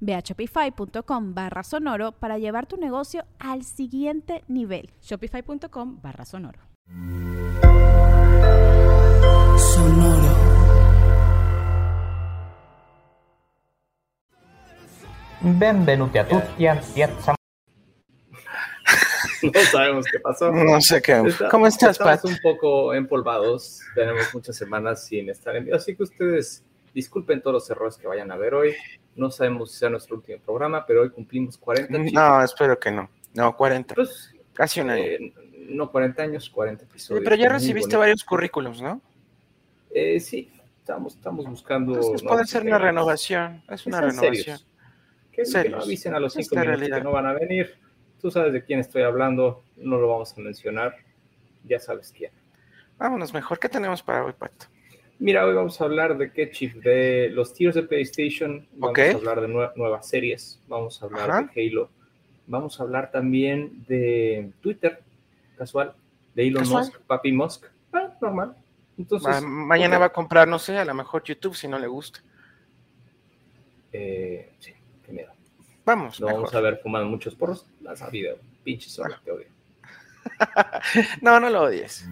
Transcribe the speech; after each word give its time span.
Ve 0.00 0.14
a 0.14 0.20
shopify.com 0.20 1.34
barra 1.34 1.62
sonoro 1.62 2.12
para 2.12 2.38
llevar 2.38 2.66
tu 2.66 2.76
negocio 2.76 3.24
al 3.38 3.64
siguiente 3.64 4.44
nivel. 4.48 4.90
Shopify.com 5.02 6.00
barra 6.00 6.24
sonoro. 6.24 6.60
Sonoro. 9.58 10.58
Benvenuti 15.40 16.18
a 16.18 16.26
tutti 16.26 16.66
a 16.66 16.80
Piazza 16.80 17.38
no 19.42 19.60
sabemos 19.70 20.06
qué 20.10 20.20
pasó. 20.20 20.50
No 20.52 20.80
sé 20.80 21.00
qué. 21.02 21.22
¿Cómo 21.50 21.66
estás, 21.66 21.98
Pat? 21.98 22.16
Estamos 22.16 22.38
un 22.38 22.42
poco 22.42 22.94
empolvados. 22.94 23.80
Tenemos 23.94 24.34
muchas 24.34 24.56
semanas 24.56 25.06
sin 25.06 25.28
estar 25.28 25.54
en 25.56 25.64
vivo, 25.64 25.76
así 25.76 25.94
que 25.94 26.02
ustedes 26.02 26.64
disculpen 26.94 27.40
todos 27.40 27.54
los 27.54 27.70
errores 27.70 27.96
que 27.96 28.06
vayan 28.06 28.30
a 28.30 28.36
ver 28.36 28.54
hoy. 28.54 28.74
No 29.18 29.32
sabemos 29.32 29.72
si 29.72 29.78
sea 29.78 29.90
nuestro 29.90 30.16
último 30.16 30.38
programa, 30.38 30.86
pero 30.86 31.02
hoy 31.02 31.10
cumplimos 31.10 31.58
40. 31.58 31.98
No, 32.12 32.42
espero 32.42 32.78
que 32.78 32.92
no. 32.92 33.10
No, 33.34 33.56
40. 33.56 33.96
Pues, 33.96 34.32
Casi 34.54 34.80
un 34.80 34.90
año. 34.90 35.02
Eh, 35.02 35.32
no 35.70 35.90
40 35.90 36.22
años, 36.22 36.48
40 36.48 36.84
episodios. 36.84 37.24
pero 37.24 37.34
ya 37.34 37.48
recibiste 37.48 37.96
varios 37.96 38.22
currículums, 38.22 38.80
¿no? 38.80 39.00
Eh, 39.92 40.20
sí, 40.20 40.52
estamos, 40.78 41.16
estamos 41.16 41.46
buscando. 41.46 41.94
Entonces 41.94 42.22
puede 42.22 42.46
ser 42.46 42.62
una 42.62 42.78
renovación. 42.78 43.62
Es 43.68 43.86
una 43.86 44.00
renovación. 44.00 44.60
Que, 45.32 45.42
que, 45.42 45.68
no 45.68 45.78
avisen 45.78 46.14
a 46.14 46.20
los 46.20 46.32
cinco 46.34 46.56
minutos 46.56 46.88
que 46.88 47.00
no 47.00 47.10
van 47.10 47.26
a 47.26 47.32
venir. 47.32 47.76
Tú 48.20 48.30
sabes 48.30 48.52
de 48.52 48.64
quién 48.64 48.78
estoy 48.78 49.02
hablando, 49.02 49.64
no 49.76 49.98
lo 49.98 50.08
vamos 50.08 50.32
a 50.36 50.40
mencionar. 50.40 50.94
Ya 51.64 51.80
sabes 51.80 52.12
quién. 52.16 52.30
Vámonos 52.98 53.32
mejor. 53.34 53.58
¿Qué 53.58 53.68
tenemos 53.68 54.00
para 54.00 54.24
hoy, 54.24 54.32
Pato? 54.32 54.66
Mira, 55.20 55.44
hoy 55.44 55.54
vamos 55.54 55.80
a 55.80 55.84
hablar 55.84 56.16
de 56.16 56.30
qué 56.32 56.48
chip, 56.50 56.76
de 56.76 57.28
los 57.30 57.52
tiros 57.52 57.74
de 57.74 57.82
PlayStation, 57.82 58.66
vamos 58.72 58.98
a 58.98 59.10
hablar 59.10 59.40
de 59.40 59.48
nuevas 59.48 60.08
series, 60.08 60.60
vamos 60.68 61.02
a 61.02 61.06
hablar 61.06 61.50
de 61.50 61.68
Halo, 61.68 61.90
vamos 62.46 62.78
a 62.78 62.84
hablar 62.84 63.10
también 63.10 63.84
de 63.88 64.52
Twitter, 64.60 65.02
casual, 65.56 65.92
de 66.34 66.46
Elon 66.46 66.68
Musk, 66.68 67.00
Papi 67.00 67.32
Musk, 67.32 67.64
ah, 67.92 68.14
normal. 68.20 68.56
Entonces, 68.96 69.42
mañana 69.42 69.98
va 69.98 70.06
a 70.06 70.12
comprar, 70.12 70.46
no 70.46 70.60
sé, 70.60 70.78
a 70.78 70.84
lo 70.84 70.94
mejor 70.94 71.24
YouTube 71.24 71.56
si 71.56 71.66
no 71.66 71.80
le 71.80 71.88
gusta. 71.88 72.20
Eh, 73.92 74.52
sí, 74.60 74.72
qué 75.04 75.12
miedo. 75.12 75.32
Vamos. 75.84 76.20
No 76.20 76.26
vamos 76.26 76.54
a 76.54 76.60
ver 76.60 76.78
fumando 76.80 77.08
muchos 77.08 77.34
porros, 77.34 77.66
las 77.80 78.08
video, 78.12 78.36
pinches 78.62 78.96
bueno. 78.98 79.16
te 79.24 79.32
odio. 79.32 79.46
no, 81.22 81.40
no 81.40 81.50
lo 81.50 81.62
odies. 81.62 82.06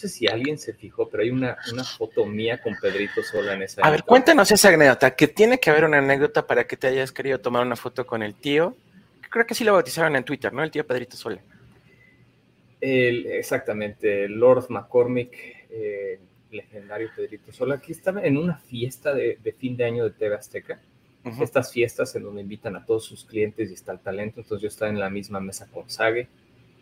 Sé 0.00 0.08
si 0.08 0.26
alguien 0.26 0.58
se 0.58 0.72
fijó, 0.72 1.08
pero 1.08 1.22
hay 1.22 1.30
una, 1.30 1.56
una 1.72 1.84
foto 1.84 2.24
mía 2.24 2.60
con 2.60 2.74
Pedrito 2.80 3.22
Sola 3.22 3.54
en 3.54 3.62
esa. 3.62 3.82
A 3.82 3.90
ver, 3.90 4.04
cuéntanos 4.04 4.50
esa 4.50 4.68
anécdota, 4.68 5.14
que 5.14 5.28
tiene 5.28 5.58
que 5.58 5.70
haber 5.70 5.84
una 5.84 5.98
anécdota 5.98 6.46
para 6.46 6.66
que 6.66 6.76
te 6.76 6.88
hayas 6.88 7.12
querido 7.12 7.40
tomar 7.40 7.64
una 7.64 7.76
foto 7.76 8.06
con 8.06 8.22
el 8.22 8.34
tío. 8.34 8.76
Creo 9.30 9.46
que 9.46 9.54
sí 9.54 9.62
lo 9.64 9.74
bautizaron 9.74 10.16
en 10.16 10.24
Twitter, 10.24 10.52
¿no? 10.52 10.62
El 10.62 10.70
tío 10.70 10.86
Pedrito 10.86 11.16
Sola. 11.16 11.40
El, 12.80 13.26
exactamente, 13.26 14.28
Lord 14.28 14.66
McCormick, 14.70 15.36
eh, 15.70 16.18
legendario 16.50 17.10
Pedrito 17.14 17.52
Sola, 17.52 17.80
que 17.80 17.92
estaba 17.92 18.22
en 18.24 18.36
una 18.36 18.56
fiesta 18.56 19.14
de, 19.14 19.38
de 19.42 19.52
fin 19.52 19.76
de 19.76 19.84
año 19.84 20.04
de 20.04 20.10
TV 20.10 20.34
Azteca. 20.34 20.80
Estas 21.38 21.70
fiestas 21.70 22.16
en 22.16 22.22
donde 22.22 22.40
invitan 22.40 22.76
a 22.76 22.84
todos 22.86 23.04
sus 23.04 23.26
clientes 23.26 23.70
y 23.70 23.74
está 23.74 23.92
el 23.92 24.00
talento. 24.00 24.40
Entonces 24.40 24.62
yo 24.62 24.68
estaba 24.68 24.90
en 24.90 24.98
la 24.98 25.10
misma 25.10 25.38
mesa 25.38 25.68
con 25.70 25.88
Sage 25.90 26.28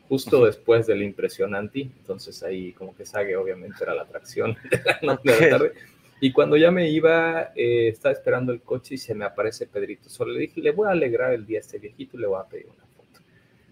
justo 0.08 0.44
después 0.44 0.86
del 0.86 1.02
impresionante, 1.02 1.80
entonces 1.80 2.42
ahí 2.42 2.72
como 2.72 2.94
que 2.96 3.04
Sage 3.04 3.36
obviamente 3.36 3.76
era 3.82 3.94
la 3.94 4.02
atracción 4.02 4.56
de 4.70 4.82
la, 4.84 4.98
noche 5.02 5.32
de 5.32 5.40
la 5.40 5.58
tarde. 5.58 5.72
Y 6.20 6.32
cuando 6.32 6.56
ya 6.56 6.70
me 6.70 6.90
iba, 6.90 7.52
eh, 7.54 7.88
estaba 7.88 8.12
esperando 8.12 8.52
el 8.52 8.60
coche 8.62 8.96
y 8.96 8.98
se 8.98 9.14
me 9.14 9.24
aparece 9.24 9.66
Pedrito. 9.66 10.08
Solo 10.08 10.32
le 10.32 10.40
dije, 10.40 10.60
le 10.60 10.72
voy 10.72 10.88
a 10.88 10.90
alegrar 10.90 11.32
el 11.32 11.46
día 11.46 11.58
a 11.58 11.60
este 11.60 11.78
viejito 11.78 12.16
y 12.16 12.20
le 12.20 12.26
voy 12.26 12.40
a 12.40 12.48
pedir 12.48 12.66
una 12.66 12.86
foto. 12.96 13.20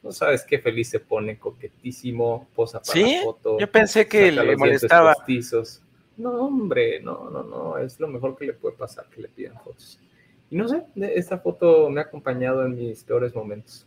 No 0.03 0.13
sabes 0.13 0.45
qué 0.45 0.61
feliz 0.61 0.89
se 0.89 1.01
pone, 1.01 1.39
coquetísimo, 1.39 2.49
posa 2.55 2.81
para 2.81 2.93
¿Sí? 2.93 3.17
la 3.17 3.23
foto. 3.23 3.59
Yo 3.59 3.71
pensé 3.71 4.07
que 4.07 4.31
le 4.31 4.57
molestaba. 4.57 5.15
Postizos. 5.15 5.83
No, 6.17 6.31
hombre, 6.47 7.01
no, 7.01 7.29
no, 7.31 7.43
no, 7.43 7.79
es 7.79 8.01
lo 8.01 8.09
mejor 8.09 8.37
que 8.37 8.47
le 8.47 8.53
puede 8.55 8.77
pasar 8.77 9.07
que 9.11 9.21
le 9.21 9.29
pidan 9.29 9.59
fotos. 9.63 10.01
Y 10.49 10.57
no 10.57 10.69
sé, 10.69 10.85
esta 11.15 11.39
foto 11.39 11.91
me 11.91 12.01
ha 12.01 12.05
acompañado 12.05 12.65
en 12.65 12.77
mis 12.77 13.03
peores 13.03 13.35
momentos. 13.35 13.87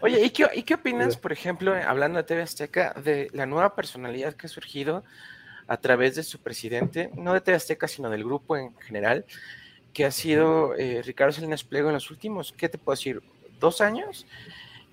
Oye, 0.00 0.24
¿y 0.24 0.30
qué, 0.30 0.48
¿y 0.54 0.62
qué 0.62 0.74
opinas, 0.74 1.16
por 1.16 1.32
ejemplo, 1.32 1.74
hablando 1.74 2.18
de 2.18 2.24
TV 2.24 2.42
Azteca, 2.42 2.94
de 3.02 3.28
la 3.32 3.46
nueva 3.46 3.74
personalidad 3.74 4.34
que 4.34 4.46
ha 4.46 4.50
surgido 4.50 5.04
a 5.66 5.76
través 5.76 6.16
de 6.16 6.22
su 6.22 6.38
presidente, 6.38 7.10
no 7.14 7.32
de 7.32 7.40
TV 7.40 7.56
Azteca, 7.56 7.88
sino 7.88 8.10
del 8.10 8.24
grupo 8.24 8.56
en 8.56 8.76
general, 8.78 9.24
que 9.92 10.04
ha 10.04 10.10
sido 10.10 10.74
eh, 10.74 11.02
Ricardo 11.02 11.32
Salinas 11.32 11.64
Pliego 11.64 11.88
en 11.88 11.94
los 11.94 12.10
últimos, 12.10 12.52
¿qué 12.52 12.68
te 12.68 12.78
puedo 12.78 12.94
decir? 12.94 13.22
¿Dos 13.60 13.80
años? 13.80 14.26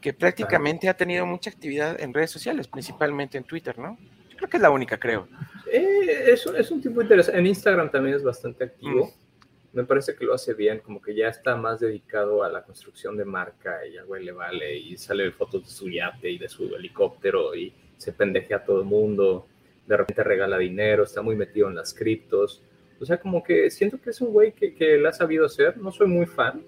Que 0.01 0.13
prácticamente 0.13 0.87
ha 0.87 0.95
tenido 0.95 1.25
mucha 1.25 1.49
actividad 1.49 1.99
en 1.99 2.13
redes 2.13 2.31
sociales, 2.31 2.67
principalmente 2.67 3.37
en 3.37 3.43
Twitter, 3.43 3.77
¿no? 3.77 3.97
Yo 4.29 4.37
creo 4.37 4.49
que 4.49 4.57
es 4.57 4.63
la 4.63 4.69
única, 4.69 4.97
creo. 4.97 5.27
Eh, 5.71 6.31
es, 6.31 6.45
es, 6.45 6.71
un 6.71 6.81
tipo 6.81 7.01
interesante. 7.01 7.39
En 7.39 7.47
Instagram 7.47 7.91
también 7.91 8.15
es 8.15 8.23
bastante 8.23 8.65
activo. 8.65 9.07
Mm 9.07 9.28
me 9.73 9.83
parece 9.83 10.15
que 10.15 10.25
lo 10.25 10.33
hace 10.33 10.53
bien, 10.53 10.79
como 10.79 11.01
que 11.01 11.13
ya 11.13 11.27
está 11.27 11.55
más 11.55 11.79
dedicado 11.79 12.43
a 12.43 12.49
la 12.49 12.63
construcción 12.63 13.17
de 13.17 13.25
marca 13.25 13.85
y 13.85 13.97
al 13.97 14.05
güey 14.05 14.23
le 14.23 14.31
vale 14.31 14.77
y 14.77 14.97
sale 14.97 15.31
fotos 15.31 15.63
de 15.63 15.69
su 15.69 15.89
yate 15.89 16.29
y 16.29 16.37
de 16.37 16.49
su 16.49 16.75
helicóptero 16.75 17.55
y 17.55 17.73
se 17.97 18.11
pendejea 18.13 18.57
a 18.57 18.63
todo 18.63 18.79
el 18.79 18.85
mundo, 18.85 19.45
de 19.85 19.97
repente 19.97 20.23
regala 20.23 20.57
dinero, 20.57 21.03
está 21.03 21.21
muy 21.21 21.35
metido 21.35 21.67
en 21.67 21.75
las 21.75 21.93
criptos. 21.93 22.63
O 22.99 23.05
sea, 23.05 23.19
como 23.19 23.43
que 23.43 23.69
siento 23.69 23.99
que 24.01 24.09
es 24.09 24.21
un 24.21 24.33
güey 24.33 24.53
que, 24.53 24.73
que 24.73 25.05
ha 25.05 25.11
sabido 25.11 25.45
hacer, 25.45 25.77
no 25.77 25.91
soy 25.91 26.07
muy 26.07 26.25
fan. 26.25 26.61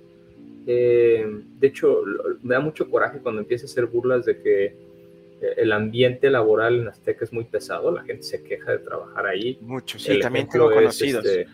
Eh, 0.67 1.25
de 1.59 1.67
hecho, 1.67 2.03
me 2.43 2.53
da 2.53 2.59
mucho 2.59 2.89
coraje 2.89 3.19
cuando 3.19 3.41
empieza 3.41 3.65
a 3.65 3.69
hacer 3.69 3.87
burlas 3.87 4.25
de 4.25 4.41
que 4.41 4.91
el 5.57 5.71
ambiente 5.71 6.29
laboral 6.29 6.79
en 6.79 6.87
Azteca 6.87 7.25
es 7.25 7.33
muy 7.33 7.45
pesado, 7.45 7.91
la 7.91 8.03
gente 8.03 8.23
se 8.23 8.43
queja 8.43 8.73
de 8.73 8.79
trabajar 8.79 9.25
ahí. 9.25 9.57
Mucho, 9.61 9.97
sí, 9.97 10.19
también 10.19 10.47
tengo 10.47 10.71
conocidos. 10.71 11.25
Este, 11.25 11.47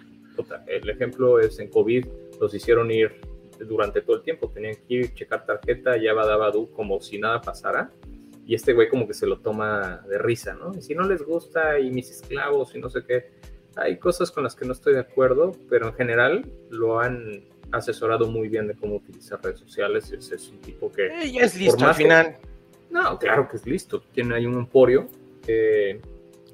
el 0.68 0.89
ejemplo 0.89 1.39
es 1.39 1.60
en 1.60 1.69
COVID, 1.69 2.06
los 2.39 2.54
hicieron 2.54 2.92
ir 2.92 3.12
durante 3.60 4.01
todo 4.01 4.18
el 4.18 4.24
tiempo, 4.24 4.50
tenían 4.50 4.75
que 4.88 4.94
ir, 4.94 5.13
checar 5.13 5.45
tarjeta, 5.45 5.98
ya 5.98 6.13
va 6.13 6.38
Badu 6.38 6.72
como 6.72 7.00
si 7.01 7.18
nada 7.18 7.42
pasara, 7.42 7.92
y 8.45 8.56
este 8.56 8.74
güey 8.74 8.89
como 8.89 9.07
que 9.07 9.13
se 9.13 9.25
lo 9.25 9.39
toma 9.39 10.04
de 10.07 10.18
risa, 10.18 10.54
¿no? 10.54 10.74
Y 10.78 10.81
si 10.81 10.95
no 10.95 11.04
les 11.04 11.22
gusta 11.24 11.80
y 11.80 11.92
mis 11.92 12.10
esclavos 12.10 12.75
y 12.75 12.80
no 12.80 12.89
sé 12.89 13.04
qué, 13.06 13.31
hay 13.75 13.98
cosas 13.98 14.31
con 14.31 14.44
las 14.44 14.56
que 14.56 14.66
no 14.66 14.74
estoy 14.74 14.94
de 14.94 15.01
acuerdo, 15.01 15.51
pero 15.69 15.88
en 15.88 15.94
general 15.94 16.45
lo 16.69 17.00
han 17.00 17.44
asesorado 17.72 18.28
muy 18.28 18.48
bien 18.48 18.68
de 18.68 18.75
cómo 18.75 18.95
utilizar 18.95 19.44
redes 19.44 19.60
sociales, 19.60 20.12
es, 20.12 20.31
es 20.31 20.50
un 20.50 20.60
tipo 20.60 20.92
que... 20.92 21.07
Ella 21.22 21.45
es 21.45 21.60
listo 21.60 21.86
al 21.86 21.95
final. 21.95 22.38
Que, 22.40 22.48
no, 22.94 23.19
claro 23.19 23.50
que 23.50 23.57
es 23.57 23.66
listo, 23.66 24.01
tiene 24.13 24.36
ahí 24.36 24.45
un 24.45 24.56
emporio, 24.56 25.07
eh, 25.45 26.00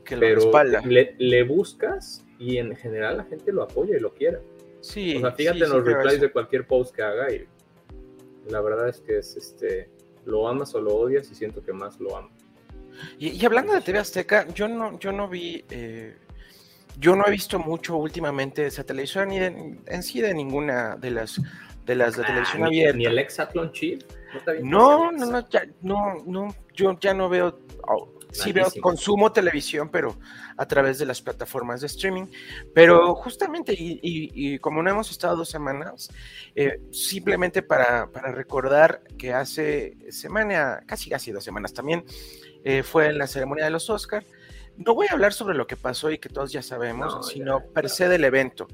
que 0.04 0.16
lo 0.16 0.22
pero 0.22 0.52
le, 0.86 1.16
le 1.18 1.44
buscas 1.44 2.26
y 2.44 2.58
en 2.58 2.76
general 2.76 3.18
la 3.18 3.24
gente 3.26 3.52
lo 3.52 3.64
apoya 3.64 3.96
y 3.98 4.00
lo 4.00 4.14
quiere. 4.14 4.40
Sí. 4.82 5.16
O 5.18 5.22
sea, 5.22 5.32
fíjate 5.32 5.58
sí, 5.60 5.64
en 5.64 5.70
los 5.70 5.86
replies 5.86 6.20
de 6.22 6.32
cualquier 6.32 6.68
post 6.68 6.94
que 6.96 7.02
haga 7.04 7.32
y 7.32 7.46
la 8.50 8.60
verdad 8.62 8.90
es 8.90 9.00
que 9.00 9.18
es 9.20 9.38
este 9.38 9.90
lo 10.26 10.48
amas 10.48 10.74
o 10.76 10.82
lo 10.82 10.94
odias 10.96 11.30
y 11.32 11.36
siento 11.36 11.64
que 11.64 11.74
más 11.74 12.00
lo 12.00 12.16
amo. 12.18 12.30
Y, 13.18 13.30
y 13.30 13.46
hablando 13.46 13.74
de 13.74 13.82
TV 13.82 14.00
Azteca, 14.00 14.48
yo 14.54 14.68
no, 14.68 15.00
yo 15.00 15.12
no 15.12 15.28
vi, 15.28 15.64
eh, 15.70 16.16
yo 17.00 17.16
no 17.16 17.26
he 17.28 17.32
visto 17.32 17.60
mucho 17.60 17.98
últimamente 17.98 18.66
esa 18.66 18.84
televisión 18.84 19.30
ni 19.30 19.40
de- 19.40 19.78
en 19.86 20.04
sí 20.04 20.22
de 20.22 20.34
ninguna 20.34 20.96
de 20.96 21.12
las 21.12 21.42
de 21.86 21.96
las 21.96 22.16
de 22.16 22.24
televisión 22.24 22.64
Ah, 22.64 22.70
ni, 22.70 22.78
abierta. 22.80 22.98
ni 22.98 23.06
el 23.06 23.20
Exatlon 23.20 23.72
Chief. 23.74 24.00
No, 24.62 25.12
No, 25.12 25.12
no, 25.12 25.18
Ex- 25.24 25.32
no, 25.32 25.50
ya, 25.50 25.66
no, 25.82 26.24
no, 26.26 26.56
yo 26.74 26.98
ya 27.00 27.14
no 27.14 27.28
veo, 27.30 27.60
oh, 27.88 28.13
sí 28.34 28.52
veo, 28.52 28.66
consumo 28.82 29.32
televisión, 29.32 29.90
pero 29.90 30.18
a 30.58 30.66
través 30.68 31.00
de 31.00 31.06
las 31.06 31.22
plataformas 31.22 31.82
de 31.82 31.88
streaming. 31.88 32.26
Pero 32.74 33.16
justamente, 33.16 33.74
y, 33.74 34.00
y- 34.02 34.32
y 34.56 34.60
como 34.60 34.82
no 34.84 34.90
hemos 34.90 35.12
estado 35.12 35.38
dos 35.38 35.50
semanas, 35.50 36.10
eh, 36.56 36.80
simplemente 36.92 37.62
para, 37.62 38.12
para 38.12 38.32
recordar 38.32 39.04
que 39.18 39.34
hace 39.34 39.98
semana, 40.10 40.82
casi 40.86 41.10
casi 41.10 41.32
dos 41.32 41.44
semanas 41.44 41.74
también, 41.74 42.04
eh, 42.64 42.84
fue 42.84 43.08
en 43.08 43.18
la 43.18 43.28
ceremonia 43.28 43.66
de 43.66 43.72
los 43.72 43.90
Oscars. 43.90 44.26
No 44.76 44.96
voy 44.96 45.06
a 45.08 45.14
hablar 45.14 45.34
sobre 45.34 45.56
lo 45.56 45.68
que 45.68 45.78
pasó 45.78 46.10
y 46.10 46.18
que 46.18 46.30
todos 46.30 46.52
ya 46.52 46.64
sabemos, 46.64 47.14
No, 47.14 47.22
ya, 47.22 47.28
sino 47.34 47.62
per 47.74 47.90
se 47.90 48.08
del 48.10 48.24
evento 48.24 48.68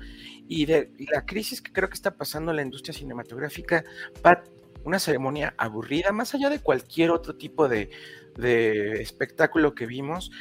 y 0.47 0.65
de 0.65 0.91
la 1.11 1.25
crisis 1.25 1.61
que 1.61 1.73
creo 1.73 1.89
que 1.89 1.95
está 1.95 2.15
pasando 2.15 2.51
en 2.51 2.55
la 2.57 2.61
industria 2.63 2.93
cinematográfica. 2.93 3.83
Pat, 4.21 4.47
una 4.85 4.97
ceremonia 4.97 5.53
aburrida, 5.57 6.13
más 6.13 6.33
allá 6.33 6.49
de 6.49 6.59
cualquier 6.59 7.11
otro 7.11 7.35
tipo 7.35 7.67
de, 7.67 7.89
de 8.37 9.01
espectáculo 9.01 9.75
que 9.75 9.85
vimos. 9.85 10.31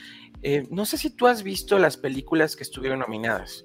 Eh, 0.42 0.66
no 0.70 0.84
sé 0.84 0.98
si 0.98 1.10
tú 1.10 1.26
has 1.26 1.42
visto 1.42 1.78
las 1.78 1.96
películas 1.96 2.56
que 2.56 2.62
estuvieron 2.62 3.00
nominadas. 3.00 3.64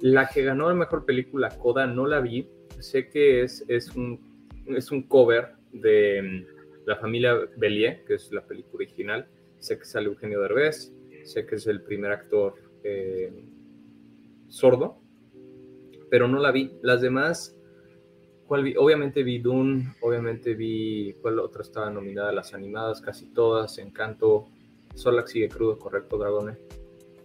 La 0.00 0.28
que 0.28 0.42
ganó 0.42 0.68
la 0.68 0.74
mejor 0.74 1.04
película, 1.04 1.50
Coda, 1.50 1.86
no 1.86 2.06
la 2.06 2.20
vi. 2.20 2.48
Sé 2.78 3.08
que 3.08 3.42
es, 3.42 3.64
es, 3.68 3.94
un, 3.96 4.20
es 4.66 4.90
un 4.90 5.02
cover 5.02 5.54
de 5.72 6.22
mm, 6.22 6.86
La 6.86 6.96
familia 6.96 7.34
Bellier, 7.56 8.04
que 8.04 8.14
es 8.14 8.30
la 8.32 8.44
película 8.46 8.84
original. 8.84 9.26
Sé 9.58 9.78
que 9.78 9.84
sale 9.84 10.06
Eugenio 10.06 10.40
Derbez, 10.40 10.92
sé 11.24 11.46
que 11.46 11.54
es 11.54 11.66
el 11.66 11.82
primer 11.82 12.12
actor 12.12 12.54
eh, 12.82 13.32
sordo, 14.48 15.00
pero 16.10 16.28
no 16.28 16.38
la 16.38 16.52
vi. 16.52 16.72
Las 16.82 17.00
demás, 17.00 17.56
¿cuál 18.46 18.62
vi? 18.64 18.74
Obviamente 18.76 19.22
vi 19.22 19.38
Dune, 19.38 19.94
obviamente 20.00 20.54
vi, 20.54 21.14
¿cuál 21.20 21.38
otra 21.38 21.62
estaba 21.62 21.90
nominada? 21.90 22.32
Las 22.32 22.54
animadas, 22.54 23.00
casi 23.00 23.26
todas, 23.26 23.78
Encanto, 23.78 24.46
Solax 24.94 25.30
sigue 25.32 25.48
crudo, 25.48 25.78
correcto, 25.78 26.18
Dragone. 26.18 26.56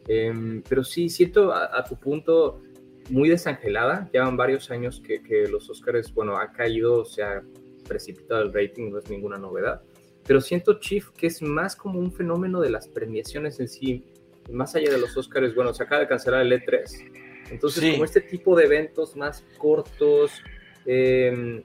Em, 0.07 0.61
pero 0.67 0.83
sí, 0.83 1.09
siento 1.09 1.51
a, 1.51 1.77
a 1.77 1.83
tu 1.83 1.95
punto 1.95 2.61
muy 3.09 3.29
desangelada. 3.29 4.09
Llevan 4.11 4.37
varios 4.37 4.71
años 4.71 5.01
que, 5.05 5.21
que 5.21 5.47
los 5.47 5.69
Oscars, 5.69 6.13
bueno, 6.13 6.37
ha 6.37 6.51
caído, 6.51 7.05
se 7.05 7.23
ha 7.23 7.43
precipitado 7.87 8.41
el 8.41 8.53
rating, 8.53 8.91
no 8.91 8.99
es 8.99 9.09
ninguna 9.09 9.37
novedad. 9.37 9.81
Pero 10.25 10.41
siento, 10.41 10.79
Chief, 10.79 11.09
que 11.11 11.27
es 11.27 11.41
más 11.41 11.75
como 11.75 11.99
un 11.99 12.11
fenómeno 12.11 12.59
de 12.61 12.69
las 12.69 12.87
premiaciones 12.87 13.59
en 13.59 13.67
sí, 13.67 14.03
más 14.51 14.75
allá 14.75 14.91
de 14.91 14.97
los 14.99 15.15
Oscars. 15.17 15.53
Bueno, 15.55 15.73
se 15.73 15.83
acaba 15.83 16.01
de 16.01 16.07
cancelar 16.07 16.41
el 16.41 16.51
E3. 16.51 17.51
Entonces, 17.51 17.83
Sí. 17.83 17.91
como 17.93 18.05
este 18.05 18.21
tipo 18.21 18.55
de 18.55 18.65
eventos 18.65 19.15
más 19.15 19.43
cortos, 19.57 20.31
em, 20.91 21.61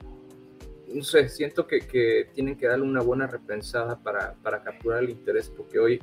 no 0.93 1.03
sé, 1.03 1.29
siento 1.31 1.67
que, 1.67 1.81
que 1.81 2.29
tienen 2.35 2.57
que 2.57 2.67
darle 2.67 2.85
una 2.85 3.01
buena 3.01 3.27
repensada 3.27 3.99
para, 4.03 4.35
para 4.43 4.63
capturar 4.63 5.03
el 5.03 5.09
interés, 5.11 5.49
porque 5.49 5.79
hoy, 5.79 6.03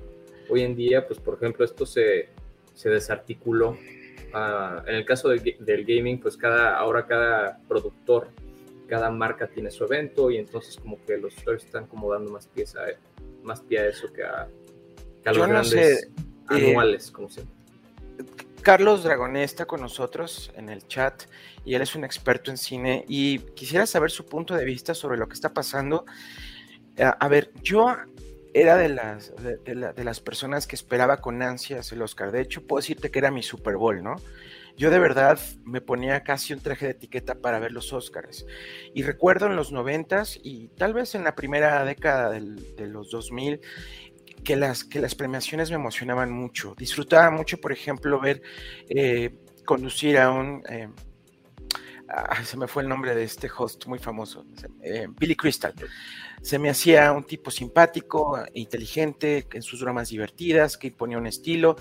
hoy 0.49 0.63
en 0.63 0.75
día, 0.75 1.05
pues 1.07 1.19
por 1.19 1.35
ejemplo, 1.35 1.63
esto 1.63 1.85
se, 1.85 2.29
se 2.73 2.89
desarticuló. 2.89 3.77
Ah, 4.33 4.83
en 4.87 4.95
el 4.95 5.05
caso 5.05 5.29
del, 5.29 5.43
ga- 5.43 5.57
del 5.59 5.85
gaming, 5.85 6.19
pues 6.19 6.35
cada, 6.35 6.75
ahora 6.77 7.05
cada 7.05 7.59
productor, 7.67 8.29
cada 8.87 9.11
marca 9.11 9.47
tiene 9.47 9.69
su 9.69 9.83
evento 9.83 10.31
y 10.31 10.37
entonces 10.37 10.77
como 10.77 10.97
que 11.05 11.17
los 11.17 11.37
usuarios 11.37 11.63
están 11.63 11.85
como 11.85 12.11
dando 12.11 12.31
más 12.31 12.47
pieza, 12.47 12.79
más 13.43 13.61
pie 13.61 13.79
a 13.79 13.87
eso 13.87 14.11
que 14.11 14.23
a, 14.23 14.47
que 15.21 15.29
a 15.29 15.31
Yo 15.31 15.39
los 15.39 15.47
no 15.47 15.53
grandes 15.53 15.99
sé, 15.99 16.07
eh, 16.07 16.11
anuales, 16.47 17.11
como 17.11 17.29
siempre. 17.29 17.55
Carlos 18.63 19.03
Dragoné 19.03 19.43
está 19.43 19.65
con 19.65 19.81
nosotros 19.81 20.51
en 20.55 20.69
el 20.69 20.85
chat 20.87 21.23
y 21.65 21.73
él 21.75 21.81
es 21.81 21.95
un 21.95 22.03
experto 22.03 22.51
en 22.51 22.57
cine 22.57 23.05
y 23.07 23.39
quisiera 23.39 23.85
saber 23.85 24.11
su 24.11 24.25
punto 24.25 24.55
de 24.55 24.65
vista 24.65 24.93
sobre 24.93 25.17
lo 25.17 25.27
que 25.27 25.33
está 25.33 25.53
pasando. 25.53 26.05
Eh, 26.97 27.03
A 27.19 27.27
ver, 27.27 27.51
yo 27.63 27.95
era 28.53 28.75
de 28.77 28.89
las, 28.89 29.33
de, 29.37 29.57
de 29.57 29.75
la- 29.75 29.93
de 29.93 30.03
las 30.03 30.19
personas 30.19 30.67
que 30.67 30.75
esperaba 30.75 31.17
con 31.17 31.41
ansias 31.41 31.91
el 31.91 32.01
Oscar. 32.01 32.31
De 32.31 32.41
hecho, 32.41 32.67
puedo 32.67 32.81
decirte 32.81 33.09
que 33.09 33.19
era 33.19 33.31
mi 33.31 33.41
Super 33.43 33.77
Bowl, 33.77 34.03
¿no? 34.03 34.15
Yo 34.77 34.89
de 34.89 34.99
verdad 34.99 35.39
me 35.63 35.81
ponía 35.81 36.23
casi 36.23 36.53
un 36.53 36.59
traje 36.61 36.85
de 36.85 36.91
etiqueta 36.91 37.35
para 37.35 37.59
ver 37.59 37.71
los 37.71 37.91
Oscars. 37.93 38.45
Y 38.93 39.03
recuerdo 39.03 39.47
en 39.47 39.55
los 39.55 39.71
noventas 39.71 40.39
y 40.43 40.69
tal 40.69 40.93
vez 40.93 41.13
en 41.15 41.23
la 41.23 41.35
primera 41.35 41.83
década 41.85 42.29
de 42.29 42.87
los 42.87 43.09
2000 43.11 43.61
que 44.43 44.55
las, 44.55 44.83
que 44.83 44.99
las 44.99 45.15
premiaciones 45.15 45.69
me 45.69 45.75
emocionaban 45.75 46.31
mucho. 46.31 46.75
Disfrutaba 46.77 47.31
mucho, 47.31 47.59
por 47.59 47.71
ejemplo, 47.71 48.19
ver 48.19 48.41
eh, 48.89 49.35
conducir 49.65 50.17
a 50.17 50.31
un... 50.31 50.63
eh, 50.69 50.89
se 52.43 52.57
me 52.57 52.67
fue 52.67 52.83
el 52.83 52.89
nombre 52.89 53.15
de 53.15 53.23
este 53.23 53.49
host 53.55 53.85
muy 53.87 53.99
famoso, 53.99 54.45
eh, 54.81 55.07
Billy 55.19 55.35
Crystal. 55.35 55.73
Se 56.41 56.57
me 56.57 56.69
hacía 56.69 57.11
un 57.11 57.23
tipo 57.23 57.51
simpático, 57.51 58.39
inteligente, 58.53 59.47
en 59.53 59.61
sus 59.61 59.81
bromas 59.81 60.09
divertidas, 60.09 60.75
que 60.75 60.87
imponía 60.87 61.19
un 61.19 61.27
estilo. 61.27 61.75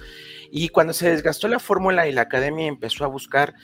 Y 0.51 0.69
cuando 0.69 0.93
se 0.93 1.09
desgastó 1.09 1.49
la 1.49 1.59
fórmula 1.59 2.07
y 2.07 2.13
la 2.13 2.23
academia 2.23 2.67
empezó 2.67 3.05
a 3.05 3.09
buscar, 3.09 3.55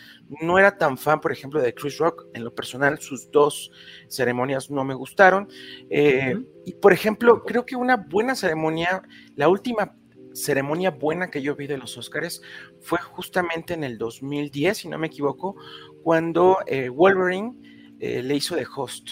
no 0.40 0.58
era 0.58 0.78
tan 0.78 0.96
fan, 0.96 1.20
por 1.20 1.32
ejemplo, 1.32 1.60
de 1.60 1.74
Chris 1.74 1.98
Rock. 1.98 2.26
En 2.32 2.44
lo 2.44 2.54
personal, 2.54 2.98
sus 2.98 3.30
dos 3.30 3.70
ceremonias 4.08 4.70
no 4.70 4.84
me 4.84 4.94
gustaron. 4.94 5.48
Eh. 5.90 6.34
Y 6.64 6.74
por 6.74 6.94
ejemplo, 6.94 7.44
creo 7.44 7.66
que 7.66 7.76
una 7.76 7.96
buena 7.96 8.34
ceremonia, 8.34 9.02
la 9.34 9.48
última 9.48 9.94
ceremonia 10.36 10.90
buena 10.90 11.30
que 11.30 11.42
yo 11.42 11.56
vi 11.56 11.66
de 11.66 11.78
los 11.78 11.96
Oscars 11.96 12.42
fue 12.80 12.98
justamente 12.98 13.74
en 13.74 13.84
el 13.84 13.98
2010, 13.98 14.78
si 14.78 14.88
no 14.88 14.98
me 14.98 15.06
equivoco, 15.06 15.56
cuando 16.06 16.58
eh, 16.68 16.88
Wolverine 16.88 17.52
eh, 17.98 18.22
le 18.22 18.36
hizo 18.36 18.54
de 18.54 18.64
host. 18.76 19.08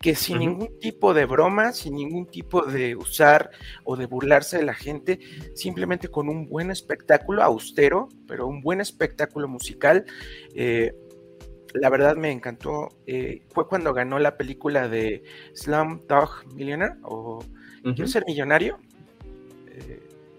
Que 0.00 0.16
sin 0.16 0.40
ningún 0.40 0.80
tipo 0.80 1.14
de 1.14 1.26
broma, 1.26 1.70
sin 1.70 1.94
ningún 1.94 2.26
tipo 2.26 2.62
de 2.62 2.96
usar 2.96 3.52
o 3.84 3.94
de 3.94 4.06
burlarse 4.06 4.58
de 4.58 4.64
la 4.64 4.74
gente, 4.74 5.20
simplemente 5.54 6.08
con 6.08 6.28
un 6.28 6.48
buen 6.48 6.72
espectáculo 6.72 7.40
austero, 7.44 8.08
pero 8.26 8.48
un 8.48 8.62
buen 8.62 8.80
espectáculo 8.80 9.46
musical, 9.46 10.06
eh, 10.56 10.92
la 11.72 11.88
verdad 11.88 12.16
me 12.16 12.32
encantó. 12.32 12.88
fue 13.50 13.68
cuando 13.68 13.94
ganó 13.94 14.18
la 14.18 14.36
película 14.36 14.88
de 14.88 15.22
Slumdog 15.54 16.52
Millionaire 16.52 16.96
o. 17.04 17.44
Quiero 17.84 18.08
ser 18.08 18.24
millonario. 18.26 18.80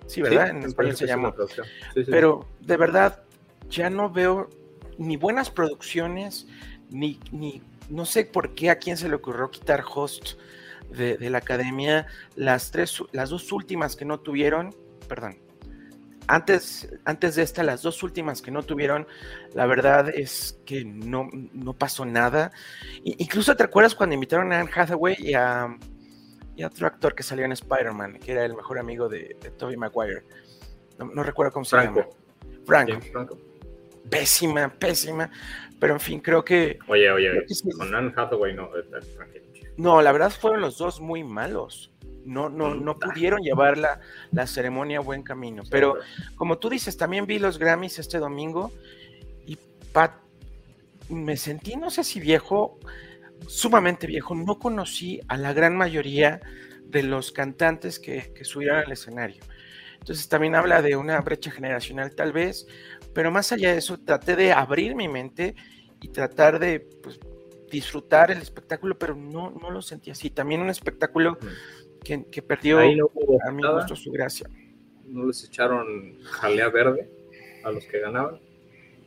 Sí, 0.08 0.22
¿verdad? 0.22 0.50
Sí, 0.52 0.58
en 0.58 0.64
español 0.64 0.96
se 0.98 1.08
llama. 1.08 1.34
Sí, 1.94 2.04
sí. 2.04 2.12
Pero 2.12 2.46
de 2.60 2.76
verdad, 2.76 3.24
ya 3.70 3.90
no 3.90 4.10
veo 4.10 4.50
ni 4.98 5.18
buenas 5.18 5.50
producciones, 5.50 6.48
ni, 6.90 7.20
ni 7.32 7.62
no 7.90 8.06
sé 8.06 8.26
por 8.26 8.56
qué 8.56 8.70
a 8.70 8.78
quién 8.78 8.98
se 8.98 9.10
le 9.10 9.16
ocurrió 9.16 9.52
quitar 9.52 9.84
host 9.94 10.40
de, 10.90 11.18
de 11.18 11.30
la 11.30 11.40
academia. 11.40 12.08
Las 12.36 12.72
tres, 12.72 13.04
las 13.12 13.30
dos 13.30 13.52
últimas 13.52 13.96
que 13.96 14.06
no 14.06 14.20
tuvieron, 14.20 14.76
perdón. 15.08 15.38
Antes, 16.28 16.90
antes 17.06 17.36
de 17.36 17.44
esta, 17.44 17.62
las 17.62 17.84
dos 17.84 18.02
últimas 18.02 18.42
que 18.42 18.50
no 18.50 18.64
tuvieron, 18.64 19.06
la 19.54 19.68
verdad 19.68 20.10
es 20.10 20.60
que 20.66 20.84
no, 20.84 21.30
no 21.54 21.74
pasó 21.74 22.04
nada. 22.04 22.52
Incluso 23.04 23.56
te 23.56 23.64
acuerdas 23.64 23.94
cuando 23.94 24.16
invitaron 24.16 24.52
a 24.52 24.60
Anne 24.60 24.72
Hathaway 24.74 25.16
y 25.20 25.36
a, 25.36 25.78
y 26.56 26.64
a 26.64 26.68
otro 26.68 26.88
actor 26.88 27.14
que 27.14 27.22
salió 27.22 27.46
en 27.46 27.52
Spider-Man, 27.52 28.18
que 28.18 28.32
era 28.32 28.44
el 28.44 28.56
mejor 28.56 28.80
amigo 28.80 29.08
de, 29.08 29.38
de 29.40 29.52
Tobey 29.52 29.78
Maguire. 29.78 30.24
No, 30.98 31.06
no 31.06 31.22
recuerdo 31.22 31.52
cómo 31.52 31.66
se 31.66 31.78
llama. 31.78 31.94
Franco. 31.94 32.18
Franco. 32.66 32.92
James 32.94 33.12
Franco. 33.12 33.38
Pésima, 34.10 34.70
pésima. 34.70 35.30
Pero 35.80 35.94
en 35.94 36.00
fin, 36.00 36.20
creo 36.20 36.44
que. 36.44 36.80
Oye, 36.88 37.12
oye, 37.12 37.48
sí. 37.48 37.70
con 37.72 37.94
Anne 37.94 38.14
Hathaway 38.16 38.54
no. 38.56 38.70
tranquilo, 39.16 39.46
chico. 39.54 39.68
No, 39.78 40.02
la 40.02 40.12
verdad 40.12 40.32
fueron 40.32 40.62
los 40.62 40.78
dos 40.78 41.02
muy 41.02 41.24
malos. 41.24 41.92
No, 42.24 42.50
no, 42.50 42.74
no 42.74 42.98
pudieron 42.98 43.42
llevar 43.42 43.78
la, 43.78 44.00
la 44.32 44.48
ceremonia 44.48 44.98
a 44.98 45.02
buen 45.02 45.22
camino. 45.22 45.62
Pero 45.70 45.98
como 46.36 46.58
tú 46.58 46.70
dices, 46.70 46.98
también 46.98 47.28
vi 47.28 47.38
los 47.38 47.60
Grammys 47.60 48.00
este 48.00 48.18
domingo 48.18 48.72
y 49.46 49.60
Pat, 49.92 50.14
me 51.10 51.38
sentí, 51.38 51.76
no 51.76 51.92
sé 51.92 52.04
si 52.04 52.20
viejo, 52.20 52.80
sumamente 53.48 54.08
viejo. 54.08 54.34
No 54.34 54.58
conocí 54.58 55.22
a 55.28 55.38
la 55.38 55.54
gran 55.54 55.78
mayoría 55.78 56.42
de 56.86 57.04
los 57.04 57.32
cantantes 57.32 58.00
que, 58.00 58.34
que 58.34 58.44
subieron 58.44 58.78
al 58.78 58.92
escenario. 58.92 59.44
Entonces 60.00 60.28
también 60.28 60.56
habla 60.56 60.82
de 60.82 60.96
una 60.96 61.20
brecha 61.22 61.52
generacional 61.52 62.16
tal 62.16 62.32
vez, 62.32 62.68
pero 63.16 63.32
más 63.32 63.52
allá 63.54 63.72
de 63.72 63.78
eso, 63.80 63.98
traté 63.98 64.36
de 64.36 64.52
abrir 64.52 64.94
mi 64.94 65.08
mente 65.08 65.56
y 66.02 66.10
tratar 66.10 66.60
de 66.60 66.82
pues, 66.82 67.18
disfrutar 67.72 68.30
el 68.30 68.40
espectáculo, 68.40 69.00
pero 69.00 69.16
no, 69.16 69.52
no 69.52 69.72
lo 69.72 69.82
sentí 69.82 70.12
así. 70.12 70.30
También 70.30 70.62
un 70.62 70.70
espectáculo 70.70 71.38
que, 72.04 72.26
que 72.26 72.42
perdió 72.42 72.80
no 72.96 73.10
a 73.48 73.52
mi 73.52 73.64
gusto 73.66 73.96
su 73.96 74.12
gracia. 74.12 74.50
no 75.08 75.26
les 75.26 75.46
echaron 75.46 76.20
jalea 76.24 76.68
verde 76.68 77.10
a 77.64 77.72
los 77.72 77.86
que 77.86 78.00
ganaban. 78.02 78.38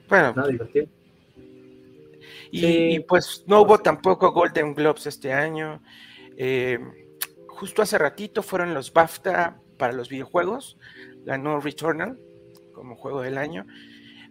Bueno, 0.09 0.33
nada 0.35 0.49
divertido. 0.49 0.87
Y, 2.51 2.61
Sí. 2.61 2.89
y, 2.95 3.01
pues 3.01 3.45
no 3.47 3.61
hubo 3.61 3.79
tampoco 3.79 4.33
Golden 4.33 4.75
Globes 4.75 5.07
este 5.07 5.35
año. 5.35 5.83
Eh, 6.39 6.79
justo 7.47 7.83
hace 7.83 7.99
ratito 7.99 8.43
fueron 8.43 8.73
los 8.73 8.91
BAFTA 8.91 9.61
para 9.77 9.93
los 9.93 10.09
videojuegos, 10.09 10.79
ganó 11.27 11.61
Returnal 11.61 12.19
como 12.73 12.97
juego 12.97 13.23
del 13.23 13.39
año, 13.39 13.67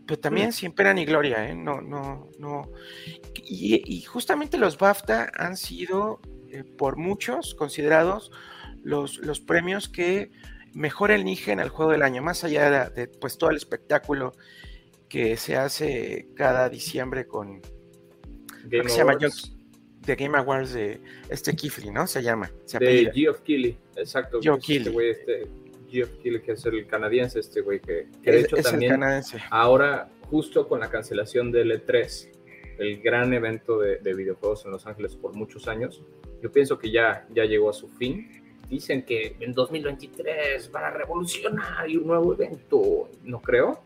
pero 0.08 0.20
también 0.20 0.54
sin 0.54 0.72
pena 0.72 0.94
ni 0.94 1.06
gloria, 1.06 1.50
¿eh? 1.50 1.56
No, 1.56 1.82
no, 1.82 2.30
no. 2.40 2.72
Y, 3.44 3.84
y 3.86 4.02
justamente 4.04 4.58
los 4.58 4.78
BAFTA 4.78 5.32
han 5.36 5.58
sido 5.58 6.22
eh, 6.50 6.64
por 6.64 6.98
muchos 6.98 7.54
considerados 7.54 8.32
los, 8.84 9.18
los 9.18 9.42
premios 9.42 9.90
que 9.90 10.32
mejor 10.74 11.12
eligen 11.12 11.60
al 11.60 11.70
juego 11.70 11.92
del 11.92 12.04
año, 12.04 12.22
más 12.22 12.44
allá 12.44 12.90
de, 12.90 13.02
de, 13.02 13.08
pues 13.08 13.38
todo 13.38 13.50
el 13.50 13.58
espectáculo 13.58 14.34
que 15.10 15.38
se 15.38 15.56
hace 15.58 16.30
cada 16.36 16.70
diciembre 16.70 17.28
con 17.28 17.62
Game 18.64 18.84
que 18.84 18.90
se 18.90 18.98
llama 18.98 19.18
de 19.18 20.16
Game 20.16 20.38
Awards 20.38 20.74
de 20.74 21.02
este 21.30 21.54
Kifli, 21.54 21.92
¿no? 21.92 22.08
Se 22.08 22.24
llama, 22.24 22.50
se 22.66 22.80
de. 22.80 23.12
Geoff 23.14 23.42
Keighley, 23.42 23.78
exacto. 23.96 24.40
Este 24.40 24.60
Keighley. 24.60 24.94
güey, 24.94 25.10
este, 25.10 25.48
Geoff 25.90 26.10
Keighley, 26.22 26.42
que 26.42 26.54
es 26.54 26.66
el 26.66 26.86
canadiense, 26.88 27.40
este 27.40 27.62
güey, 27.62 27.80
que, 27.80 28.08
que 28.24 28.32
de 28.32 28.40
Es, 28.40 28.46
hecho 28.46 28.56
es 28.58 28.66
también 28.66 28.92
canadiense. 28.94 29.40
ahora, 29.50 30.10
justo 30.30 30.68
con 30.68 30.80
la 30.80 30.90
cancelación 30.90 31.52
del 31.52 31.72
E3, 31.72 32.30
el 32.80 33.02
gran 33.02 33.34
evento 33.34 33.80
de, 33.80 33.98
de 33.98 34.14
videojuegos 34.14 34.66
en 34.66 34.72
Los 34.72 34.86
Ángeles 34.86 35.16
por 35.16 35.34
muchos 35.34 35.68
años, 35.68 36.04
yo 36.42 36.52
pienso 36.52 36.78
que 36.78 36.92
ya, 36.92 37.28
ya 37.34 37.46
llegó 37.46 37.70
a 37.70 37.74
su 37.74 37.88
fin. 37.90 38.44
Dicen 38.70 39.04
que 39.04 39.36
en 39.40 39.54
2023 39.54 40.72
van 40.72 40.84
a 40.84 40.90
revolucionar 40.92 41.90
y 41.90 41.98
un 41.98 42.08
nuevo 42.08 42.34
evento. 42.34 43.10
No 43.24 43.42
creo. 43.42 43.82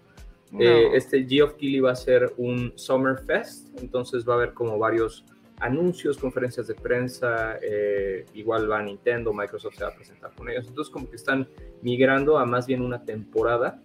No. 0.51 0.59
Eh, 0.59 0.97
este 0.97 1.23
Geoff 1.23 1.53
Keighley 1.53 1.79
va 1.79 1.91
a 1.91 1.95
ser 1.95 2.33
un 2.37 2.73
Summer 2.75 3.17
Fest, 3.19 3.67
entonces 3.79 4.27
va 4.27 4.33
a 4.33 4.37
haber 4.37 4.53
como 4.53 4.77
varios 4.77 5.23
anuncios, 5.61 6.17
conferencias 6.17 6.67
de 6.67 6.73
prensa, 6.75 7.57
eh, 7.61 8.25
igual 8.33 8.69
va 8.69 8.81
Nintendo, 8.81 9.31
Microsoft 9.33 9.75
se 9.77 9.83
va 9.83 9.91
a 9.91 9.95
presentar 9.95 10.31
con 10.35 10.49
ellos, 10.49 10.67
entonces 10.67 10.91
como 10.91 11.09
que 11.09 11.15
están 11.15 11.47
migrando 11.81 12.37
a 12.37 12.45
más 12.45 12.67
bien 12.67 12.81
una 12.81 13.03
temporada 13.05 13.81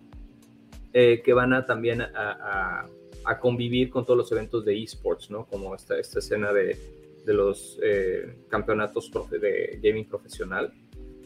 eh, 0.92 1.21
que 1.25 1.33
van 1.35 1.52
a 1.52 1.66
también 1.66 2.00
a, 2.02 2.09
a- 2.14 2.88
a 3.28 3.40
convivir 3.40 3.90
con 3.90 4.04
todos 4.06 4.16
los 4.16 4.30
eventos 4.33 4.64
de 4.64 4.80
esports, 4.80 5.30
¿no? 5.33 5.47
Como 5.47 5.75
esta, 5.75 5.99
esta 5.99 6.21
escena 6.21 6.52
de, 6.52 6.78
de 7.25 7.35
los 7.35 7.76
eh, 7.83 8.37
campeonatos 8.49 9.11
profe- 9.12 9.40
de 9.40 9.80
gaming 9.83 10.04
profesional. 10.06 10.73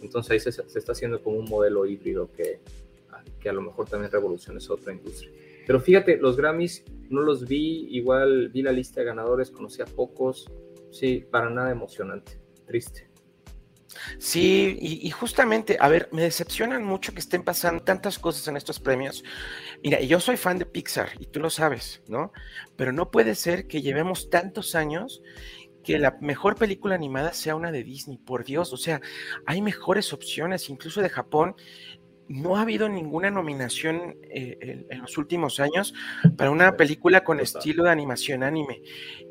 Entonces 0.00 0.30
ahí 0.32 0.40
se, 0.40 0.50
se 0.50 0.78
está 0.78 0.92
haciendo 0.92 1.22
como 1.22 1.36
un 1.36 1.44
modelo 1.44 1.84
híbrido 1.84 2.30
que, 2.32 2.60
que 3.38 3.50
a 3.50 3.52
lo 3.52 3.60
mejor 3.60 3.86
también 3.86 4.10
revoluciona 4.10 4.58
esa 4.58 4.72
otra 4.72 4.94
industria. 4.94 5.30
Pero 5.66 5.80
fíjate, 5.80 6.16
los 6.18 6.36
Grammys 6.36 6.84
no 7.08 7.22
los 7.22 7.46
vi, 7.46 7.86
igual 7.90 8.50
vi 8.50 8.62
la 8.62 8.72
lista 8.72 9.00
de 9.00 9.06
ganadores, 9.06 9.50
conocí 9.50 9.82
a 9.82 9.86
pocos. 9.86 10.50
Sí, 10.90 11.24
para 11.30 11.50
nada 11.50 11.70
emocionante, 11.70 12.40
triste. 12.66 13.10
Sí, 14.18 14.76
y, 14.80 15.06
y 15.06 15.10
justamente, 15.10 15.76
a 15.80 15.88
ver, 15.88 16.08
me 16.12 16.22
decepcionan 16.22 16.84
mucho 16.84 17.12
que 17.12 17.20
estén 17.20 17.42
pasando 17.42 17.82
tantas 17.82 18.18
cosas 18.18 18.46
en 18.48 18.56
estos 18.56 18.78
premios. 18.78 19.24
Mira, 19.82 20.00
yo 20.00 20.20
soy 20.20 20.36
fan 20.36 20.58
de 20.58 20.66
Pixar 20.66 21.10
y 21.18 21.26
tú 21.26 21.40
lo 21.40 21.50
sabes, 21.50 22.02
¿no? 22.06 22.32
Pero 22.76 22.92
no 22.92 23.10
puede 23.10 23.34
ser 23.34 23.66
que 23.66 23.82
llevemos 23.82 24.30
tantos 24.30 24.74
años 24.74 25.22
que 25.82 25.98
la 25.98 26.18
mejor 26.20 26.56
película 26.56 26.94
animada 26.94 27.32
sea 27.32 27.56
una 27.56 27.72
de 27.72 27.82
Disney, 27.82 28.18
por 28.18 28.44
Dios, 28.44 28.72
o 28.72 28.76
sea, 28.76 29.00
hay 29.46 29.62
mejores 29.62 30.12
opciones, 30.12 30.68
incluso 30.68 31.00
de 31.00 31.08
Japón. 31.08 31.56
No 32.32 32.56
ha 32.56 32.62
habido 32.62 32.88
ninguna 32.88 33.28
nominación 33.32 34.16
eh, 34.22 34.56
en, 34.60 34.86
en 34.88 35.00
los 35.00 35.18
últimos 35.18 35.58
años 35.58 35.92
para 36.36 36.52
una 36.52 36.76
película 36.76 37.24
con 37.24 37.40
estilo 37.40 37.82
de 37.82 37.90
animación 37.90 38.44
anime. 38.44 38.82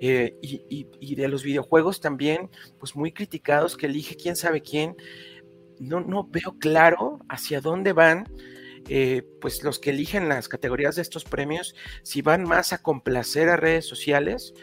Eh, 0.02 0.36
y, 0.42 0.64
y- 0.70 0.88
y 1.00 1.16
de 1.16 1.30
los 1.30 1.44
videojuegos 1.44 2.02
también, 2.02 2.50
pues 2.78 2.98
muy 2.98 3.14
criticados, 3.14 3.78
que 3.78 3.86
elige 3.86 4.18
quién 4.18 4.36
sabe 4.36 4.62
quién. 4.62 4.98
No, 5.80 6.02
no 6.02 6.28
veo 6.30 6.58
claro 6.60 7.20
hacia 7.30 7.62
dónde 7.62 7.94
van, 7.94 8.26
eh, 8.90 9.24
pues 9.40 9.64
los 9.64 9.80
que 9.80 9.92
eligen 9.92 10.28
las 10.28 10.50
categorías 10.50 10.98
de 10.98 11.02
estos 11.02 11.24
premios, 11.24 11.76
si 12.04 12.22
van 12.22 12.44
más 12.44 12.74
a 12.74 12.82
complacer 12.82 13.48
a 13.48 13.56
redes 13.56 13.86
sociales 13.88 14.54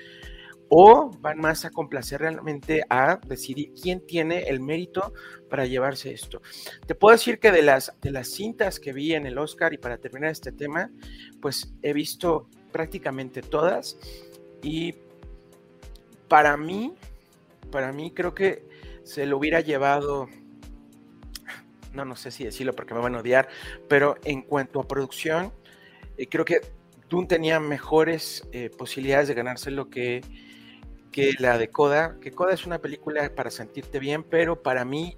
o 0.69 1.11
van 1.21 1.39
más 1.39 1.65
a 1.65 1.71
complacer 1.71 2.21
realmente 2.21 2.83
a 2.89 3.21
decidir 3.27 3.73
quién 3.81 4.05
tiene 4.05 4.45
el 4.49 4.61
mérito 4.61 5.13
para 5.49 5.67
llevarse 5.67 6.13
esto. 6.13 6.43
Te 6.87 6.95
puedo 6.95 7.17
decir 7.17 7.39
que 7.39 7.53
de 7.53 7.63
las, 7.63 7.95
de 8.01 8.11
las 8.11 8.29
cintas 8.29 8.81
que 8.81 8.93
vi 8.93 9.15
en 9.15 9.27
el 9.27 9.39
Oscar 9.39 9.73
y 9.73 9.79
para 9.79 9.99
terminar 9.99 10.31
este 10.31 10.53
tema, 10.53 10.91
pues 11.41 11.73
he 11.83 11.93
visto 11.93 12.49
prácticamente 12.73 13.43
todas 13.43 13.97
y 14.63 14.95
para 16.29 16.57
mí, 16.57 16.95
para 17.71 17.93
mí 17.93 18.11
creo 18.11 18.35
que 18.35 18.67
se 19.05 19.27
lo 19.27 19.39
hubiera 19.39 19.61
llevado, 19.61 20.29
no, 21.93 22.05
no 22.05 22.17
sé 22.17 22.33
si 22.33 22.45
decirlo 22.45 22.75
porque 22.75 22.93
me 22.93 23.01
van 23.01 23.15
a 23.15 23.21
odiar, 23.21 23.49
pero 23.89 24.17
en 24.25 24.43
cuanto 24.43 24.81
a 24.81 24.89
producción, 24.89 25.53
eh, 26.19 26.27
creo 26.27 26.45
que 26.45 26.61
Dune 27.09 27.29
tenía 27.29 27.61
mejores 27.61 28.49
eh, 28.51 28.69
posibilidades 28.77 29.29
de 29.29 29.35
ganárselo 29.35 29.89
que, 29.91 30.23
que 31.17 31.33
la 31.39 31.57
de 31.57 31.69
Coda, 31.69 32.19
que 32.21 32.31
Coda 32.31 32.53
es 32.53 32.67
una 32.67 32.79
película 32.79 33.35
para 33.35 33.51
sentirte 33.51 33.99
bien, 33.99 34.23
pero 34.23 34.63
para 34.63 34.85
mí 34.85 35.17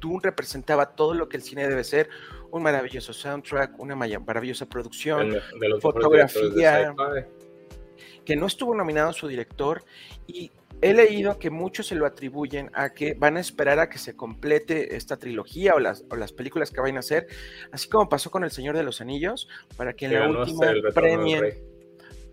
Dune 0.00 0.20
representaba 0.22 0.96
todo 0.96 1.12
lo 1.12 1.28
que 1.28 1.36
el 1.36 1.42
cine 1.42 1.68
debe 1.68 1.84
ser, 1.84 2.08
un 2.50 2.62
maravilloso 2.62 3.12
soundtrack, 3.12 3.78
una 3.78 3.94
maravillosa 3.94 4.64
producción, 4.64 5.28
de 5.28 5.42
mejores 5.52 5.82
fotografía. 5.82 6.78
de 6.78 6.86
sci-fi. 6.86 8.24
que 8.24 8.36
no 8.36 8.46
estuvo 8.46 8.74
nominado 8.74 9.12
su 9.12 9.28
director 9.28 9.84
y 10.26 10.50
he 10.80 10.94
leído 10.94 11.38
que 11.38 11.50
muchos 11.50 11.88
se 11.88 11.94
lo 11.94 12.06
atribuyen 12.06 12.70
a 12.72 12.94
que 12.94 13.12
van 13.12 13.36
a 13.36 13.40
esperar 13.40 13.78
a 13.80 13.90
que 13.90 13.98
se 13.98 14.16
complete 14.16 14.96
esta 14.96 15.18
trilogía 15.18 15.74
o 15.74 15.78
las, 15.78 16.06
o 16.08 16.16
las 16.16 16.32
películas 16.32 16.70
que 16.70 16.80
vayan 16.80 16.96
a 16.96 17.00
hacer, 17.00 17.26
así 17.70 17.90
como 17.90 18.08
pasó 18.08 18.30
con 18.30 18.44
El 18.44 18.50
Señor 18.50 18.78
de 18.78 18.82
los 18.82 19.02
Anillos, 19.02 19.46
para 19.76 19.92
que 19.92 20.06
en 20.06 20.14
la 20.14 20.26
última 20.26 20.72
premien. 20.94 21.73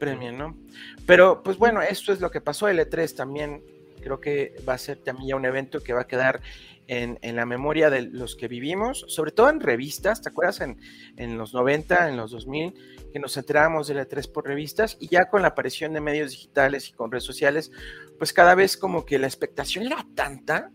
Premien, 0.01 0.36
¿no? 0.36 0.58
Pero 1.05 1.43
pues 1.43 1.58
bueno, 1.58 1.79
esto 1.84 2.12
es 2.12 2.20
lo 2.20 2.31
que 2.31 2.41
pasó, 2.41 2.67
el 2.67 2.79
E3 2.79 3.15
también 3.15 3.63
creo 4.01 4.20
que 4.20 4.55
va 4.67 4.74
a 4.74 4.77
ser 4.79 4.98
también 4.98 5.29
ya 5.29 5.36
un 5.36 5.46
evento 5.46 5.79
que 5.79 5.93
va 5.93 6.01
a 6.01 6.08
quedar 6.08 6.41
en, 6.88 7.20
en 7.22 7.36
la 7.36 7.46
memoria 7.46 7.91
de 7.91 8.01
los 8.01 8.36
que 8.36 8.48
vivimos, 8.48 9.05
sobre 9.08 9.31
todo 9.31 9.51
en 9.51 9.60
revistas, 9.60 10.24
¿te 10.24 10.29
acuerdas? 10.29 10.62
En, 10.62 10.79
en 11.17 11.38
los 11.38 11.53
90, 11.53 12.10
en 12.10 12.17
los 12.17 12.31
2000, 12.31 12.74
que 13.13 13.20
nos 13.20 13.38
enterábamos 13.38 13.88
del 13.88 14.00
E3 14.00 14.31
por 14.31 14.48
revistas 14.48 14.98
y 15.00 15.08
ya 15.08 15.29
con 15.29 15.43
la 15.43 15.50
aparición 15.50 15.93
de 15.93 16.01
medios 16.01 16.31
digitales 16.31 16.89
y 16.89 16.93
con 16.93 17.12
redes 17.12 17.24
sociales, 17.24 17.72
pues 18.17 18.34
cada 18.34 18.55
vez 18.55 18.77
como 18.77 19.05
que 19.05 19.20
la 19.20 19.27
expectación 19.27 19.86
era 19.86 20.03
tanta 20.15 20.72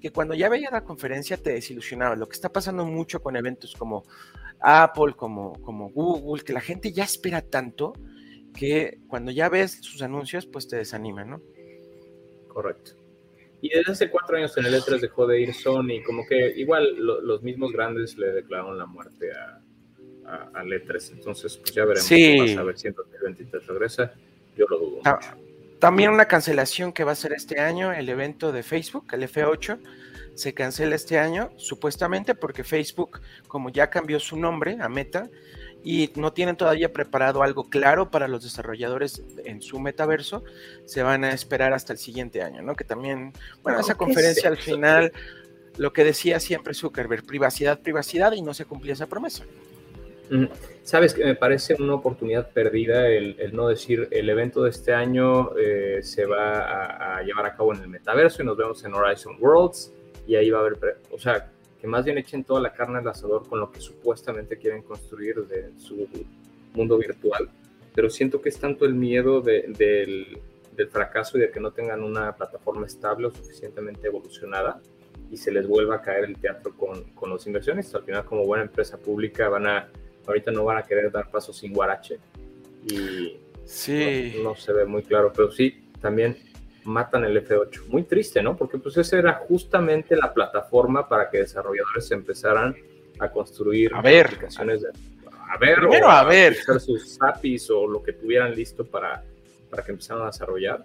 que 0.00 0.12
cuando 0.12 0.34
ya 0.34 0.48
veías 0.48 0.70
la 0.70 0.84
conferencia 0.84 1.36
te 1.36 1.50
desilusionaba. 1.50 2.14
Lo 2.14 2.28
que 2.28 2.36
está 2.36 2.52
pasando 2.52 2.84
mucho 2.86 3.20
con 3.20 3.34
eventos 3.34 3.74
como 3.74 4.04
Apple, 4.60 5.14
como, 5.16 5.60
como 5.62 5.90
Google, 5.90 6.44
que 6.44 6.52
la 6.52 6.60
gente 6.60 6.92
ya 6.92 7.02
espera 7.02 7.42
tanto 7.42 7.94
que 8.54 8.98
cuando 9.08 9.30
ya 9.30 9.48
ves 9.48 9.78
sus 9.82 10.02
anuncios, 10.02 10.46
pues 10.46 10.68
te 10.68 10.76
desanima, 10.76 11.24
¿no? 11.24 11.40
Correcto. 12.48 12.92
Y 13.60 13.70
desde 13.70 13.92
hace 13.92 14.10
cuatro 14.10 14.36
años 14.36 14.56
en 14.56 14.66
el 14.66 14.74
E3 14.74 15.00
dejó 15.00 15.26
de 15.26 15.40
ir 15.40 15.52
Sony, 15.54 16.02
como 16.06 16.24
que 16.26 16.52
igual 16.56 16.94
lo- 16.96 17.20
los 17.20 17.42
mismos 17.42 17.72
grandes 17.72 18.16
le 18.16 18.28
declararon 18.32 18.78
la 18.78 18.86
muerte 18.86 19.30
a, 19.32 19.60
a- 20.26 20.50
al 20.54 20.68
E3. 20.68 21.12
Entonces, 21.12 21.56
pues 21.56 21.72
ya 21.74 21.84
veremos 21.84 22.04
Sí. 22.06 22.36
qué 22.36 22.38
pasa, 22.46 22.60
a 22.60 22.64
ver 22.64 22.78
si 22.78 22.88
en 22.88 22.94
2023 22.94 23.66
regresa. 23.66 24.12
Yo 24.56 24.66
lo 24.68 24.78
dudo. 24.78 24.96
Mucho. 24.98 25.18
También 25.80 26.10
una 26.10 26.26
cancelación 26.26 26.92
que 26.92 27.04
va 27.04 27.12
a 27.12 27.16
ser 27.16 27.32
este 27.32 27.60
año, 27.60 27.92
el 27.92 28.08
evento 28.08 28.50
de 28.52 28.62
Facebook, 28.64 29.06
el 29.12 29.22
F8, 29.22 29.78
se 30.34 30.54
cancela 30.54 30.94
este 30.96 31.18
año, 31.18 31.50
supuestamente 31.56 32.34
porque 32.34 32.62
Facebook, 32.64 33.20
como 33.48 33.70
ya 33.70 33.88
cambió 33.90 34.18
su 34.20 34.36
nombre 34.36 34.76
a 34.80 34.88
Meta, 34.88 35.28
y 35.84 36.10
no 36.16 36.32
tienen 36.32 36.56
todavía 36.56 36.92
preparado 36.92 37.42
algo 37.42 37.70
claro 37.70 38.10
para 38.10 38.28
los 38.28 38.42
desarrolladores 38.42 39.22
en 39.44 39.62
su 39.62 39.78
metaverso, 39.78 40.44
se 40.84 41.02
van 41.02 41.24
a 41.24 41.32
esperar 41.32 41.72
hasta 41.72 41.92
el 41.92 41.98
siguiente 41.98 42.42
año, 42.42 42.62
¿no? 42.62 42.74
Que 42.74 42.84
también, 42.84 43.32
bueno, 43.62 43.78
No, 43.78 43.84
esa 43.84 43.94
¿qué 43.94 43.98
conferencia 43.98 44.50
es 44.50 44.58
al 44.58 44.58
final, 44.58 45.12
lo 45.76 45.92
que 45.92 46.04
decía 46.04 46.40
siempre 46.40 46.74
Zuckerberg, 46.74 47.24
privacidad, 47.24 47.80
privacidad, 47.80 48.32
y 48.32 48.42
no 48.42 48.54
se 48.54 48.64
cumplía 48.64 48.94
esa 48.94 49.06
promesa. 49.06 49.44
Ujú. 50.30 50.48
Sabes 50.82 51.14
que 51.14 51.24
me 51.24 51.34
parece 51.34 51.74
una 51.78 51.94
oportunidad 51.94 52.50
perdida 52.50 53.08
el, 53.08 53.36
el 53.38 53.54
no 53.54 53.68
decir 53.68 54.08
el 54.10 54.28
evento 54.28 54.62
de 54.62 54.70
este 54.70 54.92
año 54.92 55.56
eh, 55.56 56.00
se 56.02 56.26
va 56.26 56.60
a, 56.60 57.16
a 57.18 57.22
llevar 57.22 57.46
a 57.46 57.54
cabo 57.54 57.74
en 57.74 57.82
el 57.82 57.88
metaverso 57.88 58.42
y 58.42 58.44
nos 58.44 58.56
vemos 58.56 58.84
en 58.84 58.94
Horizon 58.94 59.36
Worlds 59.40 59.92
y 60.26 60.36
ahí 60.36 60.50
va 60.50 60.58
a 60.58 60.60
haber, 60.62 60.98
o 61.10 61.18
sea, 61.18 61.50
que 61.80 61.86
más 61.86 62.04
bien 62.04 62.18
echen 62.18 62.44
toda 62.44 62.60
la 62.60 62.72
carne 62.72 62.98
al 62.98 63.08
asador 63.08 63.46
con 63.48 63.60
lo 63.60 63.70
que 63.70 63.80
supuestamente 63.80 64.56
quieren 64.58 64.82
construir 64.82 65.46
de 65.46 65.70
su 65.78 66.08
mundo 66.74 66.98
virtual. 66.98 67.48
Pero 67.94 68.10
siento 68.10 68.40
que 68.40 68.48
es 68.48 68.58
tanto 68.58 68.84
el 68.84 68.94
miedo 68.94 69.40
de- 69.40 69.62
del, 69.76 70.38
del 70.76 70.88
fracaso 70.88 71.38
y 71.38 71.40
de 71.40 71.50
que 71.50 71.60
no 71.60 71.70
tengan 71.72 72.02
una 72.02 72.34
plataforma 72.36 72.86
estable 72.86 73.26
o 73.26 73.30
suficientemente 73.30 74.06
evolucionada 74.06 74.80
y 75.30 75.36
se 75.36 75.50
les 75.52 75.66
vuelva 75.66 75.96
a 75.96 76.02
caer 76.02 76.24
el 76.24 76.36
teatro 76.36 76.74
con, 76.76 77.04
con 77.14 77.30
los 77.30 77.46
inversionistas. 77.46 77.96
Al 77.96 78.04
final, 78.04 78.24
como 78.24 78.44
buena 78.44 78.64
empresa 78.64 78.96
pública, 78.96 79.48
van 79.48 79.66
a 79.66 79.88
ahorita 80.26 80.50
no 80.50 80.64
van 80.64 80.76
a 80.78 80.82
querer 80.82 81.10
dar 81.10 81.30
pasos 81.30 81.56
sin 81.56 81.72
guarache 81.72 82.18
y, 82.86 83.36
Sí. 83.64 84.40
No, 84.42 84.56
se 84.56 84.72
ve 84.72 84.86
muy 84.86 85.02
claro, 85.02 85.30
pero 85.34 85.50
sí, 85.50 85.84
también 86.00 86.36
matan 86.84 87.24
el 87.24 87.36
F8. 87.44 87.86
Muy 87.88 88.04
triste, 88.04 88.42
¿no? 88.42 88.56
Porque 88.56 88.78
pues 88.78 88.96
esa 88.96 89.18
era 89.18 89.34
justamente 89.34 90.16
la 90.16 90.32
plataforma 90.32 91.08
para 91.08 91.30
que 91.30 91.38
desarrolladores 91.38 92.10
empezaran 92.10 92.74
a 93.18 93.30
construir 93.30 93.92
a 93.94 94.00
ver, 94.00 94.26
aplicaciones 94.26 94.82
de, 94.82 94.88
a 95.48 95.58
ver, 95.58 95.78
Primero 95.78 96.10
a, 96.10 96.24
ver 96.24 96.54
sus 96.56 97.18
APIs 97.20 97.70
o 97.70 97.86
lo 97.86 98.02
que 98.02 98.12
tuvieran 98.12 98.54
listo 98.54 98.84
para, 98.84 99.22
para 99.70 99.82
que 99.82 99.92
empezaran 99.92 100.22
a 100.24 100.26
desarrollar. 100.26 100.84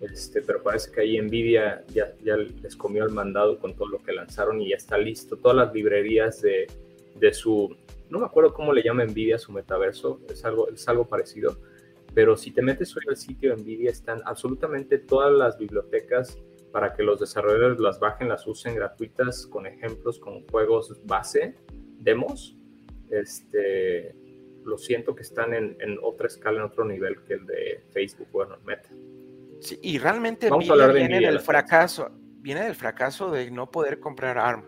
Este, 0.00 0.42
pero 0.42 0.60
parece 0.62 0.90
que 0.90 1.00
ahí 1.00 1.20
Nvidia 1.20 1.84
ya, 1.94 2.12
ya 2.24 2.36
les 2.36 2.74
comió 2.74 3.04
el 3.04 3.10
mandado 3.10 3.58
con 3.60 3.74
todo 3.74 3.86
lo 3.86 4.02
que 4.02 4.12
lanzaron 4.12 4.60
y 4.60 4.70
ya 4.70 4.76
está 4.76 4.98
listo. 4.98 5.36
Todas 5.36 5.56
las 5.56 5.72
librerías 5.72 6.42
de, 6.42 6.66
de 7.14 7.32
su, 7.32 7.76
no 8.10 8.18
me 8.18 8.26
acuerdo 8.26 8.52
cómo 8.52 8.72
le 8.72 8.82
llama 8.82 9.04
Nvidia 9.04 9.38
su 9.38 9.52
metaverso, 9.52 10.20
es 10.28 10.44
algo, 10.44 10.68
es 10.68 10.86
algo 10.88 11.06
parecido, 11.06 11.56
pero 12.14 12.36
si 12.36 12.50
te 12.50 12.62
metes 12.62 12.96
hoy 12.96 13.04
al 13.08 13.16
sitio 13.16 13.54
de 13.54 13.62
Nvidia 13.62 13.90
están 13.90 14.20
absolutamente 14.24 14.98
todas 14.98 15.32
las 15.32 15.58
bibliotecas 15.58 16.38
para 16.72 16.94
que 16.94 17.02
los 17.02 17.20
desarrolladores 17.20 17.78
las 17.78 18.00
bajen, 18.00 18.28
las 18.28 18.46
usen 18.46 18.74
gratuitas 18.74 19.46
con 19.46 19.66
ejemplos, 19.66 20.18
con 20.18 20.46
juegos 20.48 21.00
base, 21.04 21.54
demos. 21.98 22.56
Este, 23.10 24.14
lo 24.64 24.78
siento 24.78 25.14
que 25.14 25.22
están 25.22 25.52
en, 25.54 25.76
en 25.80 25.98
otra 26.02 26.26
escala, 26.26 26.58
en 26.58 26.64
otro 26.64 26.84
nivel 26.84 27.22
que 27.24 27.34
el 27.34 27.46
de 27.46 27.84
Facebook, 27.90 28.28
bueno, 28.32 28.56
Meta. 28.64 28.88
Sí, 29.60 29.78
y 29.82 29.98
realmente 29.98 30.50
Nvidia 30.50 30.86
viene 30.88 31.20
del 31.20 31.40
fracaso, 31.40 32.10
viene 32.40 32.64
del 32.64 32.74
fracaso 32.74 33.30
de 33.30 33.50
no 33.50 33.70
poder 33.70 34.00
comprar 34.00 34.38
ARM, 34.38 34.64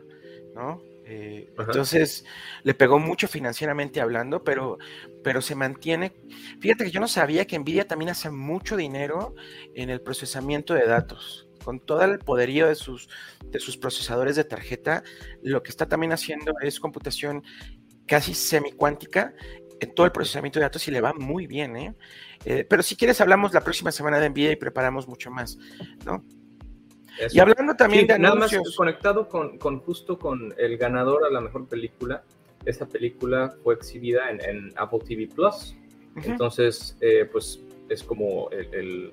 ¿no? 0.55 0.83
Eh, 1.07 1.53
entonces 1.59 2.25
le 2.63 2.75
pegó 2.75 2.99
mucho 2.99 3.29
financieramente 3.29 4.01
hablando, 4.01 4.43
pero, 4.43 4.79
pero 5.23 5.43
se 5.43 5.55
mantiene. 5.55 6.13
Fíjate 6.61 6.85
que 6.85 6.91
yo 6.91 7.01
no 7.01 7.09
sabía 7.09 7.47
que 7.47 7.59
Nvidia 7.59 7.87
también 7.87 8.11
hace 8.11 8.31
mucho 8.31 8.77
dinero 8.77 9.35
en 9.75 9.91
el 9.91 10.01
procesamiento 10.01 10.75
de 10.75 10.87
datos. 10.87 11.49
Con 11.63 11.81
todo 11.81 12.03
el 12.03 12.19
poderío 12.19 12.67
de 12.67 12.75
sus, 12.75 13.09
de 13.45 13.59
sus 13.59 13.77
procesadores 13.77 14.37
de 14.37 14.45
tarjeta, 14.45 15.03
lo 15.43 15.63
que 15.63 15.71
está 15.71 15.87
también 15.87 16.13
haciendo 16.13 16.55
es 16.61 16.81
computación 16.81 17.43
casi 18.07 18.35
semicuántica 18.35 19.35
en 19.81 19.95
todo 19.95 20.07
el 20.07 20.13
procesamiento 20.13 20.59
de 20.59 20.65
datos 20.65 20.87
y 20.89 20.91
le 20.91 21.01
va 21.01 21.13
muy 21.15 21.47
bien, 21.47 21.77
¿eh? 21.77 21.95
¿eh? 22.45 22.67
pero 22.69 22.83
si 22.83 22.97
quieres 22.97 23.21
hablamos 23.21 23.53
la 23.53 23.63
próxima 23.63 23.93
semana 23.93 24.21
de 24.21 24.31
Nvidia 24.31 24.53
y 24.53 24.57
preparamos 24.57 25.09
mucho 25.09 25.31
más, 25.31 25.59
¿no? 26.05 26.23
Y 27.31 27.39
hablando 27.39 27.75
también 27.75 28.07
de 28.07 28.15
anuncios. 28.15 28.53
Nada 28.53 28.65
más 28.65 28.77
conectado 28.77 29.29
con, 29.29 29.59
con, 29.59 29.81
justo 29.81 30.19
con 30.19 30.55
el 30.59 30.77
ganador 30.77 31.25
a 31.25 31.31
la 31.31 31.41
mejor 31.41 31.67
película, 31.67 32.23
esa 32.65 32.87
película 32.87 33.55
fue 33.63 33.75
exhibida 33.75 34.31
en, 34.31 34.73
Apple 34.77 35.01
TV 35.07 35.29
Plus. 35.29 35.77
Entonces, 36.23 36.97
eh, 37.01 37.29
pues 37.31 37.61
es 37.89 38.03
como 38.03 38.49
el, 38.51 39.13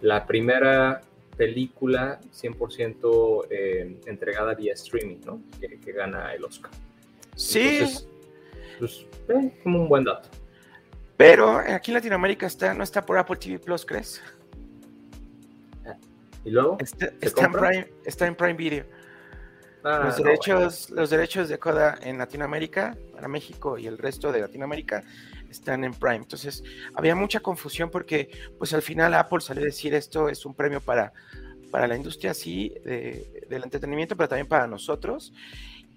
la 0.00 0.26
primera 0.26 1.00
película 1.36 2.20
100% 2.32 3.46
eh, 3.50 3.96
entregada 4.06 4.54
vía 4.54 4.72
streaming, 4.72 5.18
¿no? 5.24 5.42
Que, 5.60 5.92
gana 5.92 6.32
el 6.34 6.44
Oscar. 6.44 6.70
Sí. 7.34 7.80
pues, 8.78 9.06
eh, 9.28 9.52
como 9.62 9.82
un 9.82 9.88
buen 9.88 10.04
dato. 10.04 10.28
Pero 11.16 11.58
aquí 11.58 11.90
en 11.90 11.94
Latinoamérica 11.94 12.46
está, 12.46 12.74
no 12.74 12.84
está 12.84 13.04
por 13.04 13.18
Apple 13.18 13.36
TV 13.36 13.58
Plus, 13.58 13.84
¿crees? 13.84 14.22
¿Y 16.46 16.50
luego? 16.50 16.78
Está, 16.80 17.06
en, 17.44 17.52
Prime, 17.52 17.88
está 18.04 18.26
en 18.26 18.36
Prime 18.36 18.54
Video. 18.54 18.86
Ah, 19.82 20.02
los, 20.04 20.16
derechos, 20.16 20.90
los 20.90 21.10
derechos 21.10 21.48
de 21.48 21.58
Coda 21.58 21.98
en 22.00 22.18
Latinoamérica, 22.18 22.96
para 23.12 23.26
México 23.26 23.76
y 23.78 23.86
el 23.88 23.98
resto 23.98 24.30
de 24.30 24.40
Latinoamérica, 24.40 25.02
están 25.50 25.82
en 25.82 25.92
Prime. 25.92 26.16
Entonces, 26.16 26.62
había 26.94 27.16
mucha 27.16 27.40
confusión 27.40 27.90
porque, 27.90 28.30
pues 28.58 28.72
al 28.72 28.82
final 28.82 29.12
Apple 29.14 29.40
salió 29.40 29.62
a 29.62 29.66
decir 29.66 29.92
esto 29.94 30.28
es 30.28 30.46
un 30.46 30.54
premio 30.54 30.80
para, 30.80 31.12
para 31.72 31.88
la 31.88 31.96
industria, 31.96 32.32
sí, 32.32 32.72
del 32.84 33.64
entretenimiento, 33.64 34.16
pero 34.16 34.28
también 34.28 34.46
para 34.46 34.68
nosotros. 34.68 35.32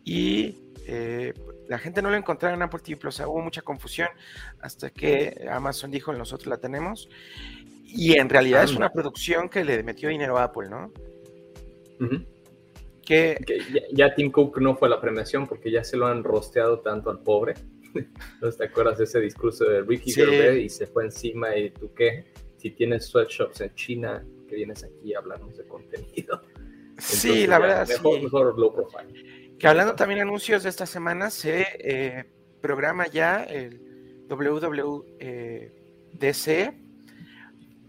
Y 0.04 0.56
eh, 0.88 1.34
la 1.68 1.78
gente 1.78 2.02
no 2.02 2.10
lo 2.10 2.16
encontraba 2.16 2.56
en 2.56 2.64
Apple 2.64 2.80
TV 2.84 2.98
Plus, 2.98 3.20
hubo 3.20 3.42
mucha 3.42 3.62
confusión 3.62 4.10
hasta 4.60 4.90
que 4.90 5.48
Amazon 5.52 5.92
dijo 5.92 6.12
nosotros 6.12 6.48
la 6.48 6.58
tenemos. 6.58 7.08
Y 7.92 8.18
en 8.18 8.30
realidad 8.30 8.64
es 8.64 8.76
una 8.76 8.92
producción 8.92 9.50
que 9.50 9.64
le 9.64 9.84
metió 9.84 10.10
dinero 10.10 10.38
a 10.38 10.44
Apple, 10.46 10.70
¿no? 10.70 10.92
que, 13.04 13.38
ya, 13.92 14.14
Tim 14.14 14.32
Cook 14.32 14.60
no 14.60 14.76
fue 14.76 14.88
la 14.88 15.02
premiación 15.02 15.48
porque 15.48 15.72
ya 15.72 15.84
se 15.84 15.98
lo 15.98 16.06
han 16.06 16.24
rosteado 16.24 16.80
tanto 16.80 17.10
al 17.10 17.20
pobre. 17.20 17.56
¿No 18.42 18.52
te 18.52 18.66
acuerdas 18.66 19.00
de 19.00 19.06
ese 19.06 19.20
discurso 19.20 19.66
de 19.66 19.82
Ricky 19.82 20.12
Gervais 20.12 20.66
y 20.66 20.70
se 20.70 20.86
fue 20.86 21.06
encima 21.06 21.56
y 21.58 21.72
tú 21.72 21.92
qué? 21.94 22.26
Si 22.58 22.72
tienes 22.72 23.08
sweatshops 23.08 23.62
en 23.62 23.74
China, 23.74 24.24
que 24.48 24.56
vienes 24.56 24.84
aquí 24.84 25.14
a 25.14 25.20
hablarnos 25.20 25.58
de 25.58 25.66
contenido. 25.66 26.42
sí, 27.00 27.48
la 27.48 27.58
verdad, 27.58 27.88
mejor, 27.88 28.18
sí. 28.18 28.24
Mejor 28.24 28.60
low 28.60 28.74
profile. 28.74 29.56
Que 29.58 29.68
hablando 29.68 29.96
también 29.96 30.20
de 30.20 30.24
anuncios 30.24 30.64
de 30.64 30.70
esta 30.70 30.86
semana, 30.86 31.30
se 31.32 31.66
eh, 31.80 32.26
programa 32.62 33.08
ya 33.08 33.44
el 33.44 33.82
WWDC 34.30 35.10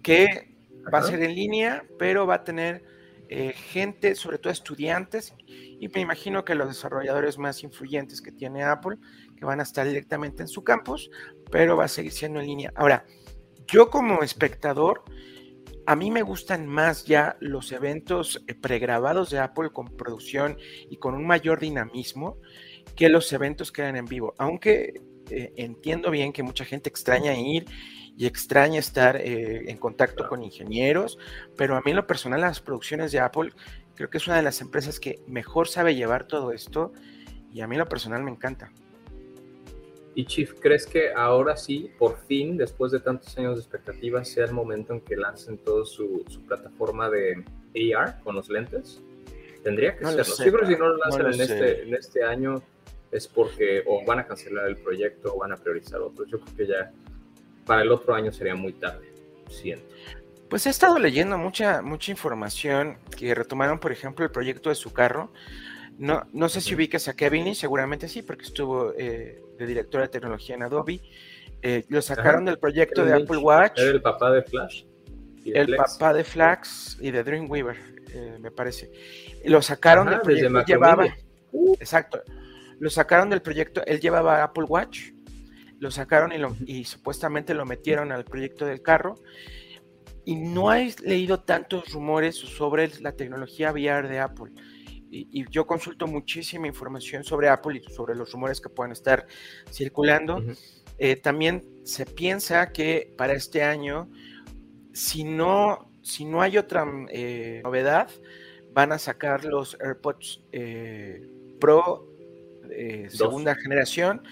que 0.03 0.55
va 0.93 0.99
a 0.99 1.03
ser 1.03 1.23
en 1.23 1.35
línea, 1.35 1.85
pero 1.99 2.27
va 2.27 2.37
a 2.37 2.45
tener 2.45 2.85
eh, 3.29 3.53
gente, 3.53 4.15
sobre 4.15 4.39
todo 4.39 4.53
estudiantes, 4.53 5.35
y 5.47 5.89
me 5.89 6.01
imagino 6.01 6.45
que 6.45 6.55
los 6.55 6.69
desarrolladores 6.69 7.39
más 7.39 7.63
influyentes 7.63 8.21
que 8.21 8.33
tiene 8.33 8.65
Apple, 8.65 8.97
que 9.37 9.45
van 9.45 9.61
a 9.61 9.63
estar 9.63 9.87
directamente 9.87 10.43
en 10.43 10.49
su 10.49 10.65
campus, 10.65 11.11
pero 11.51 11.77
va 11.77 11.85
a 11.85 11.89
seguir 11.89 12.13
siendo 12.13 12.41
en 12.41 12.47
línea. 12.47 12.73
Ahora, 12.75 13.05
yo 13.67 13.89
como 13.89 14.23
espectador, 14.23 15.05
a 15.87 15.97
mí 15.97 16.11
me 16.11 16.23
gustan 16.23 16.67
más 16.67 17.05
ya 17.05 17.37
los 17.41 17.73
eventos 17.73 18.43
eh, 18.47 18.55
pregrabados 18.55 19.31
de 19.31 19.39
Apple 19.39 19.71
con 19.71 19.97
producción 19.97 20.59
y 20.89 20.97
con 20.97 21.15
un 21.15 21.27
mayor 21.27 21.61
dinamismo 21.61 22.39
que 22.97 23.09
los 23.09 23.33
eventos 23.33 23.71
que 23.71 23.83
eran 23.83 23.97
en 23.97 24.07
vivo, 24.07 24.35
aunque 24.39 25.01
eh, 25.31 25.53
entiendo 25.57 26.11
bien 26.11 26.33
que 26.33 26.43
mucha 26.43 26.65
gente 26.65 26.89
extraña 26.89 27.35
ir 27.35 27.65
y 28.21 28.27
extraña 28.27 28.79
estar 28.79 29.17
eh, 29.17 29.71
en 29.71 29.79
contacto 29.79 30.29
con 30.29 30.43
ingenieros, 30.43 31.17
pero 31.57 31.75
a 31.75 31.81
mí 31.81 31.93
en 31.93 31.97
lo 31.97 32.07
personal 32.07 32.43
las 32.43 32.61
producciones 32.61 33.13
de 33.13 33.19
Apple 33.19 33.51
creo 33.95 34.11
que 34.11 34.19
es 34.19 34.27
una 34.27 34.37
de 34.37 34.43
las 34.43 34.61
empresas 34.61 35.01
que 35.01 35.21
mejor 35.27 35.69
sabe 35.69 35.95
llevar 35.95 36.27
todo 36.27 36.53
esto 36.53 36.93
y 37.51 37.63
a 37.63 37.67
mí 37.67 37.77
en 37.77 37.79
lo 37.79 37.89
personal 37.89 38.23
me 38.23 38.31
encanta. 38.31 38.71
Y 40.15 40.27
Chief, 40.27 40.53
¿crees 40.61 40.85
que 40.85 41.15
ahora 41.15 41.57
sí, 41.57 41.91
por 41.99 42.19
fin, 42.27 42.59
después 42.59 42.93
de 42.93 43.01
tantos 43.01 43.39
años 43.39 43.55
de 43.55 43.63
expectativas, 43.63 44.29
sea 44.29 44.45
el 44.45 44.53
momento 44.53 44.93
en 44.93 45.01
que 45.01 45.17
lancen 45.17 45.57
toda 45.57 45.87
su, 45.87 46.23
plataforma 46.47 47.09
de 47.09 47.43
AR 47.97 48.21
con 48.23 48.37
los 48.37 48.51
lentes? 48.51 49.01
Tendría 49.65 49.97
que 49.97 50.05
ser. 50.05 50.25
Sé, 50.27 50.45
Yo 50.45 50.53
creo 50.53 50.69
que 50.69 50.75
si 50.75 50.79
no 50.79 50.89
lo 50.89 50.99
lanzan 50.99 51.33
en, 51.33 51.41
este, 51.41 51.83
en 51.85 51.95
este 51.95 52.23
año 52.23 52.63
es 53.13 53.27
porque 53.27 53.83
o 53.87 54.05
van 54.05 54.19
a 54.19 54.27
cancelar 54.27 54.67
el 54.67 54.77
proyecto 54.77 55.35
o 55.35 55.39
van 55.39 55.53
a 55.53 55.57
priorizar 55.57 56.03
otros. 56.03 56.29
Yo 56.29 56.39
creo 56.39 56.55
que 56.55 56.67
ya 56.67 56.93
para 57.71 57.83
el 57.83 57.93
otro 57.93 58.17
año 58.17 58.33
sería 58.33 58.57
muy 58.57 58.73
tarde, 58.73 59.13
siento. 59.49 59.87
Pues 60.49 60.67
he 60.67 60.71
estado 60.71 60.99
leyendo 60.99 61.39
mucha, 61.39 61.83
mucha 61.83 62.11
información 62.11 62.99
que 63.17 63.33
retomaron, 63.33 63.79
por 63.79 63.93
ejemplo, 63.93 64.25
el 64.25 64.33
proyecto 64.33 64.71
de 64.71 64.75
su 64.75 64.93
carro. 64.93 65.33
No, 65.97 66.27
no 66.33 66.49
sé 66.49 66.61
si 66.61 66.75
ubicas 66.75 67.07
a 67.07 67.15
Kevin 67.15 67.45
Lee, 67.45 67.55
seguramente 67.55 68.09
sí, 68.09 68.23
porque 68.23 68.43
estuvo 68.43 68.93
eh, 68.99 69.41
de 69.57 69.67
director 69.69 70.01
de 70.01 70.09
tecnología 70.09 70.57
en 70.57 70.65
Adobe. 70.65 71.01
Eh, 71.63 71.85
lo 71.89 72.03
sacaron 72.03 72.45
del 72.45 72.59
proyecto 72.59 73.05
de 73.05 73.15
Apple 73.15 73.37
Watch. 73.37 73.79
Era 73.79 73.91
el 73.93 74.03
papá 74.03 74.33
de 74.33 74.43
Flash. 74.43 74.83
el 75.45 75.77
papá 75.77 76.13
de 76.13 76.25
Flax 76.25 76.99
y 77.01 77.13
de 77.13 77.23
Dreamweaver, 77.23 77.77
eh, 78.13 78.37
me 78.41 78.51
parece. 78.51 78.91
Lo 79.45 79.63
sacaron 79.63 80.11
del 80.11 80.23
proyecto. 80.23 80.65
Llevaba, 80.65 81.07
exacto. 81.79 82.21
Lo 82.81 82.91
sacaron 82.91 83.31
del 83.31 83.43
proyecto. 83.43 83.87
Él 83.87 84.01
llevaba 84.01 84.43
Apple 84.43 84.65
Watch 84.65 85.13
lo 85.81 85.91
sacaron 85.91 86.31
y, 86.67 86.85
supuestamente 86.85 87.55
lo 87.55 87.65
metieron 87.65 88.13
al 88.13 88.25
proyecto 88.25 88.67
del 88.67 88.83
carro. 88.83 89.17
Y 90.27 90.37
no 90.37 90.73
he 90.73 90.95
leído 91.03 91.41
tantos 91.41 91.91
rumores 91.93 92.37
sobre 92.37 92.89
la 93.01 93.13
tecnología 93.13 93.73
VR 93.73 94.07
de 94.07 94.21
Apple. 94.21 94.53
Y, 95.11 95.49
yo 95.51 95.67
consulto 95.67 96.07
muchísima 96.07 96.67
información 96.67 97.25
sobre 97.25 97.49
Apple 97.49 97.81
y 97.83 97.93
sobre 97.93 98.15
los 98.15 98.31
rumores 98.31 98.61
que 98.61 98.69
puedan 98.69 98.93
estar 98.93 99.27
circulando. 99.73 100.45
Eh, 100.99 101.17
también 101.17 101.67
se 101.85 102.05
piensa 102.05 102.71
que 102.73 103.15
para 103.17 103.33
este 103.33 103.63
año, 103.63 104.11
si 104.93 105.25
no, 105.25 105.91
si 106.03 106.27
no 106.27 106.43
hay 106.43 106.59
otra 106.59 106.87
eh, 107.09 107.63
novedad, 107.65 108.11
van 108.75 108.93
a 108.93 108.99
sacar 108.99 109.47
los 109.47 109.79
AirPods 109.81 110.43
eh, 110.53 111.27
Pro 111.59 112.07
segunda 113.09 113.57
generación 113.57 114.23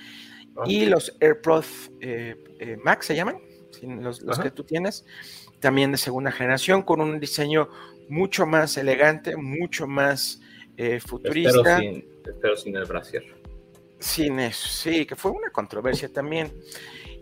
y 0.66 0.86
los 0.86 1.16
AirPods 1.20 1.90
eh, 2.00 2.36
eh, 2.58 2.76
Max 2.82 3.06
se 3.06 3.16
llaman, 3.16 3.38
los, 3.82 4.20
que 4.40 4.50
tú 4.50 4.64
tienes, 4.64 5.04
también 5.60 5.92
de 5.92 5.98
segunda 5.98 6.32
generación, 6.32 6.82
con 6.82 7.00
un 7.00 7.20
diseño 7.20 7.68
mucho 8.08 8.46
más 8.46 8.76
elegante, 8.76 9.36
mucho 9.36 9.86
más 9.86 10.40
eh, 10.76 11.00
futurista. 11.00 11.80
Pero 12.40 12.56
sin, 12.56 12.76
el 12.76 12.84
brasier. 12.84 13.24
Sin 13.98 14.38
eso, 14.38 14.68
sí, 14.68 15.06
que 15.06 15.16
fue 15.16 15.30
una 15.30 15.50
controversia 15.50 16.08
también. 16.08 16.52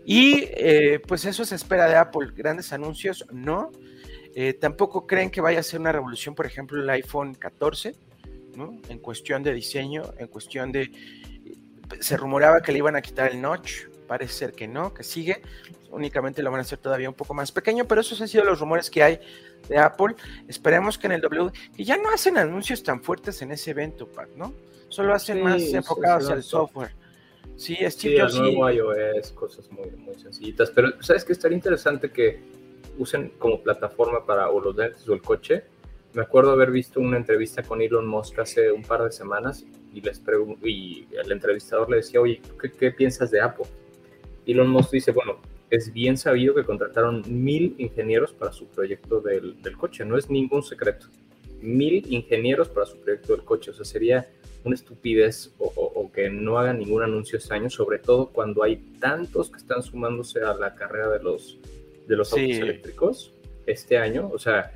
Y 0.05 0.45
eh, 0.51 1.01
pues 1.05 1.25
eso 1.25 1.43
se 1.43 1.55
espera 1.55 1.87
de 1.87 1.95
Apple, 1.95 2.31
grandes 2.35 2.71
anuncios, 2.73 3.25
no. 3.31 3.71
Tampoco 4.59 5.07
creen 5.07 5.31
que 5.31 5.41
vaya 5.41 5.61
a 5.61 5.63
ser 5.63 5.79
una 5.79 5.91
revolución, 5.91 6.35
por 6.35 6.45
ejemplo, 6.45 6.79
el 6.79 6.87
iPhone 6.91 7.33
14, 7.33 7.95
¿no? 8.55 8.79
En 8.87 8.99
cuestión 8.99 9.41
de 9.41 9.51
diseño, 9.51 10.03
en 10.19 10.27
cuestión 10.27 10.71
de... 10.71 10.91
Se 11.99 12.17
rumoraba 12.17 12.61
que 12.61 12.71
le 12.71 12.79
iban 12.79 12.95
a 12.95 13.01
quitar 13.01 13.31
el 13.31 13.41
notch, 13.41 13.87
parece 14.07 14.33
ser 14.33 14.53
que 14.53 14.67
no, 14.67 14.93
que 14.93 15.03
sigue, 15.03 15.41
únicamente 15.91 16.41
lo 16.41 16.51
van 16.51 16.59
a 16.59 16.61
hacer 16.61 16.77
todavía 16.77 17.09
un 17.09 17.15
poco 17.15 17.33
más 17.33 17.51
pequeño, 17.51 17.85
pero 17.85 18.01
esos 18.01 18.21
han 18.21 18.27
sido 18.27 18.43
los 18.43 18.59
rumores 18.59 18.89
que 18.89 19.03
hay 19.03 19.19
de 19.67 19.77
Apple. 19.77 20.15
Esperemos 20.47 20.97
que 20.97 21.07
en 21.07 21.13
el 21.13 21.21
W, 21.21 21.51
que 21.75 21.83
ya 21.83 21.97
no 21.97 22.09
hacen 22.09 22.37
anuncios 22.37 22.83
tan 22.83 23.01
fuertes 23.01 23.41
en 23.41 23.51
ese 23.51 23.71
evento, 23.71 24.07
Pat, 24.07 24.29
¿no? 24.35 24.53
Solo 24.89 25.13
hacen 25.13 25.43
más 25.43 25.61
enfocados 25.61 26.29
al 26.29 26.43
software. 26.43 26.91
Sí, 27.55 27.75
Steve 27.87 28.29
sí, 28.29 28.39
nuevo 28.39 28.69
iOS, 28.69 29.31
cosas 29.31 29.69
muy, 29.71 29.89
muy 29.91 30.15
sencillitas, 30.15 30.69
pero 30.69 31.01
sabes 31.01 31.25
que 31.25 31.33
estaría 31.33 31.55
interesante 31.55 32.11
que 32.11 32.39
usen 32.97 33.33
como 33.39 33.61
plataforma 33.61 34.25
para 34.25 34.49
o 34.49 34.61
los 34.61 34.75
lentes 34.75 35.07
o 35.09 35.13
el 35.13 35.21
coche. 35.21 35.63
Me 36.13 36.21
acuerdo 36.21 36.51
haber 36.51 36.71
visto 36.71 36.99
una 36.99 37.17
entrevista 37.17 37.63
con 37.63 37.81
Elon 37.81 38.07
Musk 38.07 38.39
hace 38.39 38.71
un 38.71 38.83
par 38.83 39.03
de 39.03 39.11
semanas 39.11 39.65
y 39.93 40.01
les 40.01 40.21
y 40.63 41.07
el 41.11 41.31
entrevistador 41.31 41.89
le 41.89 41.97
decía, 41.97 42.21
oye, 42.21 42.41
¿qué, 42.61 42.71
qué 42.71 42.91
piensas 42.91 43.31
de 43.31 43.41
Apple? 43.41 43.65
Elon 44.45 44.69
Musk 44.69 44.91
dice, 44.91 45.11
bueno, 45.11 45.39
es 45.69 45.91
bien 45.91 46.17
sabido 46.17 46.55
que 46.55 46.63
contrataron 46.63 47.23
mil 47.27 47.75
ingenieros 47.77 48.33
para 48.33 48.51
su 48.51 48.67
proyecto 48.67 49.19
del, 49.19 49.61
del, 49.61 49.77
coche, 49.77 50.05
no 50.05 50.17
es 50.17 50.29
ningún 50.29 50.63
secreto. 50.63 51.07
Mil 51.61 52.05
ingenieros 52.11 52.69
para 52.69 52.85
su 52.85 52.97
proyecto 52.99 53.33
del 53.33 53.43
coche, 53.43 53.71
o 53.71 53.73
sea, 53.73 53.85
sería 53.85 54.29
una 54.63 54.75
estupidez 54.75 55.53
o, 55.57 56.11
que 56.13 56.29
no 56.29 56.57
hagan 56.57 56.79
ningún 56.79 57.03
anuncio 57.03 57.37
este 57.37 57.53
año, 57.53 57.69
sobre 57.69 57.99
todo 57.99 58.27
cuando 58.29 58.63
hay 58.63 58.77
tantos 58.99 59.49
que 59.49 59.57
están 59.57 59.83
sumándose 59.83 60.41
a 60.41 60.53
la 60.53 60.73
carrera 60.75 61.09
de 61.09 61.21
los, 61.21 61.59
de 62.07 62.15
los 62.15 62.31
autos 62.31 62.57
eléctricos 62.57 63.33
este 63.65 63.97
año, 63.97 64.29
o 64.33 64.39
sea, 64.39 64.71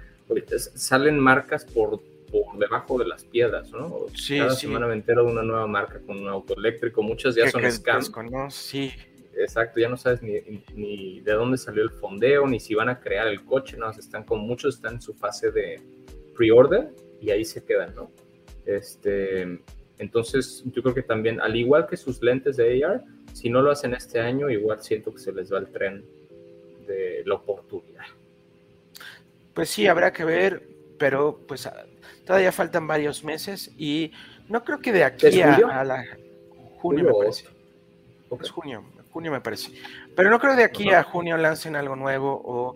salen 0.76 1.20
marcas 1.20 1.66
por, 1.66 2.02
por 2.32 2.58
debajo 2.58 2.98
de 2.98 3.08
las 3.08 3.24
piedras, 3.26 3.72
¿no? 3.72 4.06
Sí, 4.16 4.38
Cada 4.38 4.56
semana 4.56 4.88
me 4.88 4.94
entero 4.94 5.26
de 5.26 5.32
una 5.32 5.44
nueva 5.44 5.68
marca 5.68 6.00
con 6.00 6.20
un 6.20 6.28
auto 6.28 6.56
eléctrico, 6.58 7.02
muchas 7.04 7.36
ya 7.36 7.50
son 7.50 7.70
scams. 7.70 8.12
Sí, 8.50 8.92
exacto, 9.38 9.80
ya 9.80 9.90
no 9.90 9.98
sabes 9.98 10.22
ni, 10.22 11.20
de 11.20 11.32
dónde 11.34 11.58
salió 11.58 11.84
el 11.84 11.90
fondeo, 11.90 12.48
ni 12.48 12.60
si 12.60 12.74
van 12.76 12.90
a 12.90 13.00
crear 13.00 13.28
el 13.28 13.44
coche, 13.44 13.78
no, 13.78 13.90
están 13.90 14.24
con 14.24 14.40
muchos, 14.40 14.76
están 14.76 14.96
en 14.96 15.02
su 15.02 15.14
fase 15.14 15.52
de 15.52 15.82
pre-order 16.36 16.90
y 17.22 17.32
ahí 17.32 17.46
se 17.46 17.64
quedan, 17.64 17.94
¿no? 17.96 18.12
Este, 18.66 19.60
entonces, 19.98 20.64
yo 20.66 20.82
creo 20.82 20.96
que 20.96 21.04
también, 21.04 21.40
al 21.42 21.56
igual 21.56 21.88
que 21.88 21.98
sus 21.98 22.22
lentes 22.22 22.58
de 22.58 22.84
AR, 22.84 23.04
si 23.34 23.50
no 23.50 23.62
lo 23.62 23.72
hacen 23.72 23.94
este 23.94 24.20
año, 24.20 24.50
igual 24.50 24.82
siento 24.82 25.14
que 25.14 25.20
se 25.20 25.32
les 25.32 25.52
va 25.52 25.60
el 25.60 25.68
tren 25.68 26.04
de 26.88 27.24
la 27.26 27.36
oportunidad. 27.36 28.06
Pues 29.54 29.70
sí, 29.70 29.88
habrá 29.88 30.14
que 30.14 30.24
ver, 30.24 30.68
pero 30.98 31.40
pues 31.48 31.66
ah, 31.66 31.86
todavía 32.26 32.52
faltan 32.52 32.88
varios 32.88 33.24
meses 33.24 33.72
y 33.78 34.12
no 34.48 34.64
creo 34.64 34.80
que 34.80 34.92
de 34.92 35.04
aquí 35.04 35.42
a, 35.42 35.84
la 35.84 36.06
junio 36.78 37.06
me 37.06 37.14
parece. 37.14 37.48
Es 38.42 38.50
junio, 38.50 38.84
junio 39.12 39.32
me 39.32 39.42
parece. 39.42 39.74
Pero 40.16 40.30
no 40.30 40.40
creo 40.40 40.56
de 40.56 40.64
aquí 40.64 40.90
a 40.92 41.04
junio 41.04 41.38
lancen 41.38 41.76
algo 41.76 41.96
nuevo 41.96 42.42
o 42.44 42.76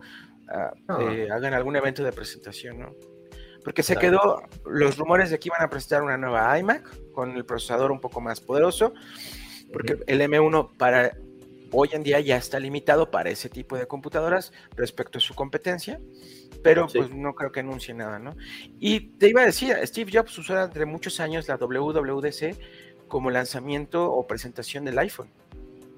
ah, 0.49 0.73
eh, 1.01 1.29
hagan 1.31 1.53
algún 1.53 1.75
evento 1.75 2.03
de 2.03 2.11
presentación, 2.11 2.79
¿no? 2.79 2.93
Porque 3.63 3.81
se 3.81 3.95
quedó 3.95 4.43
los 4.65 4.95
rumores 4.97 5.31
de 5.31 5.39
que 5.39 5.49
iban 5.49 5.63
a 5.63 5.69
presentar 5.69 6.03
una 6.03 6.17
nueva 6.17 6.57
iMac 6.59 7.11
con 7.11 7.35
el 7.35 7.45
procesador 7.45 7.91
un 7.91 7.99
poco 7.99 8.21
más 8.21 8.39
poderoso, 8.39 8.93
porque 9.73 9.97
el 10.05 10.21
M1 10.21 10.77
para 10.77 11.13
hoy 11.71 11.89
en 11.93 12.03
día 12.03 12.19
ya 12.19 12.37
está 12.37 12.59
limitado 12.59 13.09
para 13.09 13.31
ese 13.31 13.49
tipo 13.49 13.75
de 13.75 13.87
computadoras 13.87 14.53
respecto 14.75 15.17
a 15.17 15.21
su 15.21 15.33
competencia, 15.33 15.99
pero 16.65 16.87
pues 16.87 17.11
no 17.11 17.35
creo 17.35 17.51
que 17.51 17.59
anuncie 17.59 17.93
nada, 17.93 18.17
¿no? 18.17 18.35
Y 18.79 19.01
te 19.01 19.29
iba 19.29 19.43
a 19.43 19.45
decir, 19.45 19.75
Steve 19.83 20.09
Jobs 20.11 20.35
usó 20.39 20.59
entre 20.59 20.85
muchos 20.85 21.19
años 21.19 21.47
la 21.47 21.57
WWDC 21.57 22.55
como 23.07 23.29
lanzamiento 23.29 24.11
o 24.11 24.25
presentación 24.25 24.83
del 24.83 24.97
iPhone. 24.97 25.29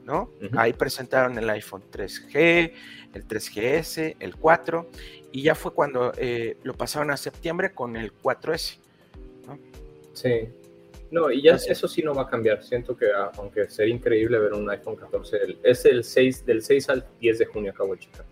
¿no? 0.03 0.29
Ahí 0.57 0.73
presentaron 0.73 1.37
el 1.37 1.49
iPhone 1.49 1.83
3G, 1.89 2.73
el 3.13 3.27
3GS, 3.27 4.15
el 4.19 4.35
4, 4.35 4.89
y 5.31 5.41
ya 5.41 5.55
fue 5.55 5.73
cuando 5.73 6.11
eh, 6.17 6.57
lo 6.63 6.73
pasaron 6.73 7.11
a 7.11 7.17
septiembre 7.17 7.73
con 7.73 7.95
el 7.95 8.13
4S, 8.13 8.77
¿no? 9.47 9.59
Sí. 10.13 10.49
No, 11.11 11.31
y 11.31 11.41
ya 11.43 11.55
eso 11.55 11.87
sí 11.87 12.01
no 12.03 12.13
va 12.13 12.23
a 12.23 12.27
cambiar. 12.27 12.63
Siento 12.63 12.95
que 12.97 13.07
aunque 13.35 13.69
sería 13.69 13.95
increíble 13.95 14.37
ver 14.39 14.53
un 14.53 14.69
iPhone 14.69 14.97
14, 14.97 15.59
es 15.63 15.85
el 15.85 16.03
6, 16.03 16.45
del 16.45 16.61
6 16.61 16.89
al 16.89 17.05
10 17.19 17.39
de 17.39 17.45
junio, 17.45 17.71
acabo 17.71 17.93
de 17.93 17.99
checar. 17.99 18.25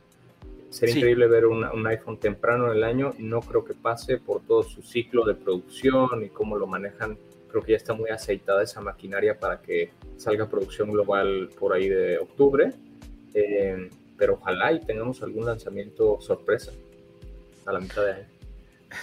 Sería 0.75 0.95
increíble 0.95 1.27
ver 1.27 1.45
un 1.45 1.87
iPhone 1.87 2.17
temprano 2.17 2.69
en 2.69 2.77
el 2.77 2.83
año. 2.83 3.13
No 3.17 3.39
creo 3.39 3.63
que 3.63 3.73
pase 3.73 4.17
por 4.17 4.41
todo 4.41 4.63
su 4.63 4.81
ciclo 4.81 5.25
de 5.25 5.33
producción 5.33 6.23
y 6.23 6.29
cómo 6.29 6.57
lo 6.57 6.67
manejan 6.67 7.17
creo 7.55 7.63
que 7.63 7.71
ya 7.71 7.77
está 7.77 7.93
muy 7.93 8.09
aceitada 8.09 8.63
esa 8.63 8.81
maquinaria 8.81 9.39
para 9.39 9.61
que 9.61 9.93
salga 10.17 10.49
producción 10.49 10.91
global 10.91 11.49
por 11.57 11.71
ahí 11.71 11.87
de 11.87 12.17
octubre. 12.17 12.73
Eh, 13.33 13.89
pero 14.17 14.33
ojalá 14.33 14.73
y 14.73 14.81
tengamos 14.81 15.23
algún 15.23 15.45
lanzamiento 15.45 16.19
sorpresa 16.19 16.73
a 17.65 17.71
la 17.71 17.79
mitad 17.79 18.03
de 18.03 18.11
año. 18.11 18.25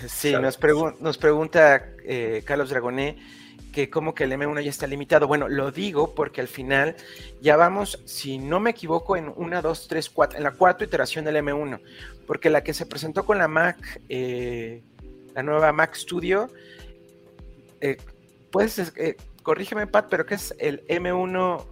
Sí, 0.06 0.32
nos, 0.32 0.58
nos, 1.00 1.16
pregunta 1.16 1.94
eh, 2.04 2.42
Carlos 2.44 2.68
Dragoné 2.68 3.16
que 3.72 3.90
como 3.90 4.14
que 4.14 4.24
el 4.24 4.32
M1 4.32 4.62
ya 4.62 4.70
está 4.70 4.86
limitado. 4.86 5.26
Bueno, 5.26 5.48
lo 5.48 5.72
digo 5.72 6.14
porque 6.14 6.40
al 6.40 6.48
final 6.48 6.94
ya 7.40 7.56
vamos, 7.56 8.02
si 8.04 8.38
no 8.38 8.60
me 8.60 8.70
equivoco, 8.70 9.16
en 9.16 9.32
una, 9.34 9.62
dos, 9.62 9.88
tres, 9.88 10.10
cuatro, 10.10 10.38
en 10.38 10.44
la 10.44 10.52
cuarta 10.52 10.84
iteración 10.84 11.24
del 11.24 11.36
M1, 11.36 11.80
porque 12.26 12.50
la 12.50 12.62
que 12.62 12.74
se 12.74 12.86
presentó 12.86 13.24
con 13.24 13.38
la 13.38 13.48
Mac, 13.48 14.00
eh, 14.08 14.82
la 15.34 15.42
nueva 15.42 15.72
Mac 15.72 15.94
Studio, 15.94 16.50
Puedes, 18.52 18.92
eh, 18.96 19.16
corrígeme, 19.42 19.86
Pat, 19.86 20.08
pero 20.10 20.26
¿qué 20.26 20.34
es 20.34 20.54
el 20.58 20.86
M1? 20.88 21.64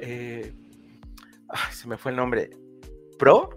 Eh, 0.00 0.52
se 1.72 1.86
me 1.86 1.98
fue 1.98 2.10
el 2.10 2.16
nombre. 2.16 2.50
¿Pro? 3.18 3.50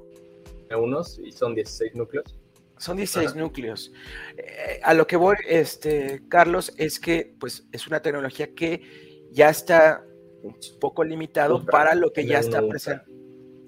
M1 0.70 1.26
y 1.26 1.32
son 1.32 1.56
16 1.56 1.96
núcleos. 1.96 2.36
Son 2.80 2.96
16 2.96 3.36
núcleos. 3.36 3.92
Eh, 4.38 4.80
a 4.82 4.94
lo 4.94 5.06
que 5.06 5.18
voy, 5.18 5.36
este, 5.48 6.22
Carlos, 6.30 6.74
es 6.78 7.00
que 7.00 7.36
pues 7.38 7.68
es 7.74 7.86
una 7.88 8.02
tecnología 8.02 8.56
que 8.56 9.28
ya 9.32 9.50
está 9.50 10.04
un 10.42 10.56
poco 10.80 11.04
limitado 11.04 11.66
para 11.66 11.94
lo 11.94 12.12
que 12.14 12.26
ya 12.26 12.40
está 12.40 12.66
presente. 12.68 13.04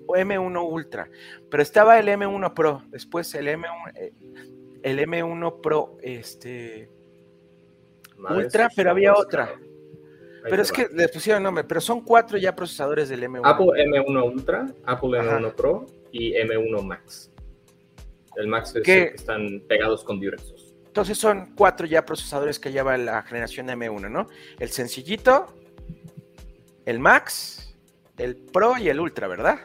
O 0.08 0.15
M1 0.15 0.65
Ultra. 0.65 1.10
Pero 1.50 1.62
estaba 1.62 2.00
el 2.00 2.08
M1 2.08 2.54
Pro, 2.54 2.84
después 2.88 3.34
el 3.36 3.47
M1, 3.47 3.91
eh, 3.95 4.13
el 4.82 5.00
M1 5.00 5.62
Pro, 5.62 5.97
este 6.02 6.89
Ultra, 8.17 8.69
pero 8.74 8.91
había 8.91 9.13
otra. 9.13 9.60
pero 10.43 10.62
es 10.62 10.71
que 10.71 10.88
le 10.93 11.10
pusieron 11.10 11.43
nombre, 11.43 11.65
pero 11.65 11.82
son 11.82 12.02
cuatro 12.02 12.38
ya 12.38 12.56
procesadores 12.56 13.10
del 13.10 13.24
M1. 13.24 13.41
Apple 13.43 13.86
M1 13.86 14.34
Ultra, 14.34 14.74
Apple 14.86 15.10
M1 15.19 15.54
Pro 15.54 15.86
y 16.13 16.34
M1 16.34 16.82
Max. 16.82 17.31
El 18.36 18.48
Max 18.48 18.76
es 18.76 18.84
que 18.84 19.04
están 19.15 19.62
pegados 19.67 20.04
con 20.04 20.20
DirectX. 20.20 20.74
Entonces 20.86 21.17
son 21.17 21.54
cuatro 21.56 21.86
ya 21.88 22.06
procesadores 22.06 22.60
que 22.60 22.72
lleva 22.72 22.98
la 22.98 23.22
generación 23.24 23.67
M1, 23.67 24.10
¿no? 24.10 24.28
El 24.60 24.70
sencillito, 24.70 25.56
el 26.86 27.00
Max, 27.00 27.76
el 28.17 28.36
Pro 28.36 28.78
y 28.78 28.89
el 28.89 29.00
Ultra, 29.00 29.28
¿verdad? 29.28 29.60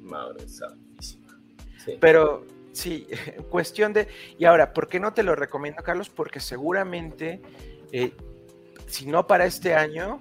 Madre 0.00 0.46
santísima. 0.48 1.40
Pero 1.98 2.46
Sí, 2.72 3.06
cuestión 3.50 3.92
de... 3.92 4.08
Y 4.38 4.44
ahora, 4.46 4.72
¿por 4.72 4.88
qué 4.88 4.98
no 4.98 5.12
te 5.12 5.22
lo 5.22 5.34
recomiendo, 5.36 5.82
Carlos? 5.82 6.08
Porque 6.08 6.40
seguramente, 6.40 7.40
eh, 7.92 8.12
si 8.86 9.06
no 9.06 9.26
para 9.26 9.44
este 9.44 9.74
año, 9.74 10.20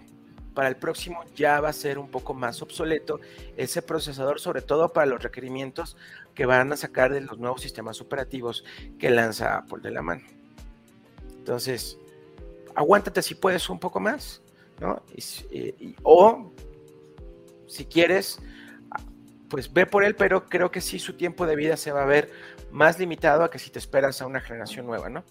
para 0.54 0.67
el 0.67 0.76
próximo 0.76 1.24
ya 1.34 1.62
va 1.62 1.70
a 1.70 1.74
ser 1.74 1.98
un 1.98 2.10
poco 2.10 2.34
más 2.34 2.62
obsoleto 2.62 3.22
ese 3.56 3.82
procesador, 3.82 4.39
sobre 4.39 4.62
todo 4.62 4.91
para 4.91 5.06
los 5.06 5.24
requerimientos 5.24 5.96
que 6.34 6.46
van 6.46 6.72
a 6.72 6.78
sacar 6.78 7.13
de 7.13 7.22
los 7.22 7.38
nuevos 7.38 7.62
sistemas 7.62 8.02
operativos 8.02 8.63
que 9.00 9.10
lanza 9.10 9.58
Apple 9.58 9.80
de 9.82 9.91
la 9.91 10.02
mano. 10.02 10.24
Entonces, 11.38 11.98
aguántate 12.76 13.22
si 13.22 13.36
puedes 13.36 13.70
un 13.70 13.80
poco 13.80 14.00
más, 14.00 14.41
¿no? 14.80 15.02
o 16.04 16.52
si 17.67 17.86
quieres, 17.86 18.39
pues 19.50 19.72
ve 19.72 19.86
por 19.86 20.04
él, 20.04 20.15
pero 20.15 20.46
creo 20.46 20.72
que 20.72 20.82
sí 20.82 21.00
su 21.00 21.13
tiempo 21.13 21.46
de 21.46 21.56
vida 21.56 21.78
se 21.78 21.91
va 21.91 22.04
a 22.04 22.06
ver 22.06 22.32
más 22.72 23.00
limitado 23.00 23.44
a 23.44 23.52
que 23.52 23.60
si 23.60 23.70
te 23.70 23.80
esperas 23.80 24.22
a 24.22 24.28
una 24.28 24.39
generación 24.39 24.86
nueva, 24.86 25.10
¿no? 25.10 25.24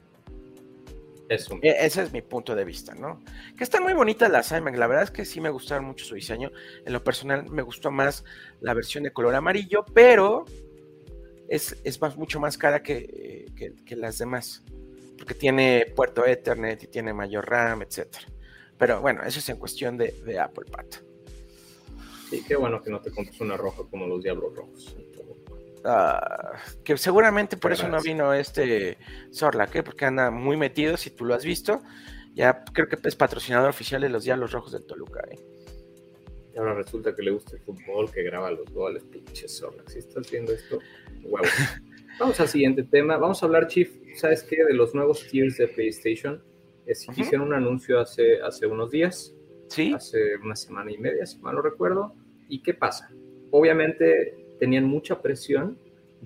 Eso. 1.28 1.58
E, 1.62 1.86
ese 1.86 2.02
es 2.02 2.12
mi 2.12 2.22
punto 2.22 2.54
de 2.54 2.64
vista, 2.64 2.94
¿no? 2.94 3.20
Que 3.56 3.64
están 3.64 3.82
muy 3.82 3.94
bonitas 3.94 4.30
las 4.30 4.50
iMac, 4.50 4.76
la 4.76 4.86
verdad 4.86 5.04
es 5.04 5.10
que 5.10 5.24
sí 5.24 5.40
me 5.40 5.48
gustaron 5.48 5.84
mucho 5.84 6.04
su 6.04 6.16
diseño. 6.16 6.50
En 6.84 6.92
lo 6.92 7.04
personal 7.04 7.48
me 7.48 7.62
gustó 7.62 7.90
más 7.90 8.24
la 8.60 8.74
versión 8.74 9.04
de 9.04 9.12
color 9.12 9.34
amarillo, 9.34 9.84
pero 9.94 10.44
es, 11.50 12.00
más, 12.00 12.16
mucho 12.16 12.38
más 12.40 12.56
cara 12.56 12.82
que, 12.82 13.46
las 13.90 14.18
demás, 14.18 14.62
porque 15.18 15.34
tiene 15.34 15.92
puerto 15.94 16.24
Ethernet 16.24 16.84
y 16.84 16.86
tiene 16.86 17.12
mayor 17.12 17.48
RAM, 17.48 17.82
etc. 17.82 18.06
Pero 18.78 19.00
bueno, 19.00 19.22
eso 19.24 19.40
es 19.40 19.48
en 19.48 19.56
cuestión 19.58 19.98
de, 19.98 20.12
de 20.24 20.38
Apple 20.38 20.70
Pat. 20.70 20.96
Sí, 22.30 22.44
qué 22.46 22.54
bueno 22.54 22.80
que 22.80 22.90
no 22.90 23.00
te 23.00 23.10
compres 23.10 23.40
una 23.40 23.56
roja 23.56 23.82
como 23.90 24.06
los 24.06 24.22
Diablos 24.22 24.54
Rojos. 24.54 24.96
Ah, 25.84 26.60
que 26.84 26.96
seguramente 26.96 27.56
por 27.56 27.72
eso 27.72 27.88
no 27.88 28.00
vino 28.00 28.34
este 28.34 28.98
Sorla, 29.30 29.68
¿eh? 29.72 29.82
porque 29.82 30.04
anda 30.04 30.30
muy 30.30 30.56
metido, 30.56 30.96
si 30.96 31.10
tú 31.10 31.24
lo 31.24 31.34
has 31.34 31.44
visto. 31.44 31.82
Ya 32.34 32.64
creo 32.64 32.86
que 32.86 32.96
es 33.02 33.16
patrocinador 33.16 33.70
oficial 33.70 34.00
de 34.00 34.08
los 34.08 34.22
Diablos 34.24 34.52
Rojos 34.52 34.72
del 34.72 34.86
Toluca. 34.86 35.20
¿eh? 35.30 35.38
Y 36.54 36.58
ahora 36.58 36.74
resulta 36.74 37.14
que 37.14 37.22
le 37.22 37.32
gusta 37.32 37.56
el 37.56 37.62
fútbol, 37.62 38.10
que 38.12 38.22
graba 38.22 38.50
los 38.52 38.70
goles, 38.70 39.02
pinche 39.04 39.48
Sorla. 39.48 39.82
Si 39.88 39.98
estás 39.98 40.30
viendo 40.30 40.52
esto, 40.52 40.78
Vamos 42.18 42.38
al 42.38 42.48
siguiente 42.48 42.82
tema. 42.82 43.16
Vamos 43.16 43.42
a 43.42 43.46
hablar, 43.46 43.66
Chief, 43.68 43.90
¿sabes 44.16 44.42
qué? 44.42 44.64
De 44.64 44.74
los 44.74 44.94
nuevos 44.94 45.26
tiers 45.28 45.56
de 45.56 45.68
PlayStation. 45.68 46.42
Es, 46.86 47.06
Hicieron 47.08 47.48
un 47.48 47.54
anuncio 47.54 48.00
hace, 48.00 48.40
hace 48.42 48.66
unos 48.66 48.90
días. 48.90 49.34
Sí. 49.68 49.92
Hace 49.94 50.36
una 50.36 50.56
semana 50.56 50.92
y 50.92 50.98
media, 50.98 51.24
si 51.24 51.38
mal 51.38 51.54
no 51.54 51.62
recuerdo. 51.62 52.14
¿Y 52.48 52.62
qué 52.62 52.74
pasa? 52.74 53.10
Obviamente 53.50 54.56
tenían 54.58 54.84
mucha 54.84 55.22
presión 55.22 55.78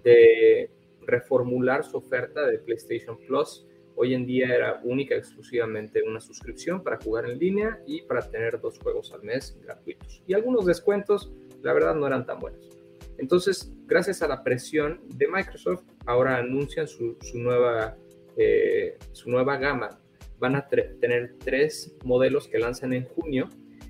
de 0.03 0.71
reformular 1.03 1.85
su 1.85 1.99
oferta 1.99 2.47
de 2.47 2.59
PlayStation 2.59 3.17
Plus. 3.27 3.67
Hoy 3.97 4.15
en 4.15 4.27
día 4.27 4.53
era 4.53 4.81
única 4.83 5.15
exclusivamente 5.15 6.03
una 6.03 6.21
suscripción 6.21 6.83
para 6.83 6.99
jugar 6.99 7.31
en 7.31 7.39
línea 7.39 7.81
y 7.87 8.03
para 8.03 8.29
tener 8.29 8.61
dos 8.61 8.79
juegos 8.81 9.13
al 9.13 9.23
mes 9.23 9.57
gratuitos. 9.63 10.23
Y 10.27 10.35
algunos 10.35 10.67
descuentos, 10.67 11.31
la 11.63 11.73
verdad, 11.73 11.95
no 11.95 12.07
eran 12.07 12.27
tan 12.27 12.41
buenos. 12.41 12.74
Entonces, 13.19 13.73
gracias 13.87 14.23
a 14.23 14.29
la 14.29 14.43
presión 14.43 15.01
de 15.09 15.29
Microsoft, 15.29 15.85
ahora 16.07 16.39
anuncian 16.39 16.89
su, 16.89 17.17
nueva, 17.35 17.97
eh, 18.37 18.99
su 19.13 19.31
nueva 19.31 19.57
gama. 19.57 20.01
Van 20.39 20.57
a 20.57 20.67
tener 20.67 21.37
tres 21.39 21.97
modelos 22.05 22.49
que 22.49 22.59
lanzan 22.59 22.93
en 22.93 23.05
junio 23.05 23.49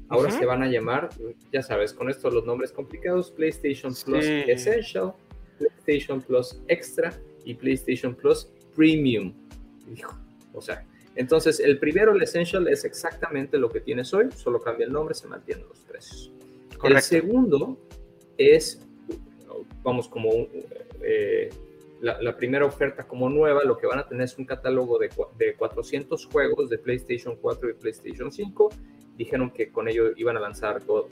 Ahora 0.08 0.30
se 0.30 0.44
van 0.44 0.62
a 0.62 0.68
llamar, 0.68 1.08
ya 1.52 1.62
sabes, 1.62 1.92
con 1.92 2.10
estos 2.10 2.32
los 2.32 2.44
nombres 2.44 2.72
complicados, 2.72 3.30
PlayStation 3.30 3.94
Plus 4.04 4.24
Essential, 4.24 5.14
PlayStation 5.58 6.20
Plus 6.20 6.60
Extra 6.68 7.12
y 7.44 7.54
PlayStation 7.54 8.14
Plus 8.14 8.48
Premium. 8.76 9.32
Hijo, 9.92 10.14
o 10.52 10.60
sea, 10.60 10.86
entonces 11.16 11.58
el 11.58 11.78
primero, 11.78 12.12
el 12.12 12.22
Essential, 12.22 12.68
es 12.68 12.84
exactamente 12.84 13.56
lo 13.58 13.70
que 13.70 13.80
tienes 13.80 14.12
hoy, 14.12 14.26
solo 14.36 14.60
cambia 14.60 14.86
el 14.86 14.92
nombre, 14.92 15.14
se 15.14 15.26
mantienen 15.26 15.66
los 15.68 15.80
precios. 15.80 16.30
El 16.82 17.00
segundo 17.00 17.78
es, 18.36 18.83
vamos, 19.84 20.08
como 20.08 20.30
eh, 21.00 21.50
la, 22.00 22.20
la, 22.20 22.36
primera 22.36 22.66
oferta 22.66 23.06
como 23.06 23.30
nueva, 23.30 23.62
lo 23.62 23.78
que 23.78 23.86
van 23.86 24.00
a 24.00 24.08
tener 24.08 24.24
es 24.24 24.36
un 24.36 24.44
catálogo 24.44 24.98
de, 24.98 25.10
de 25.38 25.54
400 25.54 26.26
juegos 26.26 26.68
de 26.68 26.78
PlayStation 26.78 27.36
4 27.36 27.70
y 27.70 27.74
PlayStation 27.74 28.32
5 28.32 28.70
dijeron 29.16 29.50
que 29.50 29.70
con 29.70 29.88
ello 29.88 30.12
iban 30.16 30.36
a 30.36 30.40
lanzar 30.40 30.84
God, 30.84 31.06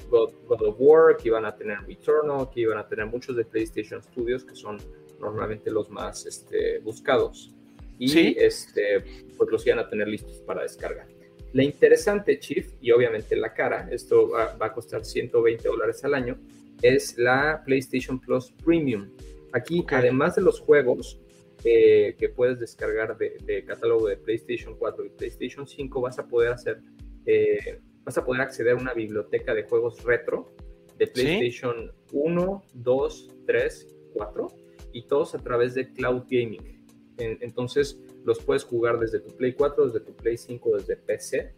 of 0.49 0.77
War, 0.79 1.17
que 1.17 1.29
iban 1.29 1.45
a 1.45 1.55
tener 1.55 1.79
Returnal, 1.87 2.49
que 2.53 2.61
iban 2.61 2.79
a 2.79 2.87
tener 2.87 3.07
muchos 3.07 3.37
de 3.37 3.45
PlayStation 3.45 4.03
Studios, 4.03 4.45
que 4.45 4.55
son 4.55 4.79
normalmente 5.21 5.71
los 5.71 5.89
más 5.89 6.27
este, 6.27 6.81
buscados. 6.81 7.53
Y 7.99 8.37
este, 8.39 9.05
pues 9.37 9.51
los 9.51 9.65
iban 9.67 9.79
a 9.79 9.89
tener 9.89 10.09
listos 10.09 10.39
para 10.39 10.63
descarga. 10.63 11.07
La 11.53 11.63
interesante, 11.63 12.39
Chief, 12.41 12.73
y 12.81 12.91
obviamente 12.91 13.37
la 13.37 13.53
cara, 13.53 13.89
esto 13.93 14.31
va, 14.31 14.57
a 14.59 14.73
costar 14.73 15.05
120 15.05 15.69
dólares 15.69 16.03
al 16.03 16.15
año, 16.15 16.37
es 16.83 17.17
la 17.17 17.63
PlayStation 17.65 18.21
Plus 18.21 18.53
Premium. 18.65 19.09
Aquí, 19.53 19.85
además 19.89 20.35
de 20.35 20.43
los 20.43 20.61
juegos 20.61 21.21
eh, 21.65 22.17
que 22.19 22.29
puedes 22.29 22.59
descargar 22.59 23.17
de, 23.17 23.65
catálogo 23.65 24.09
de 24.09 24.17
PlayStation 24.17 24.77
4 24.77 25.07
y 25.07 25.11
PlayStation 25.11 25.67
5, 25.67 26.01
vas 26.01 26.19
a 26.19 26.27
poder 26.27 26.53
hacer 26.53 26.81
eh, 27.25 27.79
vas 28.05 28.19
a 28.19 28.25
poder 28.25 28.43
acceder 28.43 28.73
a 28.73 28.77
una 28.77 28.95
biblioteca 28.95 29.55
de 29.55 29.63
juegos 29.63 30.03
retro 30.03 30.53
de 30.99 31.07
PlayStation 31.07 31.93
1, 32.13 32.63
2, 32.75 33.31
3, 33.47 33.89
4 34.15 34.49
y 34.93 35.07
todos 35.07 35.35
a 35.35 35.39
través 35.39 35.75
de 35.75 35.93
Cloud 35.93 36.25
Gaming. 36.29 36.85
entonces 37.19 38.01
los 38.25 38.41
puedes 38.41 38.65
jugar 38.65 38.99
desde 38.99 39.21
tu 39.21 39.37
Play 39.37 39.53
4, 39.53 39.87
desde 39.87 40.01
tu 40.01 40.15
Play 40.15 40.37
5, 40.37 40.77
desde 40.79 40.97
PC. 40.97 41.55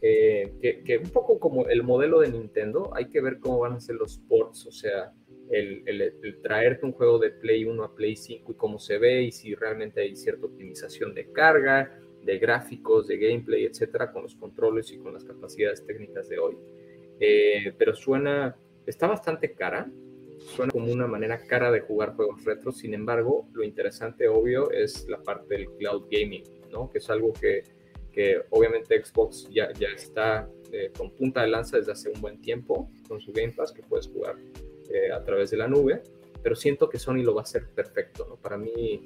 Eh, 0.00 0.82
que, 0.84 0.98
un 0.98 1.10
poco 1.10 1.40
como 1.40 1.66
el 1.66 1.82
modelo 1.82 2.20
de 2.20 2.30
Nintendo, 2.30 2.90
hay 2.94 3.08
que 3.08 3.20
ver 3.20 3.38
cómo 3.40 3.58
van 3.58 3.72
a 3.72 3.80
ser 3.80 3.96
los 3.96 4.18
ports, 4.28 4.66
o 4.66 4.72
sea, 4.72 5.12
el, 5.50 5.82
el, 5.86 6.40
traerte 6.42 6.86
un 6.86 6.92
juego 6.92 7.18
de 7.18 7.30
Play 7.30 7.64
1 7.64 7.82
a 7.82 7.94
Play 7.94 8.16
5 8.16 8.52
y 8.52 8.54
cómo 8.54 8.78
se 8.78 8.98
ve 8.98 9.22
y 9.22 9.32
si 9.32 9.54
realmente 9.54 10.02
hay 10.02 10.14
cierta 10.14 10.46
optimización 10.46 11.14
de 11.14 11.32
carga, 11.32 11.98
de 12.22 12.38
gráficos, 12.38 13.06
de 13.08 13.16
gameplay, 13.16 13.64
etcétera, 13.64 14.12
con 14.12 14.22
los 14.22 14.34
controles 14.36 14.92
y 14.92 14.98
con 14.98 15.14
las 15.14 15.24
capacidades 15.24 15.84
técnicas 15.84 16.28
de 16.28 16.38
hoy. 16.38 16.58
Eh, 17.20 17.72
pero 17.78 17.94
suena, 17.94 18.56
está 18.86 19.06
bastante 19.06 19.54
cara, 19.54 19.90
suena 20.38 20.70
como 20.70 20.92
una 20.92 21.06
manera 21.06 21.44
cara 21.46 21.70
de 21.72 21.80
jugar 21.80 22.14
juegos 22.14 22.44
retro, 22.44 22.70
sin 22.70 22.94
embargo, 22.94 23.48
lo 23.52 23.64
interesante, 23.64 24.28
obvio, 24.28 24.70
es 24.70 25.08
la 25.08 25.22
parte 25.22 25.56
del 25.56 25.66
cloud 25.78 26.06
gaming, 26.10 26.44
¿no? 26.70 26.90
Que 26.90 26.98
es 26.98 27.10
algo 27.10 27.32
que, 27.32 27.62
que 28.12 28.42
obviamente 28.50 29.02
Xbox 29.04 29.48
ya, 29.50 29.72
ya 29.72 29.88
está 29.88 30.48
eh, 30.72 30.90
con 30.96 31.10
punta 31.10 31.42
de 31.42 31.48
lanza 31.48 31.78
desde 31.78 31.92
hace 31.92 32.10
un 32.10 32.20
buen 32.20 32.40
tiempo 32.40 32.90
con 33.08 33.20
su 33.20 33.32
Game 33.32 33.52
Pass, 33.52 33.72
que 33.72 33.82
puedes 33.82 34.08
jugar 34.08 34.36
eh, 34.90 35.10
a 35.12 35.22
través 35.24 35.50
de 35.50 35.56
la 35.56 35.68
nube, 35.68 36.02
pero 36.42 36.54
siento 36.54 36.88
que 36.88 36.98
Sony 36.98 37.22
lo 37.22 37.34
va 37.34 37.42
a 37.42 37.44
hacer 37.44 37.66
perfecto, 37.68 38.26
¿no? 38.28 38.36
Para 38.36 38.56
mí, 38.56 39.02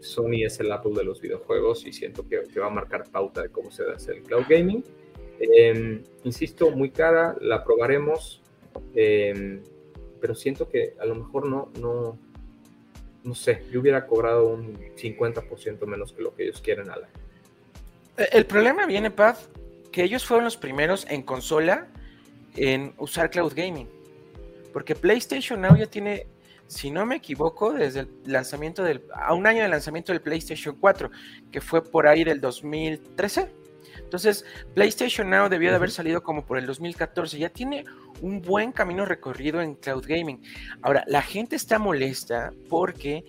Sony 0.00 0.44
es 0.44 0.60
el 0.60 0.70
Apple 0.70 0.92
de 0.94 1.04
los 1.04 1.20
videojuegos 1.20 1.86
y 1.86 1.92
siento 1.92 2.26
que, 2.26 2.42
va 2.58 2.66
a 2.66 2.70
marcar 2.70 3.10
pauta 3.10 3.42
de 3.42 3.48
cómo 3.48 3.70
se 3.70 3.84
hace 3.84 4.12
el 4.12 4.22
cloud 4.22 4.44
gaming. 4.48 4.84
Em, 5.40 6.02
insisto, 6.24 6.70
muy 6.70 6.90
cara, 6.90 7.36
la 7.40 7.64
probaremos, 7.64 8.42
em, 8.94 9.62
pero 10.20 10.34
siento 10.34 10.68
que 10.68 10.94
a 10.98 11.06
lo 11.06 11.14
mejor 11.14 11.48
no, 11.48 11.70
no, 11.80 12.18
no 13.24 13.34
sé, 13.34 13.62
yo 13.70 13.80
hubiera 13.80 14.06
cobrado 14.06 14.48
un 14.48 14.78
50% 14.96 15.86
menos 15.86 16.12
que 16.12 16.22
lo 16.22 16.34
que 16.34 16.44
ellos 16.44 16.60
quieren 16.60 16.90
a 16.90 16.96
la. 16.96 17.08
El 18.32 18.46
problema 18.46 18.86
viene, 18.86 19.10
Paz, 19.10 19.48
que 19.92 20.02
ellos 20.02 20.24
fueron 20.24 20.44
los 20.44 20.56
primeros 20.56 21.06
en 21.08 21.22
consola 21.22 21.88
en 22.56 22.92
usar 22.98 23.30
cloud 23.30 23.52
gaming. 23.54 23.88
Porque 24.72 24.94
PlayStation 24.94 25.60
Now 25.60 25.76
ya 25.76 25.86
tiene 25.86 26.26
si 26.68 26.90
no 26.90 27.06
me 27.06 27.16
equivoco, 27.16 27.72
desde 27.72 28.00
el 28.00 28.08
lanzamiento 28.26 28.84
del, 28.84 29.02
a 29.14 29.34
un 29.34 29.46
año 29.46 29.62
de 29.62 29.68
lanzamiento 29.68 30.12
del 30.12 30.20
PlayStation 30.20 30.76
4, 30.78 31.10
que 31.50 31.60
fue 31.60 31.82
por 31.82 32.06
ahí 32.06 32.24
del 32.24 32.40
2013. 32.40 33.48
Entonces, 34.00 34.44
PlayStation 34.74 35.28
Now 35.30 35.48
debió 35.48 35.70
de 35.70 35.76
haber 35.76 35.90
salido 35.90 36.22
como 36.22 36.44
por 36.44 36.58
el 36.58 36.66
2014. 36.66 37.38
Ya 37.38 37.48
tiene 37.48 37.84
un 38.20 38.42
buen 38.42 38.72
camino 38.72 39.06
recorrido 39.06 39.60
en 39.60 39.74
cloud 39.74 40.04
gaming. 40.06 40.42
Ahora, 40.82 41.04
la 41.08 41.22
gente 41.22 41.56
está 41.56 41.78
molesta 41.78 42.52
porque, 42.68 43.24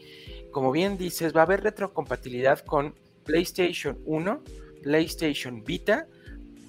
como 0.51 0.71
bien 0.71 0.97
dices, 0.97 1.35
va 1.35 1.41
a 1.41 1.43
haber 1.45 1.63
retrocompatibilidad 1.63 2.59
con 2.59 2.93
PlayStation 3.23 3.97
1, 4.05 4.43
PlayStation 4.83 5.63
Vita, 5.63 6.07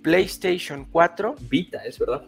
PlayStation 0.03 0.87
4. 0.87 1.37
Vita, 1.49 1.85
es 1.85 1.99
verdad 1.99 2.27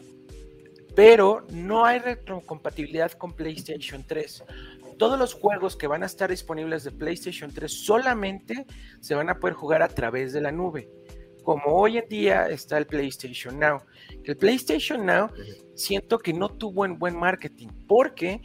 pero 0.94 1.46
no 1.50 1.84
hay 1.84 1.98
retrocompatibilidad 1.98 3.12
con 3.12 3.32
PlayStation 3.32 4.04
3. 4.06 4.44
Todos 4.98 5.18
los 5.18 5.34
juegos 5.34 5.76
que 5.76 5.86
van 5.86 6.02
a 6.02 6.06
estar 6.06 6.30
disponibles 6.30 6.84
de 6.84 6.92
PlayStation 6.92 7.50
3 7.50 7.72
solamente 7.72 8.66
se 9.00 9.14
van 9.14 9.30
a 9.30 9.38
poder 9.38 9.54
jugar 9.54 9.82
a 9.82 9.88
través 9.88 10.32
de 10.32 10.40
la 10.40 10.52
nube. 10.52 10.88
Como 11.42 11.64
hoy 11.66 11.98
en 11.98 12.08
día 12.08 12.48
está 12.48 12.78
el 12.78 12.86
PlayStation 12.86 13.58
Now. 13.58 13.82
El 14.24 14.36
PlayStation 14.36 15.04
Now 15.04 15.30
siento 15.74 16.18
que 16.18 16.32
no 16.32 16.48
tuvo 16.48 16.82
un 16.82 16.98
buen 16.98 17.18
marketing 17.18 17.68
porque 17.86 18.40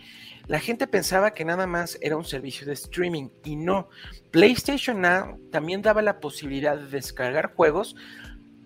la 0.47 0.59
gente 0.59 0.87
pensaba 0.87 1.31
que 1.31 1.45
nada 1.45 1.67
más 1.67 1.97
era 2.01 2.17
un 2.17 2.25
servicio 2.25 2.65
de 2.65 2.73
streaming 2.73 3.29
y 3.43 3.55
no. 3.55 3.89
PlayStation 4.31 5.01
Now 5.01 5.39
también 5.51 5.81
daba 5.81 6.01
la 6.01 6.19
posibilidad 6.19 6.77
de 6.77 6.87
descargar 6.87 7.53
juegos 7.53 7.95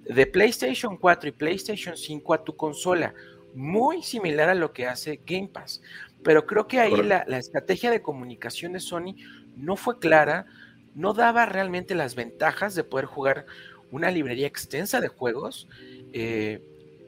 de 0.06 0.26
PlayStation 0.26 0.98
4 0.98 1.30
y 1.30 1.32
PlayStation 1.32 1.98
5 1.98 2.34
a 2.34 2.44
tu 2.44 2.56
consola 2.56 3.13
muy 3.54 4.04
similar 4.04 4.50
a 4.50 4.56
lo 4.56 4.74
que 4.74 4.88
hace 4.88 5.22
Game 5.26 5.50
Pass. 5.50 5.82
Pero 6.24 6.46
creo 6.46 6.67
que 6.67 6.80
ahí 6.80 7.02
la, 7.02 7.24
estrategia 7.38 7.89
de 7.89 8.02
comunicación 8.02 8.74
de 8.74 8.80
Sony 8.80 9.15
no 9.56 9.76
fue 9.76 10.00
clara, 10.00 10.46
no 10.94 11.13
daba 11.13 11.46
realmente 11.46 11.96
las 11.96 12.15
ventajas 12.15 12.76
de 12.76 12.84
poder 12.84 13.06
jugar 13.06 13.46
una 13.91 14.12
librería 14.12 14.47
extensa 14.47 14.99
de 15.01 15.08
juegos 15.08 15.67
eh, 16.13 16.62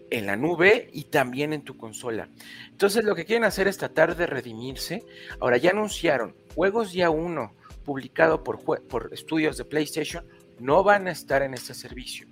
en 0.10 0.26
la 0.26 0.36
nube 0.36 0.90
y 0.94 1.06
también 1.06 1.54
en 1.54 1.64
tu 1.64 1.76
consola. 1.76 2.30
Entonces 2.70 3.04
lo 3.04 3.16
que 3.16 3.26
quieren 3.26 3.46
hacer 3.46 3.68
es 3.68 3.78
tratar 3.78 4.16
de 4.16 4.28
redimirse. 4.28 5.04
Ahora 5.40 5.58
ya 5.58 5.72
anunciaron 5.72 6.36
juegos 6.56 6.94
ya 6.94 7.10
uno 7.10 7.54
publicado 7.84 8.44
por, 8.44 8.62
por 8.62 9.10
estudios 9.12 9.58
de 9.58 9.66
PlayStation 9.66 10.26
no 10.60 10.84
van 10.84 11.08
a 11.08 11.12
estar 11.12 11.42
en 11.42 11.54
este 11.54 11.74
servicio. 11.74 12.28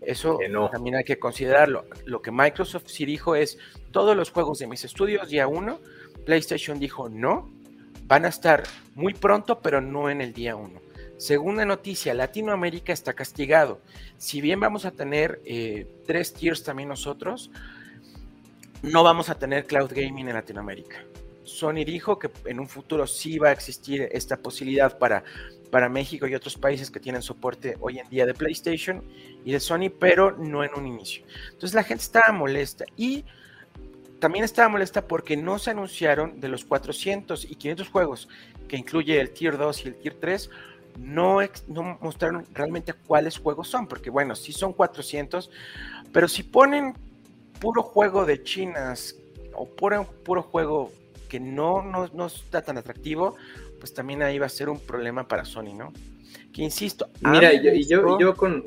Eso 0.00 0.38
también 0.70 0.96
hay 0.96 1.04
que 1.04 1.18
considerarlo. 1.18 1.84
Lo 2.04 2.22
que 2.22 2.30
Microsoft 2.30 2.86
sí 2.86 3.04
dijo 3.04 3.34
es, 3.34 3.58
todos 3.90 4.16
los 4.16 4.30
juegos 4.30 4.58
de 4.58 4.66
mis 4.66 4.84
estudios 4.84 5.28
día 5.28 5.48
uno, 5.48 5.80
PlayStation 6.24 6.78
dijo 6.78 7.08
no, 7.08 7.50
van 8.06 8.24
a 8.24 8.28
estar 8.28 8.62
muy 8.94 9.12
pronto, 9.12 9.60
pero 9.60 9.80
no 9.80 10.08
en 10.08 10.20
el 10.20 10.32
día 10.32 10.56
uno. 10.56 10.80
Segunda 11.18 11.64
noticia, 11.64 12.14
Latinoamérica 12.14 12.92
está 12.92 13.12
castigado. 13.12 13.80
Si 14.18 14.40
bien 14.40 14.60
vamos 14.60 14.84
a 14.84 14.92
tener 14.92 15.40
eh, 15.44 15.86
tres 16.06 16.32
tiers 16.32 16.62
también 16.62 16.88
nosotros, 16.88 17.50
no 18.82 19.02
vamos 19.02 19.28
a 19.28 19.36
tener 19.36 19.66
cloud 19.66 19.90
gaming 19.92 20.28
en 20.28 20.34
Latinoamérica. 20.34 21.02
Sony 21.42 21.84
dijo 21.84 22.20
que 22.20 22.30
en 22.44 22.60
un 22.60 22.68
futuro 22.68 23.04
sí 23.08 23.38
va 23.38 23.48
a 23.48 23.52
existir 23.52 24.08
esta 24.12 24.36
posibilidad 24.36 24.96
para, 24.96 25.24
para 25.72 25.88
México 25.88 26.28
y 26.28 26.36
otros 26.36 26.56
países 26.56 26.88
que 26.88 27.00
tienen 27.00 27.22
soporte 27.22 27.76
hoy 27.80 27.98
en 27.98 28.08
día 28.08 28.24
de 28.24 28.34
PlayStation 28.34 29.02
y 29.44 29.50
de 29.50 29.58
Sony, 29.58 29.90
pero 29.98 30.36
no 30.36 30.62
en 30.62 30.70
un 30.76 30.86
inicio. 30.86 31.24
Entonces 31.46 31.74
la 31.74 31.82
gente 31.82 32.04
estaba 32.04 32.30
molesta 32.30 32.84
y 32.96 33.24
también 34.20 34.44
estaba 34.44 34.68
molesta 34.68 35.06
porque 35.06 35.36
no 35.36 35.58
se 35.58 35.70
anunciaron 35.70 36.38
de 36.38 36.48
los 36.48 36.64
400 36.64 37.44
y 37.44 37.54
500 37.56 37.88
juegos 37.88 38.28
que 38.68 38.76
incluye 38.76 39.18
el 39.20 39.30
Tier 39.30 39.56
2 39.56 39.84
y 39.84 39.88
el 39.88 39.94
Tier 39.96 40.14
3, 40.20 40.50
no, 40.98 41.38
no 41.68 41.98
mostraron 42.00 42.44
realmente 42.52 42.92
cuáles 42.92 43.38
juegos 43.38 43.68
son, 43.68 43.86
porque 43.86 44.10
bueno, 44.10 44.34
sí 44.34 44.52
son 44.52 44.72
400, 44.72 45.50
pero 46.12 46.28
si 46.28 46.42
ponen 46.42 46.94
puro 47.60 47.82
juego 47.82 48.24
de 48.24 48.42
chinas 48.42 49.16
o 49.54 49.66
puro, 49.66 50.04
puro 50.24 50.42
juego 50.42 50.92
que 51.28 51.40
no, 51.40 51.82
no, 51.82 52.26
está 52.26 52.62
tan 52.62 52.78
atractivo, 52.78 53.36
pues 53.78 53.92
también 53.94 54.22
ahí 54.22 54.38
va 54.38 54.46
a 54.46 54.50
ser 54.50 54.68
un 54.68 54.80
problema 54.80 55.28
para 55.28 55.44
Sony, 55.44 55.74
¿no? 55.76 55.92
Que 56.52 56.62
insisto. 56.62 57.08
Mira, 57.20 57.52
y 57.52 57.86
yo, 57.86 58.18
yo, 58.18 58.34
con, 58.34 58.66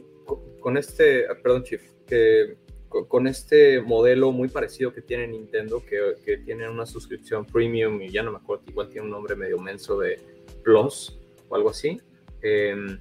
con, 0.60 0.78
este, 0.78 1.26
perdón, 1.41 1.63
Chief, 1.63 1.82
que 2.08 2.58
con 2.88 3.26
este 3.26 3.82
modelo 3.82 4.32
muy 4.32 4.50
parecido 4.50 4.94
que 4.94 5.02
tiene 5.02 5.28
Nintendo, 5.28 5.84
que, 5.84 6.15
que 6.26 6.38
tiene 6.38 6.70
una 6.70 6.86
suscripción 6.86 7.46
premium 7.46 8.02
y 8.02 8.10
ya 8.10 8.22
no 8.22 8.32
me 8.32 8.38
acuerdo, 8.38 8.65
igual 8.67 8.89
tiene 8.89 9.06
un 9.06 9.12
nombre 9.12 9.36
medio 9.36 9.58
menso 9.60 9.98
de 9.98 10.20
Plus 10.62 11.17
o 11.50 11.56
algo 11.56 11.70
así. 11.70 12.00
Em, 12.41 12.99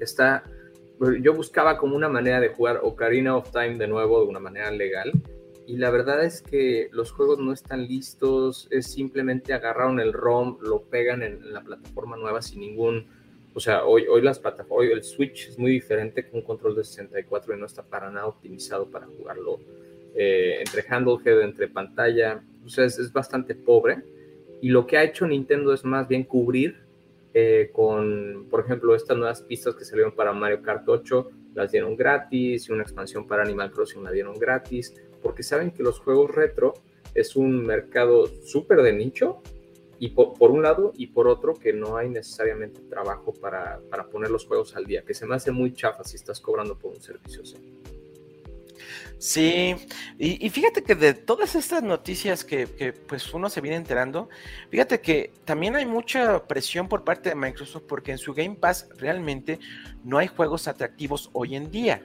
está, 0.00 0.44
yo 1.20 1.34
buscaba 1.34 1.78
como 1.78 1.96
una 1.96 2.08
manera 2.08 2.40
de 2.40 2.48
jugar 2.48 2.80
Ocarina 2.82 3.36
of 3.36 3.50
Time 3.52 3.76
de 3.76 3.86
nuevo 3.86 4.20
de 4.22 4.28
una 4.28 4.40
manera 4.40 4.70
legal 4.70 5.12
y 5.68 5.76
la 5.76 5.90
verdad 5.90 6.24
es 6.24 6.40
que 6.40 6.88
los 6.92 7.12
juegos 7.12 7.38
no 7.38 7.52
están 7.52 7.86
listos, 7.86 8.68
es 8.70 8.86
simplemente 8.86 9.52
agarraron 9.52 10.00
el 10.00 10.14
ROM, 10.14 10.56
lo 10.62 10.80
pegan 10.84 11.22
en, 11.22 11.52
la 11.52 11.60
plataforma 11.60 12.16
nueva 12.16 12.40
sin 12.40 12.60
ningún, 12.60 13.06
o 13.52 13.60
sea, 13.60 13.84
hoy, 13.84 14.06
hoy 14.06 14.22
las 14.22 14.38
plataformas, 14.38 14.90
el 14.90 15.04
Switch 15.04 15.46
es 15.48 15.58
muy 15.58 15.72
diferente 15.72 16.26
con 16.26 16.40
un 16.40 16.46
control 16.46 16.74
de 16.74 16.84
64 16.84 17.54
y 17.54 17.60
no 17.60 17.66
está 17.66 17.82
para 17.82 18.10
nada 18.10 18.28
optimizado 18.28 18.86
para 18.86 19.04
jugarlo 19.08 19.60
eh, 20.14 20.56
entre 20.60 20.86
handlehead, 20.88 21.42
entre 21.42 21.68
pantalla, 21.68 22.42
o 22.64 22.70
sea, 22.70 22.86
es, 22.86 22.98
es, 22.98 23.12
bastante 23.12 23.54
pobre. 23.54 23.98
Y 24.62 24.70
lo 24.70 24.86
que 24.86 24.96
ha 24.96 25.04
hecho 25.04 25.26
Nintendo 25.26 25.74
es 25.74 25.84
más 25.84 26.08
bien 26.08 26.24
cubrir 26.24 26.87
eh, 27.34 27.70
con, 27.72 28.46
por 28.50 28.60
ejemplo, 28.60 28.94
estas 28.94 29.16
nuevas 29.16 29.42
pistas 29.42 29.74
que 29.74 29.84
salieron 29.84 30.12
para 30.12 30.32
Mario 30.32 30.62
Kart 30.62 30.88
8, 30.88 31.30
las 31.54 31.72
dieron 31.72 31.96
gratis, 31.96 32.68
y 32.68 32.72
una 32.72 32.82
expansión 32.82 33.26
para 33.26 33.42
Animal 33.42 33.70
Crossing 33.70 34.02
la 34.02 34.10
dieron 34.10 34.38
gratis, 34.38 34.94
porque 35.22 35.42
saben 35.42 35.70
que 35.70 35.82
los 35.82 36.00
juegos 36.00 36.34
retro 36.34 36.74
es 37.14 37.36
un 37.36 37.64
mercado 37.64 38.26
súper 38.44 38.82
de 38.82 38.92
nicho, 38.92 39.42
y 40.00 40.10
por, 40.10 40.50
un 40.52 40.62
lado, 40.62 40.92
y 40.96 41.08
por 41.08 41.26
otro, 41.26 41.54
que 41.54 41.72
no 41.72 41.96
hay 41.96 42.08
necesariamente 42.08 42.80
trabajo 42.82 43.32
para, 43.32 43.80
para, 43.90 44.08
poner 44.08 44.30
los 44.30 44.46
juegos 44.46 44.76
al 44.76 44.84
día, 44.84 45.02
que 45.02 45.12
se 45.12 45.26
me 45.26 45.34
hace 45.34 45.50
muy 45.50 45.72
chafa 45.72 46.04
si 46.04 46.14
estás 46.16 46.40
cobrando 46.40 46.78
por 46.78 46.92
un 46.92 47.00
servicio. 47.00 47.42
Sí, 49.18 49.74
y, 50.16 50.48
fíjate 50.50 50.82
que 50.84 50.94
de 50.94 51.12
todas 51.12 51.56
estas 51.56 51.82
noticias 51.82 52.44
que, 52.44 52.66
pues 53.08 53.34
uno 53.34 53.50
se 53.50 53.60
viene 53.60 53.76
enterando, 53.76 54.28
fíjate 54.70 55.00
que 55.00 55.32
también 55.44 55.74
hay 55.74 55.86
mucha 55.86 56.46
presión 56.46 56.88
por 56.88 57.02
parte 57.02 57.30
de 57.30 57.34
Microsoft 57.34 57.84
porque 57.88 58.12
en 58.12 58.18
su 58.18 58.32
Game 58.32 58.54
Pass 58.54 58.88
realmente 58.96 59.58
no 60.04 60.18
hay 60.18 60.28
juegos 60.28 60.68
atractivos 60.68 61.30
hoy 61.32 61.56
en 61.56 61.70
día, 61.70 62.00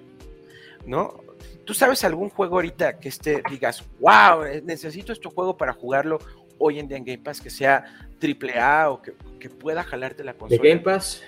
¿no? 0.88 1.21
¿Tú 1.65 1.73
sabes 1.73 2.03
algún 2.03 2.29
juego 2.29 2.56
ahorita 2.56 2.99
que 2.99 3.10
esté, 3.10 3.43
digas, 3.49 3.84
wow, 3.99 4.43
eh, 4.43 4.62
necesito 4.65 5.13
este 5.13 5.29
juego 5.29 5.56
para 5.56 5.73
jugarlo 5.73 6.19
hoy 6.58 6.79
en 6.79 6.88
día 6.88 6.97
en 6.97 7.06
Game 7.06 7.19
Pass, 7.19 7.41
que 7.41 7.49
sea 7.49 8.08
triple 8.19 8.60
A 8.60 8.89
o 8.89 9.01
que, 9.01 9.13
pueda 9.49 9.84
jalarte 9.84 10.23
la 10.23 10.34
consola? 10.34 10.62
De 10.62 10.69
Game 10.69 10.82
Pass, 10.82 11.21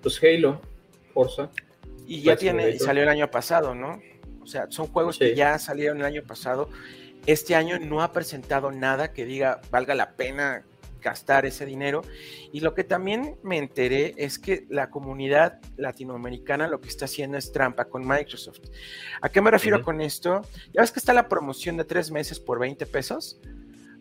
pues 0.00 0.20
Halo, 0.22 0.60
Forza. 1.12 1.50
Y 2.06 2.22
ya 2.22 2.36
tiene, 2.36 2.70
y 2.70 2.78
salió 2.78 3.02
el 3.02 3.08
año 3.08 3.30
pasado, 3.30 3.74
¿no? 3.74 4.00
O 4.46 4.48
sea, 4.48 4.66
son 4.70 4.86
juegos 4.86 5.18
que 5.18 5.34
ya 5.34 5.58
salieron 5.58 5.98
el 5.98 6.04
año 6.04 6.22
pasado. 6.22 6.70
Este 7.26 7.56
año 7.56 7.80
no 7.80 8.00
ha 8.00 8.12
presentado 8.12 8.70
nada 8.70 9.12
que 9.12 9.26
diga 9.26 9.60
valga 9.72 9.96
la 9.96 10.12
pena 10.12 10.62
gastar 11.02 11.46
ese 11.46 11.66
dinero. 11.66 12.02
Y 12.52 12.60
lo 12.60 12.72
que 12.72 12.84
también 12.84 13.38
me 13.42 13.58
enteré 13.58 14.14
es 14.16 14.38
que 14.38 14.64
la 14.68 14.88
comunidad 14.88 15.60
latinoamericana 15.76 16.68
lo 16.68 16.80
que 16.80 16.88
está 16.88 17.06
haciendo 17.06 17.36
es 17.36 17.50
trampa 17.50 17.86
con 17.86 18.06
Microsoft. 18.06 18.60
¿A 19.20 19.28
qué 19.30 19.40
me 19.40 19.50
refiero 19.50 19.82
con 19.82 20.00
esto? 20.00 20.42
Ya 20.72 20.80
ves 20.80 20.92
que 20.92 21.00
está 21.00 21.12
la 21.12 21.28
promoción 21.28 21.76
de 21.76 21.84
tres 21.84 22.12
meses 22.12 22.38
por 22.38 22.60
20 22.60 22.86
pesos. 22.86 23.40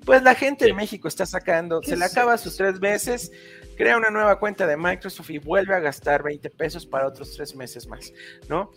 Pues 0.05 0.21
la 0.21 0.35
gente 0.35 0.67
en 0.69 0.75
México 0.75 1.07
está 1.07 1.25
sacando, 1.25 1.81
se 1.81 1.97
le 1.97 2.05
acaba 2.05 2.37
sus 2.37 2.55
tres 2.55 2.79
meses, 2.79 3.31
crea 3.75 3.97
una 3.97 4.11
nueva 4.11 4.39
cuenta 4.39 4.67
de 4.67 4.77
Microsoft 4.77 5.31
y 5.31 5.39
vuelve 5.39 5.73
a 5.73 5.79
gastar 5.79 6.21
20 6.21 6.49
pesos 6.51 6.85
para 6.85 7.07
otros 7.07 7.35
tres 7.35 7.55
meses 7.55 7.87
más, 7.87 8.13
¿no? 8.47 8.71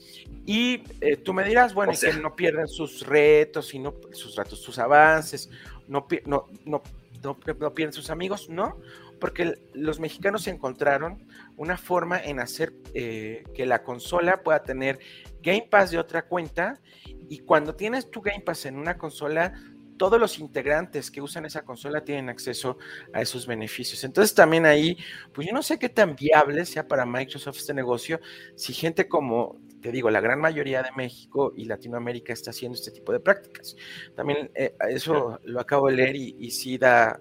Y 0.46 0.82
eh, 1.00 1.16
tú 1.16 1.34
me 1.34 1.44
dirás, 1.44 1.74
bueno, 1.74 1.92
que 1.98 2.12
no 2.14 2.34
pierden 2.34 2.66
sus 2.66 3.06
retos 3.06 3.74
y 3.74 3.78
no 3.78 3.94
sus 4.12 4.36
retos, 4.36 4.60
sus 4.60 4.78
avances, 4.78 5.50
no, 5.86 6.06
no, 6.24 6.46
no, 6.64 6.82
no, 7.22 7.74
pierden 7.74 7.92
sus 7.92 8.08
amigos, 8.08 8.48
no, 8.48 8.78
porque 9.20 9.58
los 9.74 10.00
mexicanos 10.00 10.46
encontraron 10.46 11.26
una 11.56 11.76
forma 11.76 12.18
en 12.18 12.40
hacer 12.40 12.72
eh, 12.94 13.44
que 13.54 13.66
la 13.66 13.82
consola 13.82 14.42
pueda 14.42 14.62
tener 14.62 14.98
Game 15.42 15.66
Pass 15.70 15.90
de 15.90 15.98
otra 15.98 16.22
cuenta 16.22 16.80
y 17.28 17.40
cuando 17.40 17.74
tienes 17.74 18.10
tu 18.10 18.22
Game 18.22 18.40
Pass 18.40 18.66
en 18.66 18.76
una 18.76 18.96
consola 18.96 19.52
todos 19.98 20.18
los 20.18 20.38
integrantes 20.38 21.10
que 21.10 21.20
usan 21.20 21.44
esa 21.44 21.62
consola 21.62 22.02
tienen 22.02 22.28
acceso 22.28 22.78
a 23.12 23.20
esos 23.20 23.46
beneficios. 23.46 24.04
Entonces 24.04 24.34
también 24.34 24.64
ahí, 24.64 24.96
pues 25.32 25.46
yo 25.46 25.52
no 25.52 25.62
sé 25.62 25.78
qué 25.78 25.88
tan 25.88 26.16
viable 26.16 26.64
sea 26.64 26.86
para 26.86 27.04
Microsoft 27.04 27.58
este 27.58 27.74
negocio 27.74 28.20
si 28.54 28.72
gente 28.72 29.08
como, 29.08 29.60
te 29.82 29.92
digo, 29.92 30.10
la 30.10 30.20
gran 30.20 30.40
mayoría 30.40 30.82
de 30.82 30.90
México 30.96 31.52
y 31.56 31.64
Latinoamérica 31.66 32.32
está 32.32 32.50
haciendo 32.50 32.78
este 32.78 32.92
tipo 32.92 33.12
de 33.12 33.20
prácticas. 33.20 33.76
También 34.14 34.50
eh, 34.54 34.74
eso 34.88 35.38
lo 35.44 35.60
acabo 35.60 35.88
de 35.88 35.96
leer 35.96 36.16
y, 36.16 36.50
sí 36.50 36.78
da, 36.78 37.20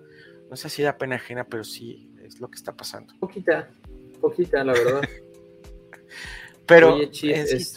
no 0.49 0.55
sé 0.55 0.69
si 0.69 0.83
da 0.83 0.97
pena 0.97 1.15
ajena, 1.15 1.43
pero 1.43 1.63
sí 1.63 2.09
es 2.23 2.39
lo 2.39 2.47
que 2.49 2.55
está 2.55 2.71
pasando. 2.71 3.13
Poquita, 3.19 3.69
poquita, 4.21 4.63
la 4.63 4.73
verdad. 4.73 5.01
pero, 6.65 7.01
es, 7.01 7.75